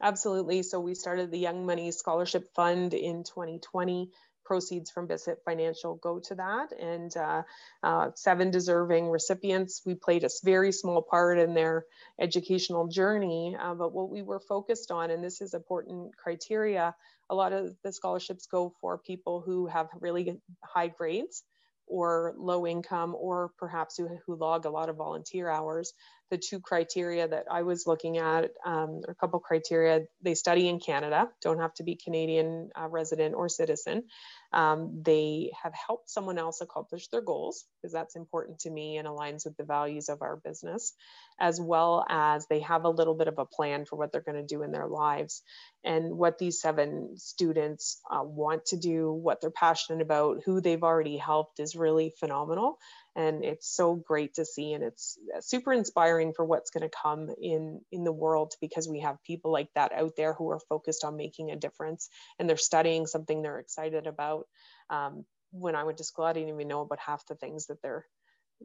Absolutely. 0.00 0.62
So 0.62 0.80
we 0.80 0.94
started 0.94 1.30
the 1.30 1.38
Young 1.38 1.64
Money 1.64 1.90
Scholarship 1.92 2.52
Fund 2.54 2.94
in 2.94 3.22
2020 3.22 4.10
proceeds 4.44 4.90
from 4.90 5.06
Bissett 5.06 5.38
Financial 5.44 5.96
go 5.96 6.18
to 6.20 6.34
that. 6.36 6.72
And 6.72 7.16
uh, 7.16 7.42
uh, 7.82 8.10
seven 8.14 8.50
deserving 8.50 9.08
recipients, 9.08 9.82
we 9.84 9.94
played 9.94 10.24
a 10.24 10.30
very 10.44 10.72
small 10.72 11.02
part 11.02 11.38
in 11.38 11.54
their 11.54 11.84
educational 12.20 12.88
journey. 12.88 13.56
Uh, 13.60 13.74
but 13.74 13.92
what 13.92 14.10
we 14.10 14.22
were 14.22 14.40
focused 14.40 14.90
on, 14.90 15.10
and 15.10 15.22
this 15.22 15.40
is 15.40 15.54
important 15.54 16.16
criteria, 16.16 16.94
a 17.30 17.34
lot 17.34 17.52
of 17.52 17.74
the 17.82 17.92
scholarships 17.92 18.46
go 18.46 18.72
for 18.80 18.98
people 18.98 19.40
who 19.40 19.66
have 19.66 19.88
really 20.00 20.38
high 20.62 20.88
grades 20.88 21.44
or 21.86 22.34
low 22.38 22.66
income 22.66 23.14
or 23.18 23.50
perhaps 23.58 23.96
who, 23.96 24.08
who 24.26 24.34
log 24.36 24.64
a 24.64 24.70
lot 24.70 24.88
of 24.88 24.96
volunteer 24.96 25.48
hours 25.48 25.92
the 26.32 26.38
two 26.38 26.60
criteria 26.60 27.28
that 27.28 27.44
I 27.50 27.60
was 27.60 27.86
looking 27.86 28.16
at, 28.16 28.52
um, 28.64 29.02
a 29.06 29.14
couple 29.14 29.38
criteria. 29.38 30.06
They 30.22 30.34
study 30.34 30.66
in 30.66 30.80
Canada, 30.80 31.28
don't 31.42 31.60
have 31.60 31.74
to 31.74 31.82
be 31.82 31.94
Canadian 31.94 32.70
uh, 32.74 32.88
resident 32.88 33.34
or 33.34 33.50
citizen. 33.50 34.04
Um, 34.50 35.02
they 35.04 35.52
have 35.62 35.74
helped 35.74 36.08
someone 36.08 36.38
else 36.38 36.62
accomplish 36.62 37.08
their 37.08 37.20
goals, 37.20 37.66
because 37.76 37.92
that's 37.92 38.16
important 38.16 38.60
to 38.60 38.70
me 38.70 38.96
and 38.96 39.06
aligns 39.06 39.44
with 39.44 39.58
the 39.58 39.64
values 39.64 40.08
of 40.08 40.22
our 40.22 40.36
business, 40.36 40.94
as 41.38 41.60
well 41.60 42.06
as 42.08 42.46
they 42.46 42.60
have 42.60 42.84
a 42.84 42.90
little 42.90 43.14
bit 43.14 43.28
of 43.28 43.38
a 43.38 43.44
plan 43.44 43.84
for 43.84 43.96
what 43.96 44.10
they're 44.10 44.22
going 44.22 44.40
to 44.40 44.54
do 44.54 44.62
in 44.62 44.72
their 44.72 44.88
lives. 44.88 45.42
And 45.84 46.16
what 46.16 46.38
these 46.38 46.60
seven 46.62 47.18
students 47.18 48.00
uh, 48.10 48.22
want 48.22 48.66
to 48.66 48.78
do, 48.78 49.12
what 49.12 49.42
they're 49.42 49.50
passionate 49.50 50.00
about, 50.00 50.42
who 50.46 50.62
they've 50.62 50.82
already 50.82 51.18
helped 51.18 51.60
is 51.60 51.76
really 51.76 52.14
phenomenal 52.18 52.78
and 53.14 53.44
it's 53.44 53.68
so 53.74 53.94
great 53.94 54.34
to 54.34 54.44
see 54.44 54.72
and 54.72 54.82
it's 54.82 55.18
uh, 55.36 55.40
super 55.40 55.72
inspiring 55.72 56.32
for 56.32 56.44
what's 56.44 56.70
going 56.70 56.88
to 56.88 56.96
come 57.02 57.28
in 57.40 57.80
in 57.90 58.04
the 58.04 58.12
world 58.12 58.54
because 58.60 58.88
we 58.88 59.00
have 59.00 59.22
people 59.24 59.52
like 59.52 59.68
that 59.74 59.92
out 59.92 60.12
there 60.16 60.32
who 60.32 60.50
are 60.50 60.60
focused 60.68 61.04
on 61.04 61.16
making 61.16 61.50
a 61.50 61.56
difference 61.56 62.08
and 62.38 62.48
they're 62.48 62.56
studying 62.56 63.06
something 63.06 63.42
they're 63.42 63.58
excited 63.58 64.06
about. 64.06 64.46
Um, 64.90 65.24
when 65.52 65.76
i 65.76 65.84
went 65.84 65.98
to 65.98 66.04
school 66.04 66.24
i 66.24 66.32
didn't 66.32 66.48
even 66.48 66.66
know 66.66 66.80
about 66.80 66.98
half 66.98 67.26
the 67.26 67.34
things 67.34 67.66
that 67.66 67.80
they're 67.82 68.06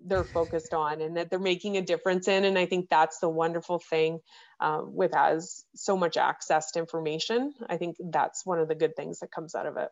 they're 0.06 0.24
focused 0.24 0.74
on 0.74 1.02
and 1.02 1.18
that 1.18 1.30
they're 1.30 1.40
making 1.40 1.78
a 1.78 1.82
difference 1.82 2.28
in 2.28 2.46
and 2.46 2.58
i 2.58 2.66
think 2.66 2.88
that's 2.90 3.20
the 3.20 3.30
wonderful 3.30 3.80
thing 3.80 4.20
uh, 4.60 4.82
with 4.84 5.16
as 5.16 5.66
so 5.76 5.96
much 5.96 6.18
access 6.18 6.72
to 6.72 6.80
information. 6.80 7.54
I 7.70 7.78
think 7.78 7.98
that's 8.00 8.46
one 8.46 8.60
of 8.60 8.68
the 8.68 8.76
good 8.76 8.96
things 8.96 9.20
that 9.20 9.32
comes 9.32 9.54
out 9.54 9.68
of 9.68 9.78
it. 9.78 9.90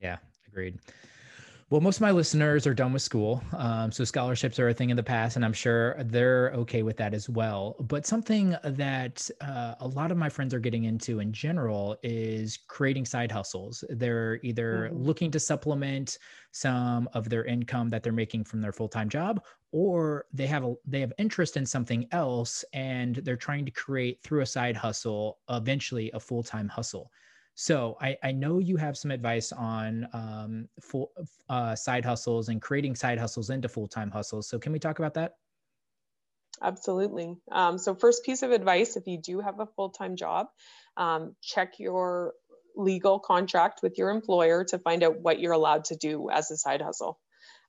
Yeah 0.00 0.16
agreed 0.48 0.78
well, 1.70 1.80
most 1.80 1.98
of 1.98 2.02
my 2.02 2.10
listeners 2.10 2.66
are 2.66 2.74
done 2.74 2.92
with 2.92 3.00
school. 3.00 3.44
Um, 3.56 3.92
so 3.92 4.02
scholarships 4.02 4.58
are 4.58 4.70
a 4.70 4.74
thing 4.74 4.90
in 4.90 4.96
the 4.96 5.04
past, 5.04 5.36
and 5.36 5.44
I'm 5.44 5.52
sure 5.52 5.94
they're 6.02 6.50
okay 6.50 6.82
with 6.82 6.96
that 6.96 7.14
as 7.14 7.28
well. 7.28 7.76
But 7.78 8.04
something 8.04 8.56
that 8.64 9.30
uh, 9.40 9.76
a 9.78 9.86
lot 9.86 10.10
of 10.10 10.16
my 10.16 10.28
friends 10.28 10.52
are 10.52 10.58
getting 10.58 10.82
into 10.82 11.20
in 11.20 11.32
general 11.32 11.96
is 12.02 12.58
creating 12.66 13.04
side 13.04 13.30
hustles. 13.30 13.84
They're 13.88 14.40
either 14.42 14.90
mm-hmm. 14.90 15.00
looking 15.00 15.30
to 15.30 15.38
supplement 15.38 16.18
some 16.50 17.08
of 17.12 17.28
their 17.28 17.44
income 17.44 17.88
that 17.90 18.02
they're 18.02 18.12
making 18.12 18.44
from 18.44 18.60
their 18.60 18.72
full-time 18.72 19.08
job, 19.08 19.44
or 19.70 20.26
they 20.32 20.48
have 20.48 20.64
a 20.64 20.74
they 20.84 20.98
have 20.98 21.12
interest 21.18 21.56
in 21.56 21.64
something 21.64 22.04
else 22.10 22.64
and 22.72 23.16
they're 23.16 23.36
trying 23.36 23.64
to 23.64 23.70
create 23.70 24.20
through 24.24 24.40
a 24.40 24.46
side 24.46 24.76
hustle 24.76 25.38
eventually 25.48 26.10
a 26.14 26.18
full-time 26.18 26.66
hustle. 26.66 27.12
So 27.60 27.98
I, 28.00 28.16
I 28.22 28.32
know 28.32 28.58
you 28.58 28.78
have 28.78 28.96
some 28.96 29.10
advice 29.10 29.52
on 29.52 30.08
um, 30.14 30.66
full 30.80 31.12
uh, 31.50 31.76
side 31.76 32.06
hustles 32.06 32.48
and 32.48 32.58
creating 32.62 32.96
side 32.96 33.18
hustles 33.18 33.50
into 33.50 33.68
full 33.68 33.86
time 33.86 34.10
hustles. 34.10 34.48
So 34.48 34.58
can 34.58 34.72
we 34.72 34.78
talk 34.78 34.98
about 34.98 35.12
that? 35.12 35.34
Absolutely. 36.62 37.36
Um, 37.52 37.76
so 37.76 37.94
first 37.94 38.24
piece 38.24 38.42
of 38.42 38.50
advice: 38.50 38.96
if 38.96 39.06
you 39.06 39.20
do 39.20 39.40
have 39.40 39.60
a 39.60 39.66
full 39.66 39.90
time 39.90 40.16
job, 40.16 40.46
um, 40.96 41.36
check 41.42 41.78
your 41.78 42.32
legal 42.76 43.18
contract 43.18 43.80
with 43.82 43.98
your 43.98 44.08
employer 44.08 44.64
to 44.64 44.78
find 44.78 45.02
out 45.02 45.20
what 45.20 45.38
you're 45.38 45.52
allowed 45.52 45.84
to 45.84 45.96
do 45.96 46.30
as 46.30 46.50
a 46.50 46.56
side 46.56 46.80
hustle 46.80 47.20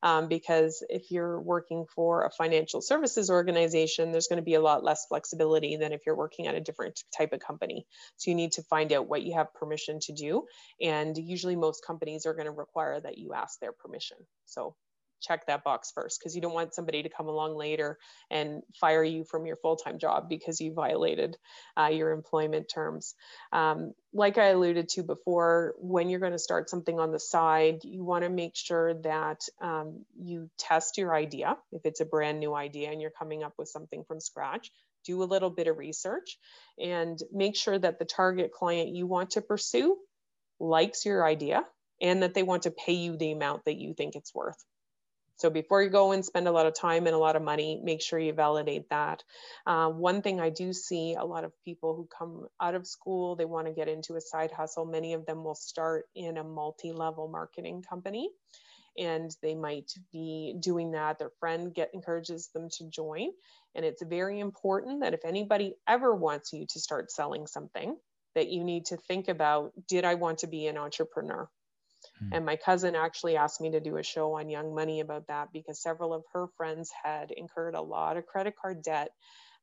um, 0.03 0.27
because 0.27 0.83
if 0.89 1.11
you're 1.11 1.39
working 1.39 1.85
for 1.95 2.25
a 2.25 2.31
financial 2.31 2.81
services 2.81 3.29
organization, 3.29 4.11
there's 4.11 4.27
going 4.27 4.37
to 4.37 4.43
be 4.43 4.55
a 4.55 4.61
lot 4.61 4.83
less 4.83 5.05
flexibility 5.07 5.75
than 5.77 5.91
if 5.93 6.01
you're 6.05 6.15
working 6.15 6.47
at 6.47 6.55
a 6.55 6.59
different 6.59 7.03
type 7.15 7.33
of 7.33 7.39
company. 7.39 7.85
So 8.17 8.31
you 8.31 8.35
need 8.35 8.53
to 8.53 8.63
find 8.63 8.91
out 8.93 9.07
what 9.07 9.23
you 9.23 9.33
have 9.33 9.53
permission 9.53 9.99
to 10.01 10.13
do. 10.13 10.45
And 10.81 11.17
usually 11.17 11.55
most 11.55 11.85
companies 11.85 12.25
are 12.25 12.33
going 12.33 12.45
to 12.45 12.51
require 12.51 12.99
that 12.99 13.17
you 13.17 13.33
ask 13.33 13.59
their 13.59 13.73
permission. 13.73 14.17
So 14.45 14.75
check 15.21 15.45
that 15.47 15.63
box 15.63 15.91
first 15.93 16.19
because 16.19 16.35
you 16.35 16.41
don't 16.41 16.53
want 16.53 16.73
somebody 16.73 17.03
to 17.03 17.09
come 17.09 17.27
along 17.27 17.55
later 17.55 17.97
and 18.29 18.61
fire 18.79 19.03
you 19.03 19.23
from 19.23 19.45
your 19.45 19.55
full-time 19.57 19.99
job 19.99 20.27
because 20.29 20.59
you 20.59 20.73
violated 20.73 21.37
uh, 21.79 21.87
your 21.87 22.11
employment 22.11 22.69
terms. 22.73 23.15
Um, 23.51 23.93
like 24.13 24.37
I 24.37 24.47
alluded 24.47 24.89
to 24.89 25.03
before, 25.03 25.75
when 25.77 26.09
you're 26.09 26.19
going 26.19 26.31
to 26.33 26.39
start 26.39 26.69
something 26.69 26.99
on 26.99 27.11
the 27.11 27.19
side, 27.19 27.79
you 27.83 28.03
want 28.03 28.23
to 28.23 28.29
make 28.29 28.55
sure 28.55 28.95
that 29.01 29.41
um, 29.61 30.05
you 30.19 30.49
test 30.57 30.97
your 30.97 31.15
idea. 31.15 31.57
If 31.71 31.85
it's 31.85 32.01
a 32.01 32.05
brand 32.05 32.39
new 32.39 32.53
idea 32.53 32.91
and 32.91 33.01
you're 33.01 33.11
coming 33.11 33.43
up 33.43 33.53
with 33.57 33.69
something 33.69 34.03
from 34.05 34.19
scratch, 34.19 34.71
do 35.05 35.23
a 35.23 35.25
little 35.25 35.49
bit 35.49 35.67
of 35.67 35.77
research 35.77 36.37
and 36.79 37.17
make 37.31 37.55
sure 37.55 37.77
that 37.77 37.99
the 37.99 38.05
target 38.05 38.51
client 38.51 38.95
you 38.95 39.07
want 39.07 39.31
to 39.31 39.41
pursue 39.41 39.97
likes 40.59 41.05
your 41.05 41.25
idea 41.25 41.65
and 42.01 42.23
that 42.23 42.33
they 42.33 42.43
want 42.43 42.63
to 42.63 42.71
pay 42.71 42.93
you 42.93 43.17
the 43.17 43.31
amount 43.31 43.65
that 43.65 43.77
you 43.77 43.93
think 43.93 44.15
it's 44.15 44.33
worth. 44.33 44.63
So 45.41 45.49
before 45.49 45.81
you 45.81 45.89
go 45.89 46.11
and 46.11 46.23
spend 46.23 46.47
a 46.47 46.51
lot 46.51 46.67
of 46.67 46.75
time 46.75 47.07
and 47.07 47.15
a 47.15 47.17
lot 47.17 47.35
of 47.35 47.41
money, 47.41 47.81
make 47.83 47.99
sure 48.03 48.19
you 48.19 48.31
validate 48.31 48.87
that. 48.91 49.23
Uh, 49.65 49.89
one 49.89 50.21
thing 50.21 50.39
I 50.39 50.51
do 50.51 50.71
see 50.71 51.15
a 51.15 51.25
lot 51.25 51.43
of 51.43 51.51
people 51.65 51.95
who 51.95 52.07
come 52.15 52.45
out 52.61 52.75
of 52.75 52.85
school, 52.85 53.35
they 53.35 53.45
want 53.45 53.65
to 53.65 53.73
get 53.73 53.87
into 53.87 54.17
a 54.17 54.21
side 54.21 54.51
hustle. 54.51 54.85
Many 54.85 55.15
of 55.15 55.25
them 55.25 55.43
will 55.43 55.55
start 55.55 56.05
in 56.13 56.37
a 56.37 56.43
multi-level 56.43 57.27
marketing 57.27 57.81
company 57.81 58.29
and 58.99 59.35
they 59.41 59.55
might 59.55 59.91
be 60.11 60.53
doing 60.59 60.91
that. 60.91 61.17
Their 61.17 61.31
friend 61.39 61.73
get 61.73 61.89
encourages 61.95 62.49
them 62.53 62.69
to 62.77 62.87
join. 62.87 63.29
And 63.73 63.83
it's 63.83 64.03
very 64.03 64.39
important 64.39 65.01
that 65.01 65.15
if 65.15 65.25
anybody 65.25 65.73
ever 65.87 66.13
wants 66.13 66.53
you 66.53 66.67
to 66.69 66.79
start 66.79 67.09
selling 67.09 67.47
something, 67.47 67.97
that 68.35 68.49
you 68.49 68.63
need 68.63 68.85
to 68.85 68.97
think 68.97 69.27
about, 69.27 69.71
did 69.87 70.05
I 70.05 70.13
want 70.13 70.39
to 70.39 70.47
be 70.47 70.67
an 70.67 70.77
entrepreneur? 70.77 71.49
Hmm. 72.19 72.29
And 72.33 72.45
my 72.45 72.55
cousin 72.55 72.95
actually 72.95 73.35
asked 73.35 73.61
me 73.61 73.71
to 73.71 73.79
do 73.79 73.97
a 73.97 74.03
show 74.03 74.33
on 74.33 74.49
Young 74.49 74.73
Money 74.73 74.99
about 74.99 75.27
that 75.27 75.49
because 75.53 75.81
several 75.81 76.13
of 76.13 76.23
her 76.33 76.47
friends 76.57 76.91
had 77.03 77.31
incurred 77.31 77.75
a 77.75 77.81
lot 77.81 78.17
of 78.17 78.25
credit 78.25 78.55
card 78.61 78.81
debt 78.81 79.11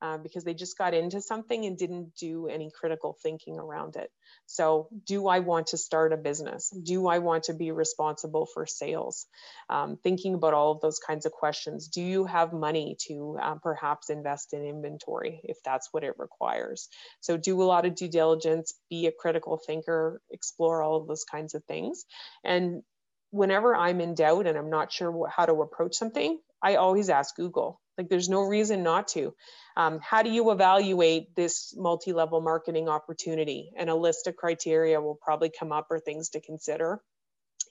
uh, 0.00 0.18
because 0.18 0.44
they 0.44 0.54
just 0.54 0.78
got 0.78 0.94
into 0.94 1.20
something 1.20 1.64
and 1.64 1.76
didn't 1.76 2.14
do 2.16 2.46
any 2.48 2.70
critical 2.70 3.16
thinking 3.22 3.58
around 3.58 3.96
it. 3.96 4.10
So, 4.46 4.88
do 5.06 5.26
I 5.26 5.40
want 5.40 5.68
to 5.68 5.76
start 5.76 6.12
a 6.12 6.16
business? 6.16 6.70
Do 6.70 7.08
I 7.08 7.18
want 7.18 7.44
to 7.44 7.54
be 7.54 7.72
responsible 7.72 8.46
for 8.46 8.66
sales? 8.66 9.26
Um, 9.68 9.98
thinking 10.02 10.34
about 10.34 10.54
all 10.54 10.72
of 10.72 10.80
those 10.80 10.98
kinds 10.98 11.26
of 11.26 11.32
questions. 11.32 11.88
Do 11.88 12.02
you 12.02 12.24
have 12.26 12.52
money 12.52 12.96
to 13.08 13.38
um, 13.42 13.60
perhaps 13.60 14.10
invest 14.10 14.52
in 14.52 14.64
inventory 14.64 15.40
if 15.44 15.56
that's 15.64 15.88
what 15.92 16.04
it 16.04 16.14
requires? 16.18 16.88
So, 17.20 17.36
do 17.36 17.60
a 17.60 17.64
lot 17.64 17.86
of 17.86 17.94
due 17.94 18.08
diligence, 18.08 18.74
be 18.90 19.06
a 19.06 19.12
critical 19.12 19.58
thinker, 19.66 20.20
explore 20.30 20.82
all 20.82 20.96
of 20.96 21.08
those 21.08 21.24
kinds 21.24 21.54
of 21.54 21.64
things. 21.64 22.04
And 22.44 22.82
whenever 23.30 23.74
I'm 23.74 24.00
in 24.00 24.14
doubt 24.14 24.46
and 24.46 24.56
I'm 24.56 24.70
not 24.70 24.92
sure 24.92 25.28
how 25.28 25.46
to 25.46 25.62
approach 25.62 25.94
something, 25.96 26.38
I 26.62 26.76
always 26.76 27.08
ask 27.08 27.34
Google. 27.36 27.80
Like 27.96 28.08
there's 28.08 28.28
no 28.28 28.42
reason 28.42 28.82
not 28.82 29.08
to. 29.08 29.34
Um, 29.76 29.98
how 30.00 30.22
do 30.22 30.30
you 30.30 30.50
evaluate 30.50 31.34
this 31.34 31.74
multi-level 31.76 32.40
marketing 32.40 32.88
opportunity? 32.88 33.70
And 33.76 33.90
a 33.90 33.94
list 33.94 34.26
of 34.28 34.36
criteria 34.36 35.00
will 35.00 35.18
probably 35.20 35.50
come 35.50 35.72
up 35.72 35.88
or 35.90 35.98
things 35.98 36.30
to 36.30 36.40
consider. 36.40 37.00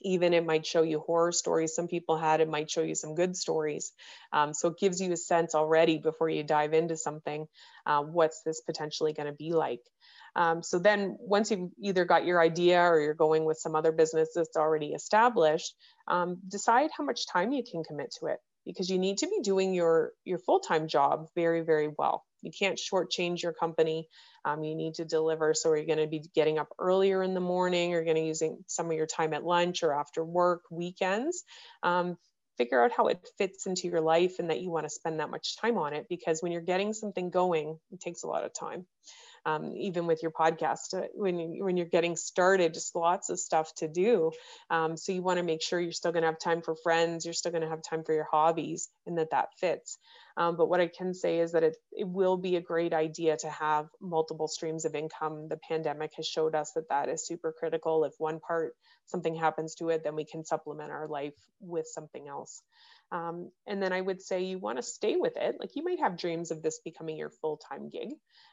Even 0.02 0.32
it 0.32 0.46
might 0.46 0.64
show 0.64 0.82
you 0.82 1.00
horror 1.00 1.32
stories 1.32 1.74
some 1.74 1.88
people 1.88 2.16
had, 2.16 2.40
it 2.40 2.48
might 2.48 2.70
show 2.70 2.82
you 2.82 2.94
some 2.94 3.14
good 3.14 3.36
stories. 3.36 3.92
Um, 4.32 4.54
so 4.54 4.68
it 4.68 4.78
gives 4.78 5.00
you 5.00 5.12
a 5.12 5.16
sense 5.16 5.54
already 5.54 5.98
before 5.98 6.28
you 6.28 6.44
dive 6.44 6.72
into 6.72 6.96
something, 6.96 7.46
uh, 7.84 8.02
what's 8.02 8.42
this 8.42 8.60
potentially 8.60 9.12
going 9.12 9.26
to 9.26 9.32
be 9.32 9.54
like. 9.54 9.80
Um, 10.36 10.62
so 10.62 10.78
then 10.78 11.16
once 11.18 11.50
you've 11.50 11.70
either 11.82 12.04
got 12.04 12.26
your 12.26 12.40
idea 12.40 12.80
or 12.80 13.00
you're 13.00 13.14
going 13.14 13.44
with 13.44 13.58
some 13.58 13.74
other 13.74 13.90
business 13.90 14.28
that's 14.34 14.56
already 14.56 14.92
established, 14.92 15.74
um, 16.06 16.36
decide 16.46 16.90
how 16.96 17.02
much 17.02 17.26
time 17.26 17.50
you 17.50 17.64
can 17.68 17.82
commit 17.82 18.14
to 18.20 18.26
it 18.26 18.38
because 18.64 18.90
you 18.90 18.98
need 18.98 19.18
to 19.18 19.26
be 19.26 19.40
doing 19.42 19.74
your 19.74 20.12
your 20.24 20.38
full-time 20.38 20.88
job 20.88 21.28
very 21.34 21.62
very 21.62 21.88
well. 21.98 22.24
You 22.42 22.52
can't 22.56 22.78
shortchange 22.78 23.42
your 23.42 23.52
company. 23.52 24.08
Um, 24.44 24.62
you 24.62 24.76
need 24.76 24.94
to 24.94 25.04
deliver. 25.04 25.54
So 25.54 25.74
you're 25.74 25.86
going 25.86 25.98
to 25.98 26.06
be 26.06 26.22
getting 26.34 26.58
up 26.58 26.68
earlier 26.78 27.22
in 27.22 27.34
the 27.34 27.40
morning? 27.40 27.90
You're 27.90 28.04
going 28.04 28.16
to 28.16 28.22
using 28.22 28.64
some 28.68 28.86
of 28.86 28.92
your 28.92 29.06
time 29.06 29.34
at 29.34 29.44
lunch 29.44 29.82
or 29.82 29.92
after 29.92 30.24
work 30.24 30.62
weekends? 30.70 31.42
Um, 31.82 32.16
figure 32.58 32.82
out 32.82 32.92
how 32.92 33.06
it 33.06 33.26
fits 33.38 33.66
into 33.66 33.88
your 33.88 34.00
life 34.00 34.38
and 34.40 34.50
that 34.50 34.60
you 34.60 34.70
want 34.70 34.84
to 34.84 34.90
spend 34.90 35.20
that 35.20 35.30
much 35.30 35.56
time 35.56 35.78
on 35.78 35.94
it 35.94 36.06
because 36.08 36.42
when 36.42 36.52
you're 36.52 36.60
getting 36.60 36.92
something 36.92 37.30
going 37.30 37.78
it 37.92 38.00
takes 38.00 38.24
a 38.24 38.26
lot 38.26 38.44
of 38.44 38.52
time 38.52 38.84
um, 39.46 39.72
even 39.76 40.06
with 40.06 40.22
your 40.22 40.32
podcast 40.32 40.94
uh, 40.94 41.06
when 41.14 41.38
you, 41.38 41.64
when 41.64 41.76
you're 41.76 41.86
getting 41.86 42.16
started 42.16 42.74
just 42.74 42.94
lots 42.94 43.30
of 43.30 43.38
stuff 43.38 43.72
to 43.76 43.88
do. 43.88 44.30
Um, 44.70 44.96
so 44.96 45.12
you 45.12 45.22
want 45.22 45.38
to 45.38 45.44
make 45.44 45.62
sure 45.62 45.80
you're 45.80 45.92
still 45.92 46.12
going 46.12 46.22
to 46.22 46.28
have 46.28 46.38
time 46.38 46.62
for 46.62 46.76
friends 46.76 47.24
you're 47.24 47.34
still 47.34 47.52
going 47.52 47.62
to 47.62 47.68
have 47.68 47.82
time 47.82 48.04
for 48.04 48.14
your 48.14 48.28
hobbies 48.30 48.88
and 49.06 49.18
that 49.18 49.30
that 49.30 49.48
fits. 49.58 49.98
Um, 50.36 50.56
but 50.56 50.68
what 50.68 50.80
i 50.80 50.86
can 50.86 51.14
say 51.14 51.40
is 51.40 51.52
that 51.52 51.64
it, 51.64 51.76
it 51.92 52.06
will 52.06 52.36
be 52.36 52.56
a 52.56 52.60
great 52.60 52.92
idea 52.92 53.36
to 53.38 53.50
have 53.50 53.88
multiple 54.00 54.46
streams 54.46 54.84
of 54.84 54.94
income. 54.94 55.48
The 55.48 55.56
pandemic 55.68 56.12
has 56.16 56.26
showed 56.26 56.54
us 56.54 56.72
that 56.72 56.88
that 56.90 57.08
is 57.08 57.26
super 57.26 57.52
critical. 57.52 58.04
If 58.04 58.14
one 58.18 58.38
part 58.40 58.74
something 59.06 59.34
happens 59.34 59.74
to 59.76 59.88
it 59.88 60.04
then 60.04 60.14
we 60.14 60.24
can 60.24 60.44
supplement 60.44 60.90
our 60.90 61.08
life 61.08 61.34
with 61.60 61.86
something 61.86 62.28
else 62.28 62.62
um, 63.10 63.50
and 63.66 63.82
then 63.82 63.92
I 63.92 64.00
would 64.00 64.20
say 64.20 64.42
you 64.42 64.58
want 64.58 64.78
to 64.78 64.82
stay 64.82 65.16
with 65.16 65.36
it. 65.36 65.56
Like 65.58 65.76
you 65.76 65.82
might 65.82 66.00
have 66.00 66.18
dreams 66.18 66.50
of 66.50 66.62
this 66.62 66.80
becoming 66.84 67.16
your 67.16 67.30
full 67.30 67.56
time 67.56 67.88
gig. 67.88 68.10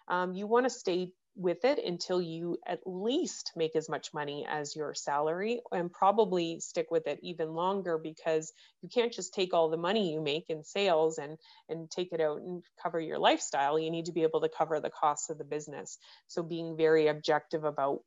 Um, 0.08 0.34
you 0.34 0.48
want 0.48 0.66
to 0.66 0.70
stay 0.70 1.12
with 1.36 1.66
it 1.66 1.84
until 1.84 2.22
you 2.22 2.58
at 2.66 2.80
least 2.86 3.52
make 3.58 3.76
as 3.76 3.90
much 3.90 4.14
money 4.14 4.46
as 4.50 4.76
your 4.76 4.94
salary 4.94 5.60
and 5.72 5.92
probably 5.92 6.62
stick 6.62 6.88
with 6.90 7.08
it 7.08 7.20
even 7.22 7.54
longer 7.54 7.98
because 7.98 8.54
you 8.82 8.88
can't 8.88 9.12
just 9.12 9.34
take 9.34 9.54
all 9.54 9.70
the 9.70 9.76
money 9.76 10.14
you 10.14 10.22
make 10.22 10.46
in 10.48 10.64
sales 10.64 11.18
and 11.18 11.38
and 11.68 11.92
take 11.92 12.14
it 12.14 12.22
out 12.22 12.40
and 12.40 12.64
cover 12.82 13.02
your 13.02 13.20
lifestyle 13.20 13.78
you 13.78 13.92
need 13.92 14.06
to 14.06 14.14
be 14.14 14.24
able 14.24 14.40
to 14.40 14.50
cover 14.58 14.80
the 14.80 14.90
costs 14.90 15.30
of 15.30 15.38
the 15.38 15.44
business 15.44 15.98
so 16.28 16.42
being 16.42 16.78
very 16.78 17.08
objective 17.08 17.66
about 17.66 18.00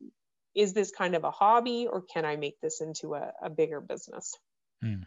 is 0.55 0.73
this 0.73 0.91
kind 0.91 1.15
of 1.15 1.25
a 1.25 1.31
hobby 1.31 1.87
or 1.87 2.01
can 2.01 2.25
i 2.25 2.37
make 2.37 2.59
this 2.63 2.81
into 2.81 3.15
a, 3.15 3.31
a 3.43 3.51
bigger 3.51 3.83
business 3.83 4.35
hmm. 4.81 5.03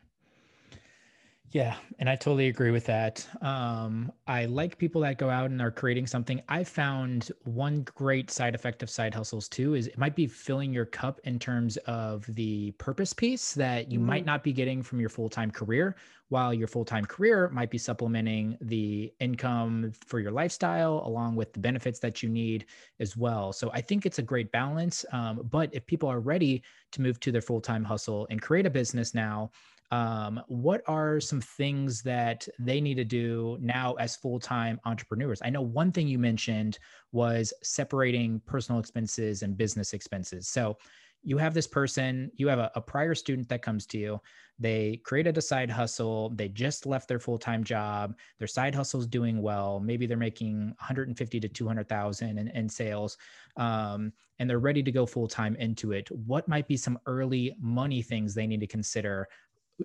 Yeah, 1.54 1.76
and 2.00 2.10
I 2.10 2.16
totally 2.16 2.48
agree 2.48 2.72
with 2.72 2.86
that. 2.86 3.28
Um, 3.42 4.10
I 4.26 4.46
like 4.46 4.78
people 4.78 5.02
that 5.02 5.18
go 5.18 5.30
out 5.30 5.52
and 5.52 5.62
are 5.62 5.70
creating 5.70 6.08
something. 6.08 6.42
I 6.48 6.64
found 6.64 7.30
one 7.44 7.82
great 7.82 8.32
side 8.32 8.56
effect 8.56 8.82
of 8.82 8.90
side 8.90 9.14
hustles 9.14 9.50
too 9.50 9.76
is 9.76 9.88
it 9.88 9.98
might 9.98 10.16
be 10.16 10.28
filling 10.28 10.72
your 10.72 10.86
cup 10.86 11.20
in 11.26 11.40
terms 11.40 11.76
of 11.88 12.26
the 12.36 12.72
purpose 12.72 13.12
piece 13.12 13.54
that 13.56 13.92
you 13.92 14.00
mm-hmm. 14.00 14.08
might 14.08 14.26
not 14.26 14.44
be 14.46 14.54
getting 14.54 14.82
from 14.82 15.02
your 15.02 15.10
full 15.10 15.28
time 15.28 15.52
career, 15.52 15.98
while 16.30 16.54
your 16.54 16.70
full 16.70 16.86
time 16.86 17.04
career 17.04 17.50
might 17.50 17.70
be 17.70 17.78
supplementing 17.78 18.58
the 18.62 19.12
income 19.20 19.92
for 20.08 20.22
your 20.22 20.32
lifestyle 20.32 21.04
along 21.06 21.36
with 21.36 21.52
the 21.52 21.60
benefits 21.60 22.00
that 22.00 22.24
you 22.24 22.30
need 22.30 22.66
as 23.02 23.18
well. 23.18 23.52
So 23.52 23.70
I 23.74 23.82
think 23.82 24.06
it's 24.06 24.20
a 24.20 24.24
great 24.24 24.50
balance. 24.54 25.04
Um, 25.12 25.42
but 25.52 25.70
if 25.74 25.86
people 25.86 26.08
are 26.08 26.22
ready 26.22 26.64
to 26.94 27.02
move 27.02 27.20
to 27.20 27.32
their 27.34 27.42
full 27.42 27.60
time 27.60 27.84
hustle 27.84 28.26
and 28.30 28.42
create 28.42 28.66
a 28.66 28.70
business 28.70 29.14
now, 29.14 29.52
um, 29.92 30.42
what 30.48 30.82
are 30.88 31.20
some 31.20 31.42
things 31.42 32.02
that 32.04 32.48
they 32.60 32.80
need 32.80 32.96
to 32.96 33.04
do 33.04 33.58
now 33.60 33.94
as 33.96 34.16
full-time 34.16 34.80
entrepreneurs? 34.86 35.42
I 35.44 35.50
know 35.50 35.62
one 35.62 35.92
thing 35.92 36.08
you 36.08 36.18
mentioned 36.18 36.80
was 37.12 37.54
separating 37.62 38.42
personal 38.46 38.80
expenses 38.80 39.44
and 39.44 39.58
business 39.58 39.94
expenses. 39.94 40.48
So 40.48 40.78
you 41.24 41.38
have 41.38 41.54
this 41.54 41.68
person 41.68 42.32
you 42.36 42.48
have 42.48 42.58
a, 42.58 42.72
a 42.76 42.82
prior 42.82 43.14
student 43.14 43.48
that 43.50 43.62
comes 43.62 43.86
to 43.88 43.98
you. 43.98 44.22
They 44.58 45.02
created 45.04 45.38
a 45.38 45.42
side 45.42 45.70
hustle. 45.70 46.30
They 46.36 46.48
just 46.48 46.86
left 46.86 47.08
their 47.08 47.20
full-time 47.20 47.64
job. 47.64 48.16
Their 48.40 48.48
side 48.48 48.74
hustle 48.74 49.02
is 49.02 49.08
doing 49.08 49.42
well. 49.42 49.80
Maybe 49.80 50.06
they're 50.06 50.18
making 50.18 50.68
150 50.80 51.40
to 51.40 51.48
200000 51.48 52.38
in, 52.38 52.48
in 52.48 52.70
sales 52.70 53.18
um, 53.58 54.14
and 54.40 54.50
they're 54.50 54.60
ready 54.60 54.82
to 54.84 54.92
go 54.92 55.06
full-time 55.06 55.56
into 55.58 55.92
it. 55.92 56.10
What 56.12 56.48
might 56.48 56.68
be 56.68 56.78
some 56.78 56.98
early 57.06 57.56
money 57.60 58.02
things 58.02 58.34
they 58.34 58.48
need 58.48 58.62
to 58.62 58.68
consider 58.68 59.28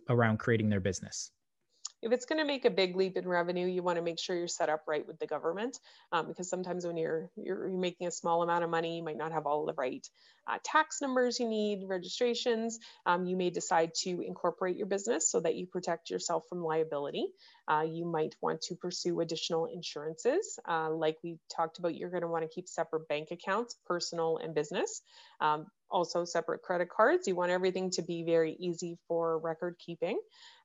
around 0.08 0.38
creating 0.38 0.68
their 0.68 0.80
business? 0.80 1.30
if 2.02 2.12
it's 2.12 2.26
going 2.26 2.38
to 2.38 2.44
make 2.44 2.64
a 2.64 2.70
big 2.70 2.94
leap 2.94 3.16
in 3.16 3.26
revenue, 3.26 3.66
you 3.66 3.82
want 3.82 3.96
to 3.96 4.02
make 4.02 4.18
sure 4.18 4.36
you're 4.36 4.48
set 4.48 4.68
up 4.68 4.84
right 4.86 5.06
with 5.06 5.18
the 5.18 5.26
government, 5.26 5.78
um, 6.12 6.28
because 6.28 6.48
sometimes 6.48 6.86
when 6.86 6.96
you're, 6.96 7.30
you're, 7.36 7.68
making 7.68 8.06
a 8.06 8.10
small 8.10 8.42
amount 8.42 8.64
of 8.64 8.70
money, 8.70 8.96
you 8.96 9.02
might 9.02 9.16
not 9.16 9.32
have 9.32 9.46
all 9.46 9.66
the 9.66 9.74
right 9.74 10.06
uh, 10.46 10.58
tax 10.62 11.00
numbers 11.02 11.40
you 11.40 11.48
need, 11.48 11.80
registrations. 11.86 12.78
Um, 13.06 13.26
you 13.26 13.36
may 13.36 13.50
decide 13.50 13.92
to 14.02 14.20
incorporate 14.20 14.76
your 14.76 14.86
business 14.86 15.30
so 15.30 15.40
that 15.40 15.56
you 15.56 15.66
protect 15.66 16.10
yourself 16.10 16.44
from 16.48 16.62
liability. 16.62 17.26
Uh, 17.68 17.84
you 17.88 18.04
might 18.04 18.34
want 18.40 18.60
to 18.62 18.74
pursue 18.74 19.20
additional 19.20 19.66
insurances, 19.66 20.58
uh, 20.68 20.90
like 20.90 21.16
we 21.22 21.38
talked 21.54 21.78
about. 21.78 21.94
You're 21.94 22.10
going 22.10 22.22
to 22.22 22.28
want 22.28 22.44
to 22.44 22.54
keep 22.54 22.68
separate 22.68 23.08
bank 23.08 23.28
accounts, 23.30 23.76
personal 23.86 24.38
and 24.38 24.54
business. 24.54 25.02
Um, 25.40 25.66
also 25.90 26.24
separate 26.24 26.62
credit 26.62 26.88
cards. 26.88 27.28
You 27.28 27.36
want 27.36 27.50
everything 27.50 27.90
to 27.92 28.02
be 28.02 28.24
very 28.24 28.56
easy 28.58 28.98
for 29.08 29.38
record 29.38 29.76
keeping. 29.78 30.18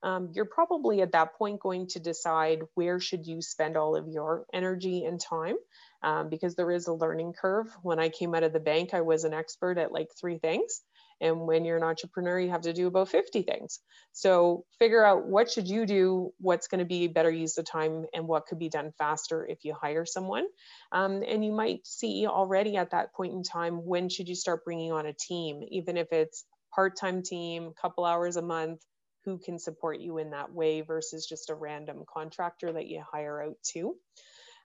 Um, 0.04 0.32
you're 0.34 0.46
probably 0.46 1.02
at 1.02 1.12
that 1.12 1.36
point 1.36 1.60
going 1.60 1.88
to 1.88 2.00
decide 2.00 2.62
where 2.74 3.00
should 3.00 3.28
you 3.28 3.42
spend 3.42 3.78
all 3.78 3.96
of 3.96 4.08
your 4.08 4.46
energy 4.54 5.06
and 5.06 5.20
time 5.20 5.58
um, 6.02 6.30
because 6.30 6.56
there 6.56 6.72
is 6.72 6.88
a 6.88 6.94
learning 6.94 7.34
curve. 7.34 7.68
When 7.84 8.00
I 8.00 8.10
came 8.10 8.34
out 8.34 8.44
of 8.44 8.54
the 8.54 8.60
bank, 8.60 8.94
I 8.94 9.02
was 9.02 9.24
an 9.24 9.34
expert 9.34 9.78
at 9.78 9.92
like 9.92 10.10
three 10.20 10.40
things. 10.40 10.82
And 11.22 11.42
when 11.42 11.64
you're 11.64 11.78
an 11.78 11.84
entrepreneur, 11.84 12.40
you 12.40 12.50
have 12.50 12.62
to 12.62 12.74
do 12.74 12.88
about 12.88 13.10
50 13.10 13.44
things. 13.44 13.80
So 14.12 14.66
figure 14.80 15.06
out 15.06 15.28
what 15.28 15.52
should 15.52 15.68
you 15.68 15.86
do, 15.86 16.34
what's 16.40 16.68
going 16.68 16.80
to 16.80 16.86
be 16.86 17.08
better 17.08 17.30
use 17.30 17.58
of 17.58 17.66
time, 17.66 18.06
and 18.14 18.28
what 18.28 18.48
could 18.48 18.60
be 18.60 18.70
done 18.70 18.92
faster 18.98 19.46
if 19.46 19.60
you 19.64 19.76
hire 19.80 20.06
someone. 20.06 20.46
Um, 20.92 21.24
and 21.26 21.46
you 21.46 21.52
might 21.52 21.86
see 21.86 22.26
already 22.28 22.76
at 22.76 22.92
that 22.92 23.14
point 23.14 23.34
in 23.34 23.44
time 23.44 23.86
when 23.86 24.10
should 24.10 24.28
you 24.28 24.36
start 24.36 24.66
bringing 24.66 24.92
on 24.92 25.06
a 25.06 25.14
team, 25.14 25.62
even 25.70 25.96
if 25.96 26.08
it's 26.12 26.44
part-time 26.74 27.22
team, 27.22 27.72
couple 27.80 28.04
hours 28.06 28.38
a 28.38 28.42
month, 28.42 28.82
who 29.26 29.38
can 29.38 29.60
support 29.60 30.00
you 30.00 30.18
in 30.18 30.32
that 30.32 30.52
way 30.52 30.82
versus 30.82 31.28
just 31.28 31.50
a 31.50 31.56
random 31.56 32.04
contractor 32.12 32.72
that 32.72 32.88
you 32.88 33.04
hire 33.12 33.44
out 33.44 33.58
to. 33.74 33.96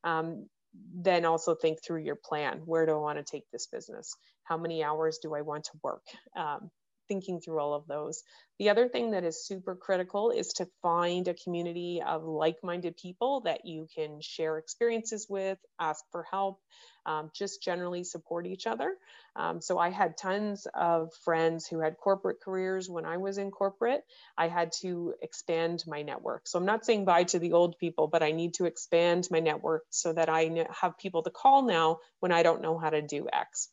Um, 0.05 0.49
then 0.95 1.25
also 1.25 1.55
think 1.55 1.79
through 1.83 2.03
your 2.03 2.17
plan. 2.17 2.63
Where 2.65 2.87
do 2.87 2.93
I 2.93 2.99
want 2.99 3.19
to 3.19 3.25
take 3.25 3.45
this 3.53 3.67
business? 3.67 4.15
How 4.45 4.57
many 4.57 4.83
hours 4.83 5.19
do 5.23 5.35
I 5.35 5.43
want 5.43 5.65
to 5.65 5.71
work? 5.83 6.03
Um, 6.37 6.71
thinking 7.09 7.41
through 7.41 7.61
all 7.61 7.75
of 7.75 7.87
those. 7.87 8.23
The 8.59 8.71
other 8.71 8.89
thing 8.89 9.11
that 9.11 9.25
is 9.25 9.45
super 9.45 9.75
critical 9.75 10.31
is 10.31 10.49
to 10.55 10.69
find 10.83 11.29
a 11.29 11.35
community 11.35 12.03
of 12.07 12.25
like 12.25 12.57
minded 12.63 12.97
people 12.97 13.43
that 13.43 13.67
you 13.67 13.87
can 13.95 14.21
share 14.21 14.57
experiences 14.57 15.27
with, 15.29 15.59
ask 15.79 16.03
for 16.11 16.25
help, 16.31 16.61
um, 17.05 17.31
just 17.35 17.63
generally 17.63 18.03
support 18.03 18.47
each 18.47 18.67
other. 18.67 18.97
Um, 19.37 19.61
so 19.61 19.79
I 19.79 19.91
had 19.91 20.17
tons 20.17 20.67
of 20.75 21.13
friends 21.25 21.67
who 21.67 21.81
had 21.81 21.99
corporate 21.99 22.41
careers 22.43 22.89
when 22.89 23.05
I 23.05 23.19
was 23.19 23.39
in 23.39 23.51
corporate. 23.51 24.03
I 24.37 24.49
had 24.49 24.73
to 24.81 25.15
expand 25.23 25.85
my 25.87 26.03
network. 26.03 26.49
So 26.49 26.59
I'm 26.59 26.67
not 26.67 26.85
saying 26.85 27.05
bye 27.05 27.25
to 27.25 27.39
the 27.39 27.53
old 27.53 27.79
people, 27.79 28.09
but 28.09 28.23
I 28.23 28.33
need 28.33 28.55
to 28.55 28.65
expand 28.65 29.29
my 29.31 29.41
network 29.41 29.85
so 29.91 30.13
that 30.15 30.29
I 30.29 30.67
have 30.81 30.99
people 30.99 31.23
to 31.25 31.31
call 31.31 31.63
now 31.63 31.99
when 32.21 32.33
I 32.33 32.43
don't 32.43 32.63
know 32.63 32.79
how 32.79 32.91
to 32.91 33.03
do 33.03 33.29
X. 33.33 33.69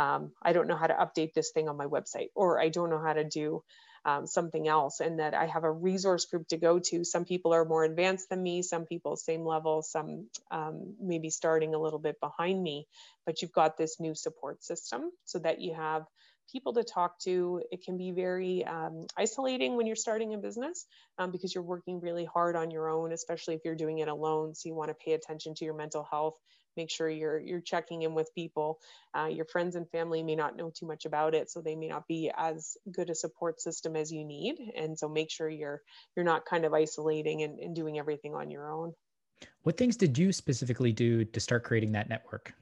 Um, 0.00 0.32
I 0.42 0.54
don't 0.54 0.66
know 0.66 0.76
how 0.76 0.86
to 0.86 0.94
update 0.94 1.34
this 1.34 1.50
thing 1.50 1.68
on 1.68 1.76
my 1.76 1.86
website, 1.86 2.30
or 2.34 2.58
I 2.58 2.70
don't 2.70 2.88
know 2.90 3.02
how 3.02 3.12
to 3.12 3.24
do 3.24 3.62
um, 4.06 4.26
something 4.26 4.66
else 4.66 5.00
and 5.00 5.18
that 5.20 5.34
I 5.34 5.46
have 5.46 5.64
a 5.64 5.70
resource 5.70 6.24
group 6.24 6.48
to 6.48 6.56
go 6.56 6.78
to. 6.78 7.04
Some 7.04 7.26
people 7.26 7.52
are 7.52 7.66
more 7.66 7.84
advanced 7.84 8.30
than 8.30 8.42
me, 8.42 8.62
some 8.62 8.86
people 8.86 9.16
same 9.16 9.44
level, 9.44 9.82
some 9.82 10.28
um, 10.50 10.94
maybe 11.00 11.28
starting 11.28 11.74
a 11.74 11.78
little 11.78 11.98
bit 11.98 12.18
behind 12.18 12.62
me, 12.62 12.86
but 13.26 13.42
you've 13.42 13.52
got 13.52 13.76
this 13.76 14.00
new 14.00 14.14
support 14.14 14.64
system 14.64 15.10
so 15.26 15.38
that 15.40 15.60
you 15.60 15.74
have 15.74 16.04
people 16.50 16.72
to 16.74 16.82
talk 16.82 17.18
to. 17.20 17.62
It 17.70 17.84
can 17.84 17.98
be 17.98 18.10
very 18.12 18.64
um, 18.64 19.06
isolating 19.18 19.76
when 19.76 19.86
you're 19.86 19.96
starting 19.96 20.34
a 20.34 20.38
business 20.38 20.86
um, 21.18 21.30
because 21.30 21.54
you're 21.54 21.62
working 21.74 22.00
really 22.00 22.24
hard 22.24 22.56
on 22.56 22.70
your 22.70 22.88
own, 22.88 23.12
especially 23.12 23.54
if 23.54 23.60
you're 23.66 23.76
doing 23.76 23.98
it 23.98 24.08
alone. 24.08 24.54
So 24.54 24.68
you 24.70 24.74
want 24.74 24.90
to 24.90 24.96
pay 25.04 25.12
attention 25.12 25.54
to 25.56 25.64
your 25.66 25.74
mental 25.74 26.08
health, 26.10 26.36
make 26.76 26.90
sure 26.90 27.08
you're 27.08 27.38
you're 27.38 27.60
checking 27.60 28.02
in 28.02 28.14
with 28.14 28.34
people. 28.34 28.78
Uh, 29.16 29.26
your 29.26 29.44
friends 29.44 29.76
and 29.76 29.88
family 29.90 30.22
may 30.22 30.36
not 30.36 30.56
know 30.56 30.70
too 30.70 30.86
much 30.86 31.04
about 31.04 31.34
it, 31.34 31.50
so 31.50 31.60
they 31.60 31.76
may 31.76 31.88
not 31.88 32.06
be 32.06 32.30
as 32.36 32.76
good 32.90 33.10
a 33.10 33.14
support 33.14 33.60
system 33.60 33.96
as 33.96 34.12
you 34.12 34.24
need. 34.24 34.56
And 34.76 34.98
so 34.98 35.08
make 35.08 35.30
sure 35.30 35.48
you're 35.48 35.82
you're 36.16 36.24
not 36.24 36.44
kind 36.44 36.64
of 36.64 36.74
isolating 36.74 37.42
and, 37.42 37.58
and 37.58 37.74
doing 37.74 37.98
everything 37.98 38.34
on 38.34 38.50
your 38.50 38.70
own. 38.70 38.94
What 39.62 39.76
things 39.76 39.96
did 39.96 40.18
you 40.18 40.32
specifically 40.32 40.92
do 40.92 41.24
to 41.24 41.40
start 41.40 41.64
creating 41.64 41.92
that 41.92 42.08
network? 42.08 42.54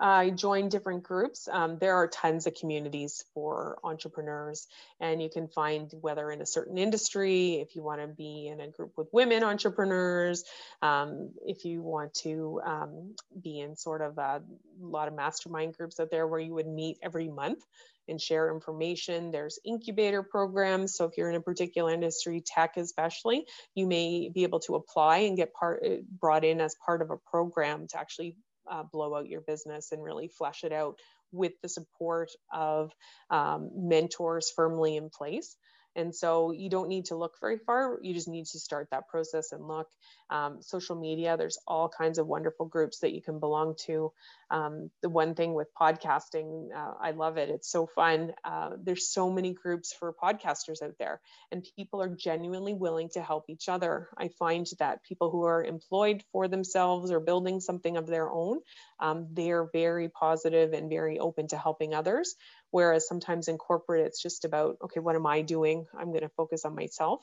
I 0.00 0.30
joined 0.30 0.70
different 0.70 1.02
groups. 1.02 1.46
Um, 1.46 1.76
there 1.78 1.94
are 1.96 2.08
tons 2.08 2.46
of 2.46 2.54
communities 2.54 3.22
for 3.34 3.78
entrepreneurs, 3.84 4.66
and 4.98 5.22
you 5.22 5.28
can 5.28 5.46
find 5.46 5.92
whether 6.00 6.30
in 6.30 6.40
a 6.40 6.46
certain 6.46 6.78
industry, 6.78 7.60
if 7.60 7.76
you 7.76 7.82
want 7.82 8.00
to 8.00 8.06
be 8.06 8.48
in 8.50 8.60
a 8.60 8.68
group 8.68 8.92
with 8.96 9.08
women 9.12 9.44
entrepreneurs, 9.44 10.44
um, 10.80 11.30
if 11.44 11.66
you 11.66 11.82
want 11.82 12.14
to 12.14 12.62
um, 12.64 13.14
be 13.42 13.60
in 13.60 13.76
sort 13.76 14.00
of 14.00 14.16
a, 14.16 14.42
lot 14.80 15.08
of 15.08 15.14
mastermind 15.14 15.76
groups 15.76 16.00
out 16.00 16.10
there 16.10 16.26
where 16.26 16.40
you 16.40 16.54
would 16.54 16.66
meet 16.66 16.96
every 17.02 17.28
month 17.28 17.62
and 18.08 18.20
share 18.20 18.52
information. 18.52 19.30
There's 19.30 19.58
incubator 19.64 20.22
programs. 20.22 20.96
So 20.96 21.04
if 21.04 21.18
you're 21.18 21.28
in 21.28 21.36
a 21.36 21.40
particular 21.40 21.92
industry, 21.92 22.42
tech 22.44 22.78
especially, 22.78 23.44
you 23.74 23.86
may 23.86 24.30
be 24.32 24.42
able 24.44 24.60
to 24.60 24.76
apply 24.76 25.18
and 25.18 25.36
get 25.36 25.52
part 25.52 25.84
brought 26.18 26.44
in 26.44 26.60
as 26.60 26.74
part 26.84 27.02
of 27.02 27.10
a 27.10 27.18
program 27.18 27.86
to 27.88 27.98
actually 27.98 28.36
uh, 28.70 28.84
blow 28.92 29.14
out 29.16 29.28
your 29.28 29.42
business 29.42 29.92
and 29.92 30.02
really 30.02 30.28
flesh 30.28 30.64
it 30.64 30.72
out 30.72 30.98
with 31.32 31.52
the 31.62 31.68
support 31.68 32.30
of 32.52 32.92
um, 33.30 33.70
mentors 33.74 34.50
firmly 34.54 34.96
in 34.96 35.10
place. 35.10 35.56
And 36.00 36.14
so 36.14 36.50
you 36.50 36.68
don't 36.70 36.88
need 36.88 37.06
to 37.06 37.16
look 37.16 37.34
very 37.40 37.58
far. 37.58 37.98
You 38.02 38.14
just 38.14 38.28
need 38.28 38.46
to 38.46 38.58
start 38.58 38.88
that 38.90 39.08
process 39.08 39.52
and 39.52 39.68
look. 39.68 39.88
Um, 40.30 40.62
social 40.62 40.96
media, 40.96 41.36
there's 41.36 41.58
all 41.66 41.88
kinds 41.88 42.18
of 42.18 42.26
wonderful 42.26 42.66
groups 42.66 43.00
that 43.00 43.12
you 43.12 43.20
can 43.20 43.40
belong 43.40 43.74
to. 43.86 44.12
Um, 44.50 44.90
the 45.02 45.08
one 45.08 45.34
thing 45.34 45.54
with 45.54 45.68
podcasting, 45.80 46.68
uh, 46.74 46.94
I 47.00 47.10
love 47.12 47.36
it. 47.36 47.50
It's 47.50 47.70
so 47.70 47.86
fun. 47.86 48.32
Uh, 48.44 48.70
there's 48.82 49.08
so 49.08 49.30
many 49.30 49.52
groups 49.52 49.92
for 49.92 50.12
podcasters 50.12 50.82
out 50.82 50.94
there, 50.98 51.20
and 51.52 51.66
people 51.76 52.00
are 52.02 52.08
genuinely 52.08 52.74
willing 52.74 53.08
to 53.10 53.22
help 53.22 53.44
each 53.48 53.68
other. 53.68 54.08
I 54.16 54.28
find 54.28 54.66
that 54.78 55.02
people 55.02 55.30
who 55.30 55.44
are 55.44 55.64
employed 55.64 56.22
for 56.32 56.48
themselves 56.48 57.10
or 57.10 57.20
building 57.20 57.60
something 57.60 57.96
of 57.96 58.06
their 58.06 58.30
own, 58.30 58.60
um, 59.00 59.28
they're 59.32 59.68
very 59.72 60.08
positive 60.08 60.72
and 60.72 60.88
very 60.88 61.18
open 61.18 61.48
to 61.48 61.58
helping 61.58 61.94
others. 61.94 62.36
Whereas 62.70 63.06
sometimes 63.06 63.48
in 63.48 63.58
corporate, 63.58 64.06
it's 64.06 64.22
just 64.22 64.44
about, 64.44 64.76
okay, 64.84 65.00
what 65.00 65.16
am 65.16 65.26
I 65.26 65.42
doing? 65.42 65.86
I'm 65.98 66.08
going 66.08 66.22
to 66.22 66.28
focus 66.28 66.64
on 66.64 66.74
myself. 66.74 67.20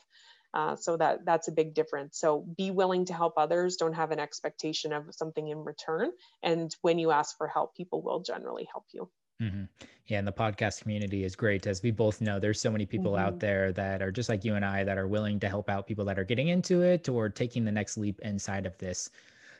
Uh, 0.53 0.75
so 0.75 0.97
that 0.97 1.25
that's 1.25 1.49
a 1.49 1.51
big 1.51 1.73
difference. 1.73 2.19
So 2.19 2.45
be 2.57 2.71
willing 2.71 3.05
to 3.05 3.13
help 3.13 3.33
others. 3.37 3.75
Don't 3.75 3.93
have 3.93 4.11
an 4.11 4.19
expectation 4.19 4.93
of 4.93 5.03
something 5.11 5.47
in 5.47 5.59
return. 5.59 6.11
And 6.41 6.73
when 6.81 6.99
you 6.99 7.11
ask 7.11 7.37
for 7.37 7.47
help, 7.47 7.75
people 7.75 8.01
will 8.01 8.21
generally 8.21 8.67
help 8.71 8.85
you. 8.91 9.09
Mm-hmm. 9.41 9.65
Yeah, 10.07 10.19
and 10.19 10.27
the 10.27 10.31
podcast 10.31 10.81
community 10.81 11.23
is 11.23 11.35
great. 11.35 11.67
As 11.67 11.83
we 11.83 11.91
both 11.91 12.21
know, 12.21 12.39
there's 12.39 12.59
so 12.59 12.71
many 12.71 12.85
people 12.85 13.11
mm-hmm. 13.11 13.25
out 13.25 13.39
there 13.39 13.71
that 13.73 14.01
are 14.01 14.11
just 14.11 14.29
like 14.29 14.43
you 14.45 14.55
and 14.55 14.65
I 14.65 14.83
that 14.83 14.97
are 14.97 15.07
willing 15.07 15.39
to 15.41 15.49
help 15.49 15.69
out 15.69 15.85
people 15.85 16.05
that 16.05 16.17
are 16.17 16.23
getting 16.23 16.47
into 16.47 16.81
it 16.81 17.07
or 17.07 17.29
taking 17.29 17.63
the 17.63 17.71
next 17.71 17.97
leap 17.97 18.19
inside 18.23 18.65
of 18.65 18.77
this. 18.77 19.09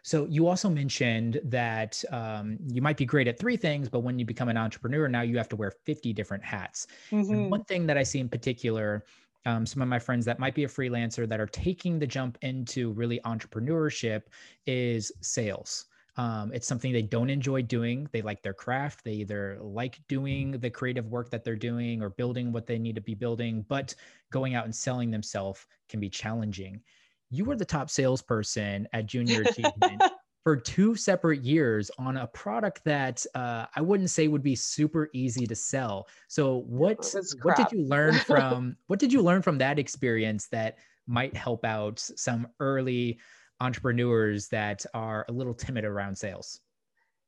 So 0.07 0.25
you 0.29 0.47
also 0.47 0.69
mentioned 0.69 1.41
that 1.43 2.01
um, 2.13 2.57
you 2.65 2.81
might 2.81 2.95
be 2.95 3.03
great 3.03 3.27
at 3.27 3.37
three 3.37 3.57
things, 3.57 3.89
but 3.89 4.03
when 4.03 4.17
you 4.17 4.23
become 4.23 4.47
an 4.47 4.55
entrepreneur, 4.55 5.09
now 5.09 5.19
you 5.19 5.35
have 5.35 5.49
to 5.49 5.57
wear 5.57 5.69
50 5.69 6.13
different 6.13 6.45
hats. 6.45 6.87
Mm-hmm. 7.11 7.49
one 7.49 7.65
thing 7.65 7.85
that 7.87 7.97
I 7.97 8.03
see 8.03 8.21
in 8.21 8.29
particular, 8.29 9.03
um, 9.45 9.65
some 9.65 9.81
of 9.81 9.89
my 9.89 9.99
friends 9.99 10.23
that 10.23 10.39
might 10.39 10.55
be 10.55 10.63
a 10.63 10.67
freelancer 10.69 11.27
that 11.27 11.41
are 11.41 11.47
taking 11.47 11.99
the 11.99 12.07
jump 12.07 12.37
into 12.41 12.93
really 12.93 13.19
entrepreneurship 13.25 14.21
is 14.65 15.11
sales. 15.19 15.87
Um, 16.15 16.53
it's 16.53 16.67
something 16.67 16.93
they 16.93 17.01
don't 17.01 17.29
enjoy 17.29 17.63
doing. 17.63 18.07
They 18.13 18.21
like 18.21 18.41
their 18.41 18.53
craft. 18.53 19.03
They 19.03 19.11
either 19.11 19.57
like 19.59 19.99
doing 20.07 20.51
the 20.51 20.69
creative 20.69 21.07
work 21.07 21.29
that 21.31 21.43
they're 21.43 21.57
doing 21.57 22.01
or 22.01 22.11
building 22.11 22.53
what 22.53 22.65
they 22.65 22.79
need 22.79 22.95
to 22.95 23.01
be 23.01 23.13
building, 23.13 23.65
but 23.67 23.93
going 24.31 24.55
out 24.55 24.63
and 24.63 24.73
selling 24.73 25.11
themselves 25.11 25.67
can 25.89 25.99
be 25.99 26.07
challenging. 26.07 26.81
You 27.29 27.45
were 27.45 27.55
the 27.55 27.65
top 27.65 27.89
salesperson 27.89 28.87
at 28.93 29.05
Junior 29.05 29.41
Achievement 29.41 30.01
for 30.43 30.55
two 30.55 30.95
separate 30.95 31.43
years 31.43 31.91
on 31.97 32.17
a 32.17 32.27
product 32.27 32.81
that 32.85 33.25
uh, 33.35 33.65
I 33.75 33.81
wouldn't 33.81 34.09
say 34.09 34.27
would 34.27 34.43
be 34.43 34.55
super 34.55 35.09
easy 35.13 35.45
to 35.45 35.55
sell. 35.55 36.07
So 36.29 36.59
what 36.67 37.13
what 37.41 37.57
did 37.57 37.71
you 37.71 37.83
learn 37.83 38.13
from 38.15 38.77
what 38.87 38.99
did 38.99 39.11
you 39.11 39.21
learn 39.21 39.41
from 39.41 39.57
that 39.57 39.77
experience 39.77 40.47
that 40.49 40.77
might 41.05 41.35
help 41.35 41.65
out 41.65 41.99
some 41.99 42.47
early 42.59 43.19
entrepreneurs 43.59 44.47
that 44.49 44.85
are 44.93 45.25
a 45.27 45.31
little 45.31 45.53
timid 45.53 45.85
around 45.85 46.17
sales? 46.17 46.61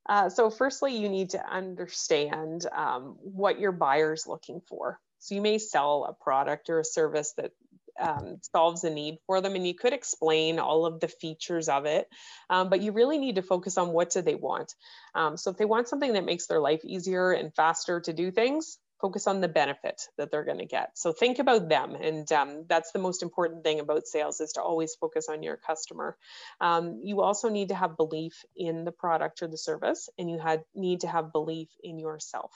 Uh, 0.07 0.29
so, 0.29 0.49
firstly, 0.49 0.97
you 0.97 1.07
need 1.07 1.29
to 1.31 1.45
understand 1.47 2.65
um, 2.71 3.15
what 3.21 3.59
your 3.59 3.71
buyer's 3.71 4.25
looking 4.25 4.61
for. 4.67 4.99
So, 5.19 5.35
you 5.35 5.41
may 5.41 5.59
sell 5.59 6.05
a 6.05 6.23
product 6.23 6.69
or 6.69 6.79
a 6.79 6.85
service 6.85 7.33
that 7.37 7.51
um, 7.99 8.37
solves 8.53 8.83
a 8.83 8.89
need 8.89 9.17
for 9.25 9.41
them, 9.41 9.55
and 9.55 9.67
you 9.67 9.73
could 9.73 9.93
explain 9.93 10.59
all 10.59 10.85
of 10.85 10.99
the 10.99 11.07
features 11.07 11.69
of 11.69 11.85
it, 11.85 12.07
um, 12.49 12.69
but 12.69 12.81
you 12.81 12.91
really 12.91 13.17
need 13.17 13.35
to 13.35 13.41
focus 13.41 13.77
on 13.77 13.89
what 13.89 14.11
do 14.11 14.21
they 14.21 14.35
want. 14.35 14.73
Um, 15.15 15.37
so, 15.37 15.51
if 15.51 15.57
they 15.57 15.65
want 15.65 15.87
something 15.87 16.13
that 16.13 16.25
makes 16.25 16.47
their 16.47 16.59
life 16.59 16.83
easier 16.83 17.31
and 17.31 17.53
faster 17.55 18.01
to 18.01 18.13
do 18.13 18.31
things, 18.31 18.77
focus 19.01 19.27
on 19.27 19.41
the 19.41 19.47
benefit 19.47 20.01
that 20.17 20.29
they're 20.29 20.43
going 20.43 20.57
to 20.57 20.65
get. 20.65 20.91
So 20.95 21.11
think 21.13 21.39
about 21.39 21.69
them 21.69 21.95
and 21.95 22.29
um, 22.31 22.65
that's 22.67 22.91
the 22.91 22.99
most 22.99 23.23
important 23.23 23.63
thing 23.63 23.79
about 23.79 24.07
sales 24.07 24.41
is 24.41 24.53
to 24.53 24.61
always 24.61 24.95
focus 24.95 25.27
on 25.29 25.41
your 25.41 25.57
customer. 25.57 26.17
Um, 26.59 26.99
you 27.03 27.21
also 27.21 27.49
need 27.49 27.69
to 27.69 27.75
have 27.75 27.97
belief 27.97 28.43
in 28.55 28.83
the 28.83 28.91
product 28.91 29.41
or 29.41 29.47
the 29.47 29.57
service 29.57 30.09
and 30.17 30.29
you 30.29 30.37
had 30.37 30.63
need 30.75 31.01
to 31.01 31.07
have 31.07 31.31
belief 31.31 31.69
in 31.81 31.97
yourself. 31.97 32.51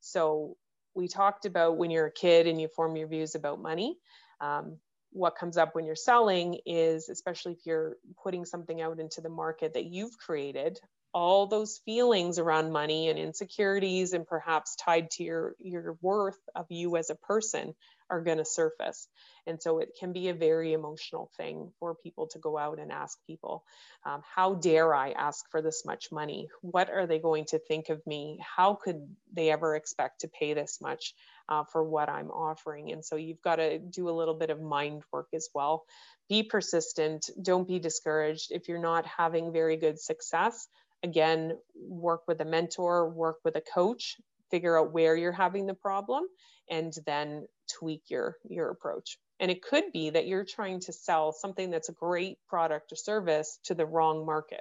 So 0.00 0.56
we 0.94 1.08
talked 1.08 1.44
about 1.44 1.76
when 1.76 1.90
you're 1.90 2.06
a 2.06 2.12
kid 2.12 2.46
and 2.46 2.60
you 2.60 2.68
form 2.68 2.96
your 2.96 3.08
views 3.08 3.34
about 3.34 3.60
money 3.60 3.98
um, 4.42 4.76
what 5.12 5.36
comes 5.36 5.56
up 5.56 5.74
when 5.74 5.86
you're 5.86 5.94
selling 5.94 6.58
is 6.66 7.08
especially 7.08 7.52
if 7.52 7.64
you're 7.64 7.96
putting 8.22 8.44
something 8.44 8.80
out 8.80 8.98
into 8.98 9.20
the 9.20 9.28
market 9.28 9.74
that 9.74 9.84
you've 9.84 10.16
created 10.18 10.78
all 11.14 11.46
those 11.46 11.80
feelings 11.84 12.38
around 12.38 12.72
money 12.72 13.08
and 13.10 13.18
insecurities 13.18 14.14
and 14.14 14.26
perhaps 14.26 14.76
tied 14.76 15.10
to 15.10 15.22
your 15.22 15.54
your 15.58 15.96
worth 16.00 16.40
of 16.54 16.66
you 16.70 16.96
as 16.96 17.10
a 17.10 17.14
person 17.14 17.74
are 18.12 18.20
going 18.20 18.38
to 18.38 18.44
surface. 18.44 19.08
And 19.46 19.60
so 19.60 19.78
it 19.78 19.96
can 19.98 20.12
be 20.12 20.28
a 20.28 20.34
very 20.34 20.72
emotional 20.72 21.30
thing 21.36 21.72
for 21.80 21.94
people 21.94 22.28
to 22.28 22.38
go 22.38 22.56
out 22.58 22.78
and 22.78 22.92
ask 22.92 23.18
people 23.26 23.64
um, 24.04 24.22
how 24.36 24.54
dare 24.54 24.94
i 24.94 25.10
ask 25.10 25.44
for 25.50 25.62
this 25.62 25.84
much 25.84 26.12
money? 26.12 26.48
What 26.60 26.90
are 26.90 27.06
they 27.06 27.18
going 27.18 27.46
to 27.46 27.58
think 27.58 27.88
of 27.88 28.06
me? 28.06 28.38
How 28.56 28.74
could 28.74 29.00
they 29.32 29.50
ever 29.50 29.74
expect 29.74 30.20
to 30.20 30.28
pay 30.28 30.54
this 30.54 30.78
much 30.80 31.14
uh, 31.48 31.64
for 31.64 31.82
what 31.82 32.08
i'm 32.08 32.30
offering? 32.30 32.92
And 32.92 33.04
so 33.04 33.16
you've 33.16 33.42
got 33.42 33.56
to 33.56 33.78
do 33.78 34.08
a 34.08 34.16
little 34.18 34.34
bit 34.34 34.50
of 34.50 34.60
mind 34.60 35.02
work 35.12 35.28
as 35.34 35.48
well. 35.54 35.84
Be 36.28 36.42
persistent. 36.42 37.30
Don't 37.40 37.66
be 37.66 37.78
discouraged. 37.78 38.52
If 38.52 38.68
you're 38.68 38.78
not 38.78 39.06
having 39.06 39.52
very 39.52 39.76
good 39.76 39.98
success 39.98 40.68
again, 41.02 41.58
work 41.74 42.22
with 42.28 42.40
a 42.40 42.44
mentor, 42.44 43.08
work 43.08 43.38
with 43.44 43.56
a 43.56 43.62
coach, 43.74 44.16
figure 44.52 44.78
out 44.78 44.92
where 44.92 45.16
you're 45.16 45.32
having 45.32 45.66
the 45.66 45.74
problem, 45.74 46.22
and 46.70 46.92
then 47.06 47.46
tweak 47.78 48.02
your, 48.08 48.36
your 48.48 48.70
approach. 48.70 49.18
And 49.40 49.50
it 49.50 49.62
could 49.62 49.84
be 49.92 50.10
that 50.10 50.28
you're 50.28 50.44
trying 50.44 50.80
to 50.82 50.92
sell 50.92 51.32
something 51.32 51.70
that's 51.70 51.88
a 51.88 51.94
great 51.94 52.38
product 52.48 52.92
or 52.92 52.96
service 52.96 53.58
to 53.64 53.74
the 53.74 53.86
wrong 53.86 54.24
market. 54.24 54.60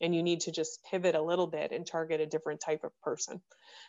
And 0.00 0.14
you 0.14 0.22
need 0.22 0.42
to 0.42 0.52
just 0.52 0.78
pivot 0.88 1.16
a 1.16 1.22
little 1.22 1.48
bit 1.48 1.72
and 1.72 1.84
target 1.84 2.20
a 2.20 2.26
different 2.26 2.60
type 2.60 2.84
of 2.84 2.92
person 3.02 3.40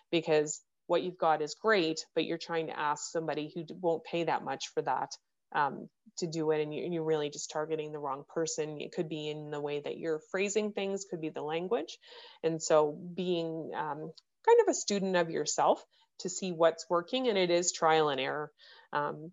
because 0.09 0.61
what 0.87 1.03
you've 1.03 1.17
got 1.17 1.41
is 1.41 1.53
great, 1.53 2.05
but 2.15 2.25
you're 2.25 2.37
trying 2.37 2.67
to 2.67 2.79
ask 2.79 3.11
somebody 3.11 3.51
who 3.53 3.65
won't 3.81 4.05
pay 4.05 4.23
that 4.23 4.43
much 4.43 4.69
for 4.73 4.81
that 4.83 5.11
um, 5.53 5.89
to 6.17 6.27
do 6.27 6.51
it 6.51 6.61
and 6.61 6.73
you, 6.73 7.01
are 7.01 7.05
really 7.05 7.29
just 7.29 7.51
targeting 7.51 7.91
the 7.91 7.99
wrong 7.99 8.23
person 8.33 8.81
it 8.81 8.91
could 8.91 9.07
be 9.07 9.29
in 9.29 9.51
the 9.51 9.61
way 9.61 9.79
that 9.79 9.97
you're 9.97 10.19
phrasing 10.31 10.71
things 10.71 11.05
could 11.09 11.21
be 11.21 11.29
the 11.29 11.41
language 11.41 11.97
and 12.43 12.61
so 12.61 12.97
being 13.15 13.71
um, 13.75 14.11
kind 14.47 14.59
of 14.61 14.67
a 14.69 14.73
student 14.73 15.15
of 15.15 15.29
yourself 15.29 15.83
to 16.19 16.29
see 16.29 16.51
what's 16.51 16.85
working 16.89 17.27
and 17.27 17.37
it 17.37 17.51
is 17.51 17.71
trial 17.71 18.09
and 18.09 18.19
error. 18.19 18.51
Um, 18.93 19.31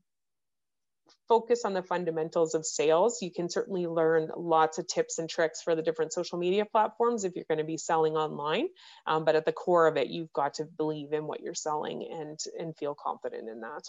focus 1.28 1.64
on 1.64 1.72
the 1.72 1.82
fundamentals 1.82 2.54
of 2.54 2.66
sales. 2.66 3.22
You 3.22 3.30
can 3.30 3.48
certainly 3.48 3.86
learn 3.86 4.28
lots 4.36 4.78
of 4.78 4.86
tips 4.86 5.18
and 5.18 5.28
tricks 5.28 5.62
for 5.62 5.74
the 5.74 5.82
different 5.82 6.12
social 6.12 6.38
media 6.38 6.64
platforms 6.64 7.24
if 7.24 7.34
you're 7.34 7.46
going 7.48 7.58
to 7.58 7.64
be 7.64 7.78
selling 7.78 8.14
online 8.14 8.68
um, 9.06 9.24
but 9.24 9.36
at 9.36 9.46
the 9.46 9.52
core 9.52 9.86
of 9.86 9.96
it 9.96 10.08
you've 10.08 10.32
got 10.32 10.54
to 10.54 10.64
believe 10.64 11.12
in 11.12 11.26
what 11.26 11.40
you're 11.40 11.54
selling 11.54 12.06
and 12.10 12.38
and 12.58 12.76
feel 12.76 12.94
confident 12.94 13.48
in 13.48 13.60
that 13.60 13.82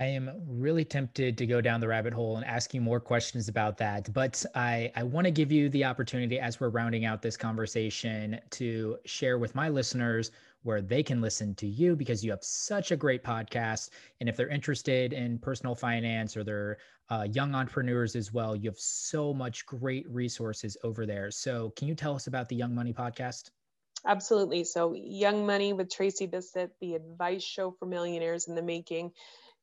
I 0.00 0.06
am 0.06 0.30
really 0.46 0.86
tempted 0.86 1.36
to 1.36 1.46
go 1.46 1.60
down 1.60 1.78
the 1.78 1.88
rabbit 1.88 2.14
hole 2.14 2.38
and 2.38 2.46
ask 2.46 2.72
you 2.72 2.80
more 2.80 3.00
questions 3.00 3.48
about 3.48 3.76
that. 3.78 4.10
But 4.14 4.42
I, 4.54 4.90
I 4.96 5.02
want 5.02 5.26
to 5.26 5.30
give 5.30 5.52
you 5.52 5.68
the 5.68 5.84
opportunity 5.84 6.40
as 6.40 6.58
we're 6.58 6.70
rounding 6.70 7.04
out 7.04 7.20
this 7.20 7.36
conversation 7.36 8.40
to 8.52 8.96
share 9.04 9.38
with 9.38 9.54
my 9.54 9.68
listeners 9.68 10.30
where 10.62 10.80
they 10.80 11.02
can 11.02 11.20
listen 11.20 11.54
to 11.56 11.66
you 11.66 11.96
because 11.96 12.24
you 12.24 12.30
have 12.30 12.42
such 12.42 12.92
a 12.92 12.96
great 12.96 13.22
podcast. 13.22 13.90
And 14.20 14.28
if 14.28 14.36
they're 14.36 14.48
interested 14.48 15.12
in 15.12 15.38
personal 15.38 15.74
finance 15.74 16.34
or 16.34 16.44
they're 16.44 16.78
uh, 17.10 17.26
young 17.30 17.54
entrepreneurs 17.54 18.16
as 18.16 18.32
well, 18.32 18.56
you 18.56 18.70
have 18.70 18.78
so 18.78 19.34
much 19.34 19.66
great 19.66 20.08
resources 20.08 20.78
over 20.82 21.04
there. 21.04 21.30
So, 21.30 21.74
can 21.76 21.88
you 21.88 21.94
tell 21.94 22.14
us 22.14 22.26
about 22.26 22.48
the 22.48 22.56
Young 22.56 22.74
Money 22.74 22.94
podcast? 22.94 23.50
Absolutely. 24.06 24.64
So, 24.64 24.94
Young 24.94 25.44
Money 25.44 25.72
with 25.74 25.90
Tracey 25.90 26.26
Bissett, 26.26 26.70
the 26.80 26.94
advice 26.94 27.42
show 27.42 27.72
for 27.72 27.84
millionaires 27.84 28.48
in 28.48 28.54
the 28.54 28.62
making 28.62 29.12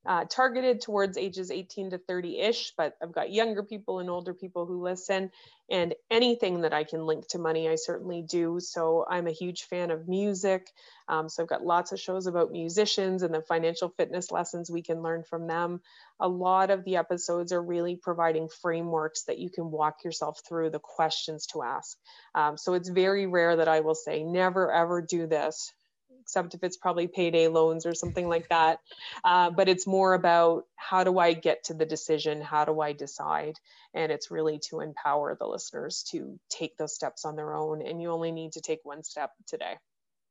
uh, 0.08 0.24
targeted 0.30 0.80
towards 0.80 1.18
ages 1.18 1.52
18 1.52 1.90
to 1.90 1.98
30 1.98 2.40
ish, 2.40 2.74
but 2.78 2.96
I've 3.04 3.12
got 3.12 3.32
younger 3.32 3.62
people 3.62 4.00
and 4.00 4.10
older 4.10 4.34
people 4.34 4.66
who 4.66 4.82
listen. 4.82 5.32
And 5.70 5.96
anything 6.10 6.62
that 6.62 6.74
I 6.74 6.86
can 6.86 7.06
link 7.06 7.28
to 7.30 7.40
money, 7.40 7.68
I 7.68 7.76
certainly 7.76 8.22
do. 8.22 8.62
So 8.62 9.06
I'm 9.10 9.28
a 9.28 9.34
huge 9.34 9.64
fan 9.64 9.92
of 9.92 10.08
music. 10.08 10.72
Um, 11.10 11.28
so 11.28 11.44
I've 11.44 11.50
got 11.50 11.66
lots 11.66 11.92
of 11.92 12.00
shows 12.00 12.26
about 12.26 12.54
musicians 12.54 13.22
and 13.22 13.34
the 13.34 13.42
financial 13.42 13.90
fitness 13.90 14.32
lessons 14.32 14.72
we 14.72 14.82
can 14.82 15.02
learn 15.02 15.24
from 15.24 15.46
them. 15.46 15.82
A 16.22 16.28
lot 16.28 16.70
of 16.70 16.86
the 16.86 16.96
episodes 16.96 17.52
are 17.52 17.62
really 17.62 17.98
providing 17.98 18.48
frameworks 18.48 19.24
that 19.24 19.40
you 19.40 19.50
can 19.50 19.72
walk 19.72 20.06
yourself 20.06 20.40
through 20.48 20.70
the 20.70 20.80
questions 20.80 21.48
to 21.48 21.64
ask. 21.64 21.98
Um, 22.34 22.58
so 22.58 22.74
it's 22.74 22.88
very 22.88 23.28
rare 23.28 23.58
that 23.58 23.68
I 23.68 23.82
will 23.82 23.96
say, 23.96 24.24
never 24.24 24.72
ever 24.72 25.02
do 25.02 25.28
this 25.28 25.74
except 26.28 26.54
if 26.54 26.62
it's 26.62 26.76
probably 26.76 27.08
payday 27.08 27.48
loans 27.48 27.86
or 27.86 27.94
something 27.94 28.28
like 28.28 28.50
that. 28.50 28.82
Uh, 29.24 29.50
but 29.50 29.70
it's 29.70 29.88
more 29.88 30.14
about 30.14 30.66
how 30.76 31.06
do 31.06 31.18
I 31.18 31.32
get 31.32 31.64
to 31.66 31.74
the 31.74 31.86
decision? 31.86 32.42
How 32.42 32.66
do 32.66 32.82
I 32.82 32.92
decide? 32.92 33.56
And 33.94 34.12
it's 34.12 34.30
really 34.30 34.60
to 34.70 34.82
empower 34.82 35.38
the 35.40 35.48
listeners 35.48 36.04
to 36.12 36.38
take 36.50 36.76
those 36.76 36.94
steps 36.94 37.24
on 37.24 37.38
their 37.38 37.56
own. 37.56 37.82
And 37.82 38.02
you 38.02 38.12
only 38.12 38.34
need 38.34 38.52
to 38.54 38.62
take 38.62 38.80
one 38.84 39.06
step 39.06 39.32
today. 39.48 39.76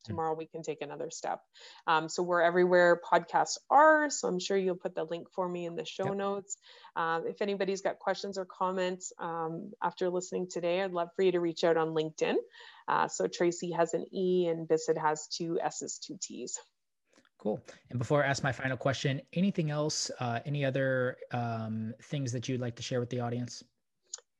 Hmm. 0.06 0.12
tomorrow 0.12 0.34
we 0.34 0.46
can 0.46 0.62
take 0.62 0.82
another 0.82 1.10
step. 1.10 1.40
Um, 1.86 2.10
so 2.10 2.22
we're 2.22 2.42
everywhere 2.42 3.00
podcasts 3.10 3.56
are. 3.70 4.10
So 4.10 4.28
I'm 4.28 4.38
sure 4.38 4.56
you'll 4.56 4.76
put 4.76 4.94
the 4.94 5.04
link 5.04 5.28
for 5.34 5.48
me 5.48 5.64
in 5.64 5.76
the 5.76 5.84
show 5.86 6.08
yep. 6.08 6.16
notes. 6.16 6.58
Um, 6.94 7.24
if 7.26 7.40
anybody's 7.40 7.80
got 7.80 7.98
questions 7.98 8.38
or 8.38 8.44
comments 8.44 9.12
um, 9.18 9.72
after 9.82 10.10
listening 10.10 10.48
today, 10.50 10.82
I'd 10.82 10.92
love 10.92 11.08
for 11.16 11.22
you 11.22 11.32
to 11.32 11.40
reach 11.40 11.64
out 11.64 11.76
on 11.76 11.94
LinkedIn. 11.94 12.36
Uh, 12.88 13.08
so 13.08 13.26
Tracey 13.26 13.72
has 13.72 13.94
an 13.94 14.06
E 14.12 14.46
and 14.48 14.68
Bissett 14.68 14.98
has 14.98 15.26
two 15.28 15.58
S's, 15.60 15.98
two 15.98 16.16
T's. 16.20 16.58
Cool. 17.38 17.60
And 17.90 17.98
before 17.98 18.24
I 18.24 18.28
ask 18.28 18.42
my 18.42 18.52
final 18.52 18.76
question, 18.76 19.20
anything 19.32 19.70
else, 19.70 20.10
uh, 20.20 20.40
any 20.46 20.64
other 20.64 21.18
um, 21.32 21.94
things 22.04 22.32
that 22.32 22.48
you'd 22.48 22.60
like 22.60 22.76
to 22.76 22.82
share 22.82 23.00
with 23.00 23.10
the 23.10 23.20
audience? 23.20 23.62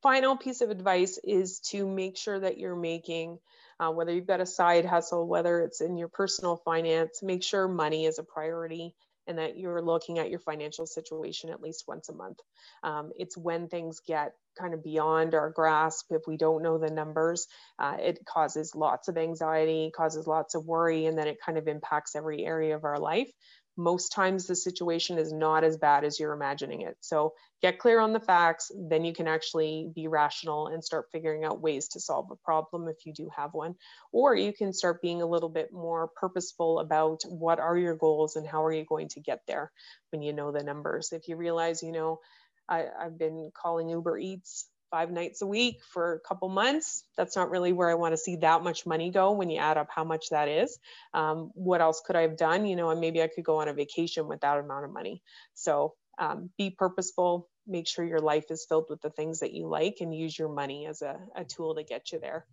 Final 0.01 0.35
piece 0.35 0.61
of 0.61 0.69
advice 0.69 1.19
is 1.23 1.59
to 1.59 1.87
make 1.87 2.17
sure 2.17 2.39
that 2.39 2.57
you're 2.57 2.75
making 2.75 3.39
uh, 3.79 3.91
whether 3.91 4.11
you've 4.11 4.27
got 4.27 4.41
a 4.41 4.45
side 4.45 4.85
hustle, 4.85 5.27
whether 5.27 5.59
it's 5.59 5.81
in 5.81 5.97
your 5.97 6.07
personal 6.07 6.55
finance, 6.57 7.21
make 7.21 7.43
sure 7.43 7.67
money 7.67 8.05
is 8.05 8.17
a 8.17 8.23
priority 8.23 8.95
and 9.27 9.37
that 9.37 9.57
you're 9.57 9.81
looking 9.81 10.19
at 10.19 10.29
your 10.29 10.39
financial 10.39 10.85
situation 10.85 11.49
at 11.49 11.61
least 11.61 11.85
once 11.87 12.09
a 12.09 12.13
month. 12.15 12.39
Um, 12.83 13.11
it's 13.17 13.37
when 13.37 13.67
things 13.67 14.01
get 14.05 14.33
kind 14.59 14.73
of 14.73 14.83
beyond 14.83 15.35
our 15.35 15.49
grasp, 15.49 16.07
if 16.11 16.23
we 16.27 16.37
don't 16.37 16.63
know 16.63 16.77
the 16.77 16.89
numbers, 16.89 17.47
uh, 17.79 17.97
it 17.99 18.25
causes 18.25 18.75
lots 18.75 19.07
of 19.07 19.17
anxiety, 19.17 19.91
causes 19.95 20.27
lots 20.27 20.55
of 20.55 20.65
worry, 20.65 21.05
and 21.05 21.17
then 21.17 21.27
it 21.27 21.37
kind 21.45 21.57
of 21.57 21.67
impacts 21.67 22.15
every 22.15 22.45
area 22.45 22.75
of 22.75 22.83
our 22.83 22.99
life 22.99 23.31
most 23.77 24.09
times 24.09 24.47
the 24.47 24.55
situation 24.55 25.17
is 25.17 25.31
not 25.31 25.63
as 25.63 25.77
bad 25.77 26.03
as 26.03 26.19
you're 26.19 26.33
imagining 26.33 26.81
it. 26.81 26.97
So 27.01 27.33
get 27.61 27.79
clear 27.79 27.99
on 27.99 28.11
the 28.11 28.19
facts, 28.19 28.71
then 28.75 29.05
you 29.05 29.13
can 29.13 29.27
actually 29.27 29.89
be 29.93 30.07
rational 30.07 30.67
and 30.67 30.83
start 30.83 31.07
figuring 31.11 31.45
out 31.45 31.61
ways 31.61 31.87
to 31.89 31.99
solve 31.99 32.31
a 32.31 32.35
problem 32.35 32.87
if 32.87 33.05
you 33.05 33.13
do 33.13 33.29
have 33.35 33.53
one. 33.53 33.75
Or 34.11 34.35
you 34.35 34.51
can 34.51 34.73
start 34.73 35.01
being 35.01 35.21
a 35.21 35.27
little 35.27 35.49
bit 35.49 35.71
more 35.71 36.09
purposeful 36.19 36.79
about 36.79 37.21
what 37.27 37.59
are 37.59 37.77
your 37.77 37.95
goals 37.95 38.35
and 38.35 38.47
how 38.47 38.63
are 38.65 38.73
you 38.73 38.83
going 38.83 39.09
to 39.09 39.21
get 39.21 39.41
there 39.47 39.71
when 40.11 40.21
you 40.21 40.33
know 40.33 40.51
the 40.51 40.63
numbers. 40.63 41.13
If 41.13 41.27
you 41.27 41.35
realize, 41.37 41.83
you 41.83 41.91
know, 41.91 42.19
I, 42.67 42.85
have 42.99 43.17
been 43.17 43.51
calling 43.55 43.89
Uber 43.89 44.17
Eats 44.17 44.67
five 44.91 45.11
nights 45.11 45.41
a 45.41 45.47
week 45.47 45.79
for 45.93 46.13
a 46.13 46.19
couple 46.19 46.49
months. 46.49 47.03
That's 47.17 47.35
not 47.35 47.49
really 47.49 47.73
where 47.73 47.89
i 47.89 47.95
want 47.95 48.13
to 48.13 48.17
see 48.17 48.37
that 48.37 48.63
much 48.63 48.85
money 48.85 49.11
go 49.11 49.31
when 49.33 49.49
you 49.49 49.59
add 49.59 49.77
up 49.77 49.87
how 49.89 50.03
much 50.03 50.29
that 50.29 50.47
is. 50.47 50.77
Um, 51.13 51.51
what 51.53 51.81
else 51.81 52.01
could 52.05 52.15
i 52.15 52.21
have 52.21 52.37
done? 52.37 52.65
You 52.65 52.75
know 52.75 52.89
and 52.89 52.99
maybe 52.99 53.21
i 53.21 53.27
could 53.27 53.43
go 53.43 53.61
on 53.61 53.67
a 53.67 53.73
vacation 53.73 54.27
with 54.27 54.41
that 54.41 54.57
amount 54.57 54.85
of 54.85 54.91
money. 54.91 55.21
So 55.53 55.93
um, 56.17 56.49
be 56.57 56.69
purposeful. 56.69 57.49
Make 57.67 57.87
sure 57.87 58.05
your 58.05 58.19
life 58.19 58.45
is 58.49 58.65
filled 58.67 58.85
with 58.89 59.01
the 59.01 59.09
things 59.09 59.39
that 59.39 59.53
you 59.53 59.67
like 59.67 59.97
and 60.01 60.15
use 60.15 60.37
your 60.37 60.49
money 60.49 60.85
as 60.87 61.01
a, 61.01 61.19
a 61.35 61.43
tool 61.43 61.75
to 61.75 61.83
get 61.83 62.11
you 62.11 62.19
there. 62.19 62.45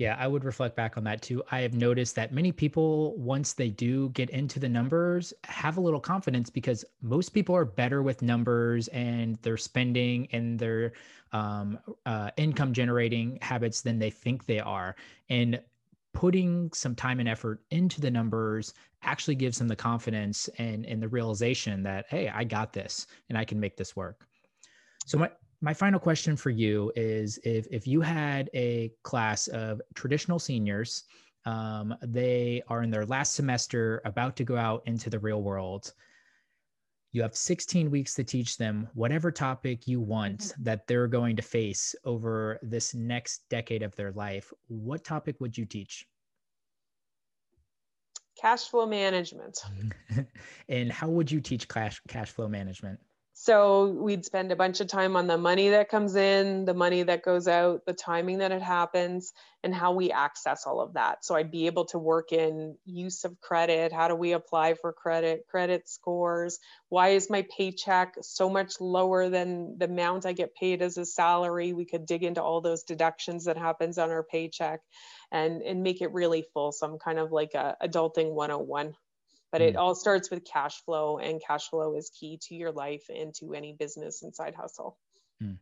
Yeah, 0.00 0.16
I 0.18 0.28
would 0.28 0.44
reflect 0.44 0.76
back 0.76 0.96
on 0.96 1.04
that 1.04 1.20
too. 1.20 1.42
I 1.50 1.60
have 1.60 1.74
noticed 1.74 2.14
that 2.14 2.32
many 2.32 2.52
people, 2.52 3.14
once 3.18 3.52
they 3.52 3.68
do 3.68 4.08
get 4.08 4.30
into 4.30 4.58
the 4.58 4.66
numbers, 4.66 5.34
have 5.44 5.76
a 5.76 5.80
little 5.82 6.00
confidence 6.00 6.48
because 6.48 6.86
most 7.02 7.34
people 7.34 7.54
are 7.54 7.66
better 7.66 8.02
with 8.02 8.22
numbers 8.22 8.88
and 8.88 9.36
their 9.42 9.58
spending 9.58 10.26
and 10.32 10.58
their 10.58 10.94
um, 11.32 11.78
uh, 12.06 12.30
income 12.38 12.72
generating 12.72 13.38
habits 13.42 13.82
than 13.82 13.98
they 13.98 14.08
think 14.08 14.46
they 14.46 14.58
are. 14.58 14.96
And 15.28 15.60
putting 16.14 16.72
some 16.72 16.94
time 16.94 17.20
and 17.20 17.28
effort 17.28 17.62
into 17.70 18.00
the 18.00 18.10
numbers 18.10 18.72
actually 19.02 19.34
gives 19.34 19.58
them 19.58 19.68
the 19.68 19.76
confidence 19.76 20.48
and, 20.56 20.86
and 20.86 21.02
the 21.02 21.08
realization 21.08 21.82
that, 21.82 22.06
hey, 22.08 22.30
I 22.30 22.44
got 22.44 22.72
this 22.72 23.06
and 23.28 23.36
I 23.36 23.44
can 23.44 23.60
make 23.60 23.76
this 23.76 23.94
work. 23.94 24.26
So, 25.04 25.18
my, 25.18 25.30
my 25.60 25.74
final 25.74 26.00
question 26.00 26.36
for 26.36 26.50
you 26.50 26.90
is 26.96 27.38
if, 27.44 27.66
if 27.70 27.86
you 27.86 28.00
had 28.00 28.48
a 28.54 28.92
class 29.02 29.46
of 29.48 29.80
traditional 29.94 30.38
seniors, 30.38 31.04
um, 31.44 31.94
they 32.02 32.62
are 32.68 32.82
in 32.82 32.90
their 32.90 33.06
last 33.06 33.34
semester, 33.34 34.00
about 34.04 34.36
to 34.36 34.44
go 34.44 34.56
out 34.56 34.82
into 34.86 35.10
the 35.10 35.18
real 35.18 35.42
world. 35.42 35.92
You 37.12 37.22
have 37.22 37.34
16 37.34 37.90
weeks 37.90 38.14
to 38.14 38.24
teach 38.24 38.56
them 38.56 38.88
whatever 38.94 39.30
topic 39.30 39.86
you 39.86 40.00
want 40.00 40.40
mm-hmm. 40.40 40.62
that 40.62 40.86
they're 40.86 41.08
going 41.08 41.36
to 41.36 41.42
face 41.42 41.94
over 42.04 42.58
this 42.62 42.94
next 42.94 43.42
decade 43.50 43.82
of 43.82 43.94
their 43.96 44.12
life. 44.12 44.52
What 44.68 45.04
topic 45.04 45.40
would 45.40 45.58
you 45.58 45.66
teach? 45.66 46.06
Cash 48.40 48.68
flow 48.68 48.86
management. 48.86 49.58
and 50.68 50.90
how 50.90 51.08
would 51.08 51.30
you 51.30 51.40
teach 51.40 51.68
cash 51.68 52.00
cash 52.08 52.30
flow 52.30 52.48
management? 52.48 52.98
So 53.42 53.86
we'd 53.86 54.26
spend 54.26 54.52
a 54.52 54.56
bunch 54.56 54.82
of 54.82 54.88
time 54.88 55.16
on 55.16 55.26
the 55.26 55.38
money 55.38 55.70
that 55.70 55.88
comes 55.88 56.14
in, 56.14 56.66
the 56.66 56.74
money 56.74 57.04
that 57.04 57.22
goes 57.22 57.48
out, 57.48 57.86
the 57.86 57.94
timing 57.94 58.36
that 58.40 58.52
it 58.52 58.60
happens, 58.60 59.32
and 59.64 59.74
how 59.74 59.92
we 59.92 60.12
access 60.12 60.66
all 60.66 60.78
of 60.82 60.92
that. 60.92 61.24
So 61.24 61.34
I'd 61.34 61.50
be 61.50 61.64
able 61.64 61.86
to 61.86 61.98
work 61.98 62.32
in 62.32 62.76
use 62.84 63.24
of 63.24 63.40
credit. 63.40 63.94
How 63.94 64.08
do 64.08 64.14
we 64.14 64.32
apply 64.32 64.74
for 64.74 64.92
credit, 64.92 65.46
credit 65.48 65.88
scores? 65.88 66.58
Why 66.90 67.12
is 67.12 67.30
my 67.30 67.46
paycheck 67.56 68.16
so 68.20 68.50
much 68.50 68.78
lower 68.78 69.30
than 69.30 69.78
the 69.78 69.86
amount 69.86 70.26
I 70.26 70.34
get 70.34 70.54
paid 70.54 70.82
as 70.82 70.98
a 70.98 71.06
salary? 71.06 71.72
We 71.72 71.86
could 71.86 72.04
dig 72.04 72.22
into 72.22 72.42
all 72.42 72.60
those 72.60 72.82
deductions 72.82 73.46
that 73.46 73.56
happens 73.56 73.96
on 73.96 74.10
our 74.10 74.22
paycheck 74.22 74.80
and, 75.32 75.62
and 75.62 75.82
make 75.82 76.02
it 76.02 76.12
really 76.12 76.44
full. 76.52 76.72
So 76.72 76.86
I'm 76.86 76.98
kind 76.98 77.18
of 77.18 77.32
like 77.32 77.54
a 77.54 77.74
adulting 77.82 78.32
101 78.34 78.94
but 79.52 79.60
it 79.60 79.74
mm. 79.74 79.78
all 79.78 79.94
starts 79.94 80.30
with 80.30 80.44
cash 80.44 80.82
flow 80.84 81.18
and 81.18 81.42
cash 81.44 81.68
flow 81.68 81.96
is 81.96 82.10
key 82.10 82.38
to 82.42 82.54
your 82.54 82.72
life 82.72 83.04
and 83.08 83.34
to 83.34 83.54
any 83.54 83.74
business 83.78 84.22
and 84.22 84.34
side 84.34 84.54
hustle. 84.54 84.96
Mm. 85.42 85.56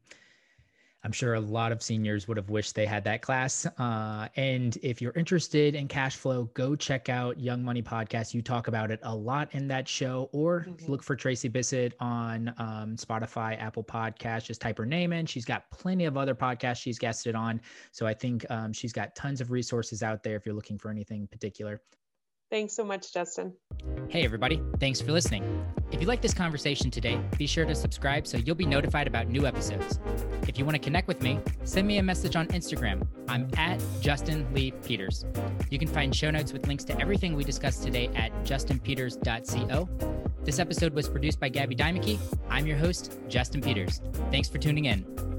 i'm 1.05 1.13
sure 1.13 1.35
a 1.35 1.41
lot 1.41 1.71
of 1.71 1.81
seniors 1.81 2.27
would 2.27 2.37
have 2.37 2.51
wished 2.51 2.75
they 2.75 2.85
had 2.85 3.05
that 3.05 3.23
class. 3.23 3.65
Uh, 3.79 4.27
and 4.35 4.77
if 4.83 5.01
you're 5.01 5.13
interested 5.13 5.77
in 5.77 5.87
cash 5.87 6.17
flow 6.17 6.45
go 6.55 6.75
check 6.75 7.09
out 7.09 7.39
young 7.39 7.63
money 7.63 7.81
podcast. 7.81 8.35
You 8.35 8.43
talk 8.43 8.67
about 8.67 8.91
it 8.91 8.99
a 9.05 9.15
lot 9.15 9.49
in 9.53 9.69
that 9.69 9.87
show 9.87 10.29
or 10.33 10.67
mm-hmm. 10.69 10.91
look 10.91 11.05
for 11.05 11.15
tracey 11.15 11.49
bissett 11.49 11.95
on 12.01 12.49
um, 12.59 12.97
spotify 12.97 13.57
apple 13.63 13.85
podcast 13.85 14.47
just 14.47 14.61
type 14.61 14.79
her 14.79 14.87
name 14.87 15.13
in. 15.13 15.25
She's 15.25 15.45
got 15.45 15.71
plenty 15.71 16.05
of 16.05 16.17
other 16.17 16.35
podcasts 16.35 16.83
she's 16.83 16.99
guested 16.99 17.37
on. 17.37 17.61
So 17.93 18.05
i 18.05 18.13
think 18.13 18.45
um, 18.51 18.73
she's 18.73 18.93
got 18.93 19.15
tons 19.15 19.41
of 19.41 19.53
resources 19.53 20.03
out 20.03 20.25
there 20.25 20.35
if 20.35 20.45
you're 20.45 20.57
looking 20.57 20.79
for 20.79 20.91
anything 20.91 21.29
particular 21.29 21.81
Thanks 22.51 22.75
so 22.75 22.85
much, 22.85 23.13
Justin. 23.13 23.53
Hey, 24.09 24.25
everybody. 24.25 24.63
Thanks 24.81 25.01
for 25.01 25.13
listening. 25.13 25.65
If 25.91 26.01
you 26.01 26.07
like 26.07 26.23
this 26.23 26.33
conversation 26.33 26.91
today, 26.91 27.21
be 27.37 27.47
sure 27.47 27.65
to 27.67 27.75
subscribe 27.75 28.27
so 28.27 28.39
you'll 28.39 28.55
be 28.55 28.67
notified 28.67 29.07
about 29.07 29.29
new 29.29 29.47
episodes. 29.47 30.01
If 30.47 30.59
you 30.59 30.65
want 30.65 30.75
to 30.75 30.79
connect 30.79 31.09
with 31.09 31.23
me, 31.23 31.39
send 31.65 31.87
me 31.87 31.99
a 31.99 32.03
message 32.03 32.37
on 32.37 32.47
Instagram. 32.49 33.07
I'm 33.29 33.49
at 33.57 33.83
Justin 34.01 34.47
Lee 34.55 34.71
Peters. 34.71 35.25
You 35.71 35.79
can 35.79 35.89
find 35.89 36.15
show 36.15 36.31
notes 36.31 36.53
with 36.53 36.67
links 36.67 36.85
to 36.85 36.99
everything 37.01 37.37
we 37.37 37.45
discussed 37.45 37.83
today 37.83 38.09
at 38.15 38.33
justinpeters.co. 38.45 39.89
This 40.45 40.59
episode 40.59 40.95
was 40.95 41.09
produced 41.09 41.41
by 41.41 41.51
Gabby 41.51 41.77
Dimeke. 41.77 42.19
I'm 42.49 42.67
your 42.67 42.79
host, 42.79 43.19
Justin 43.29 43.61
Peters. 43.61 44.01
Thanks 44.31 44.49
for 44.49 44.57
tuning 44.59 44.87
in. 44.87 45.38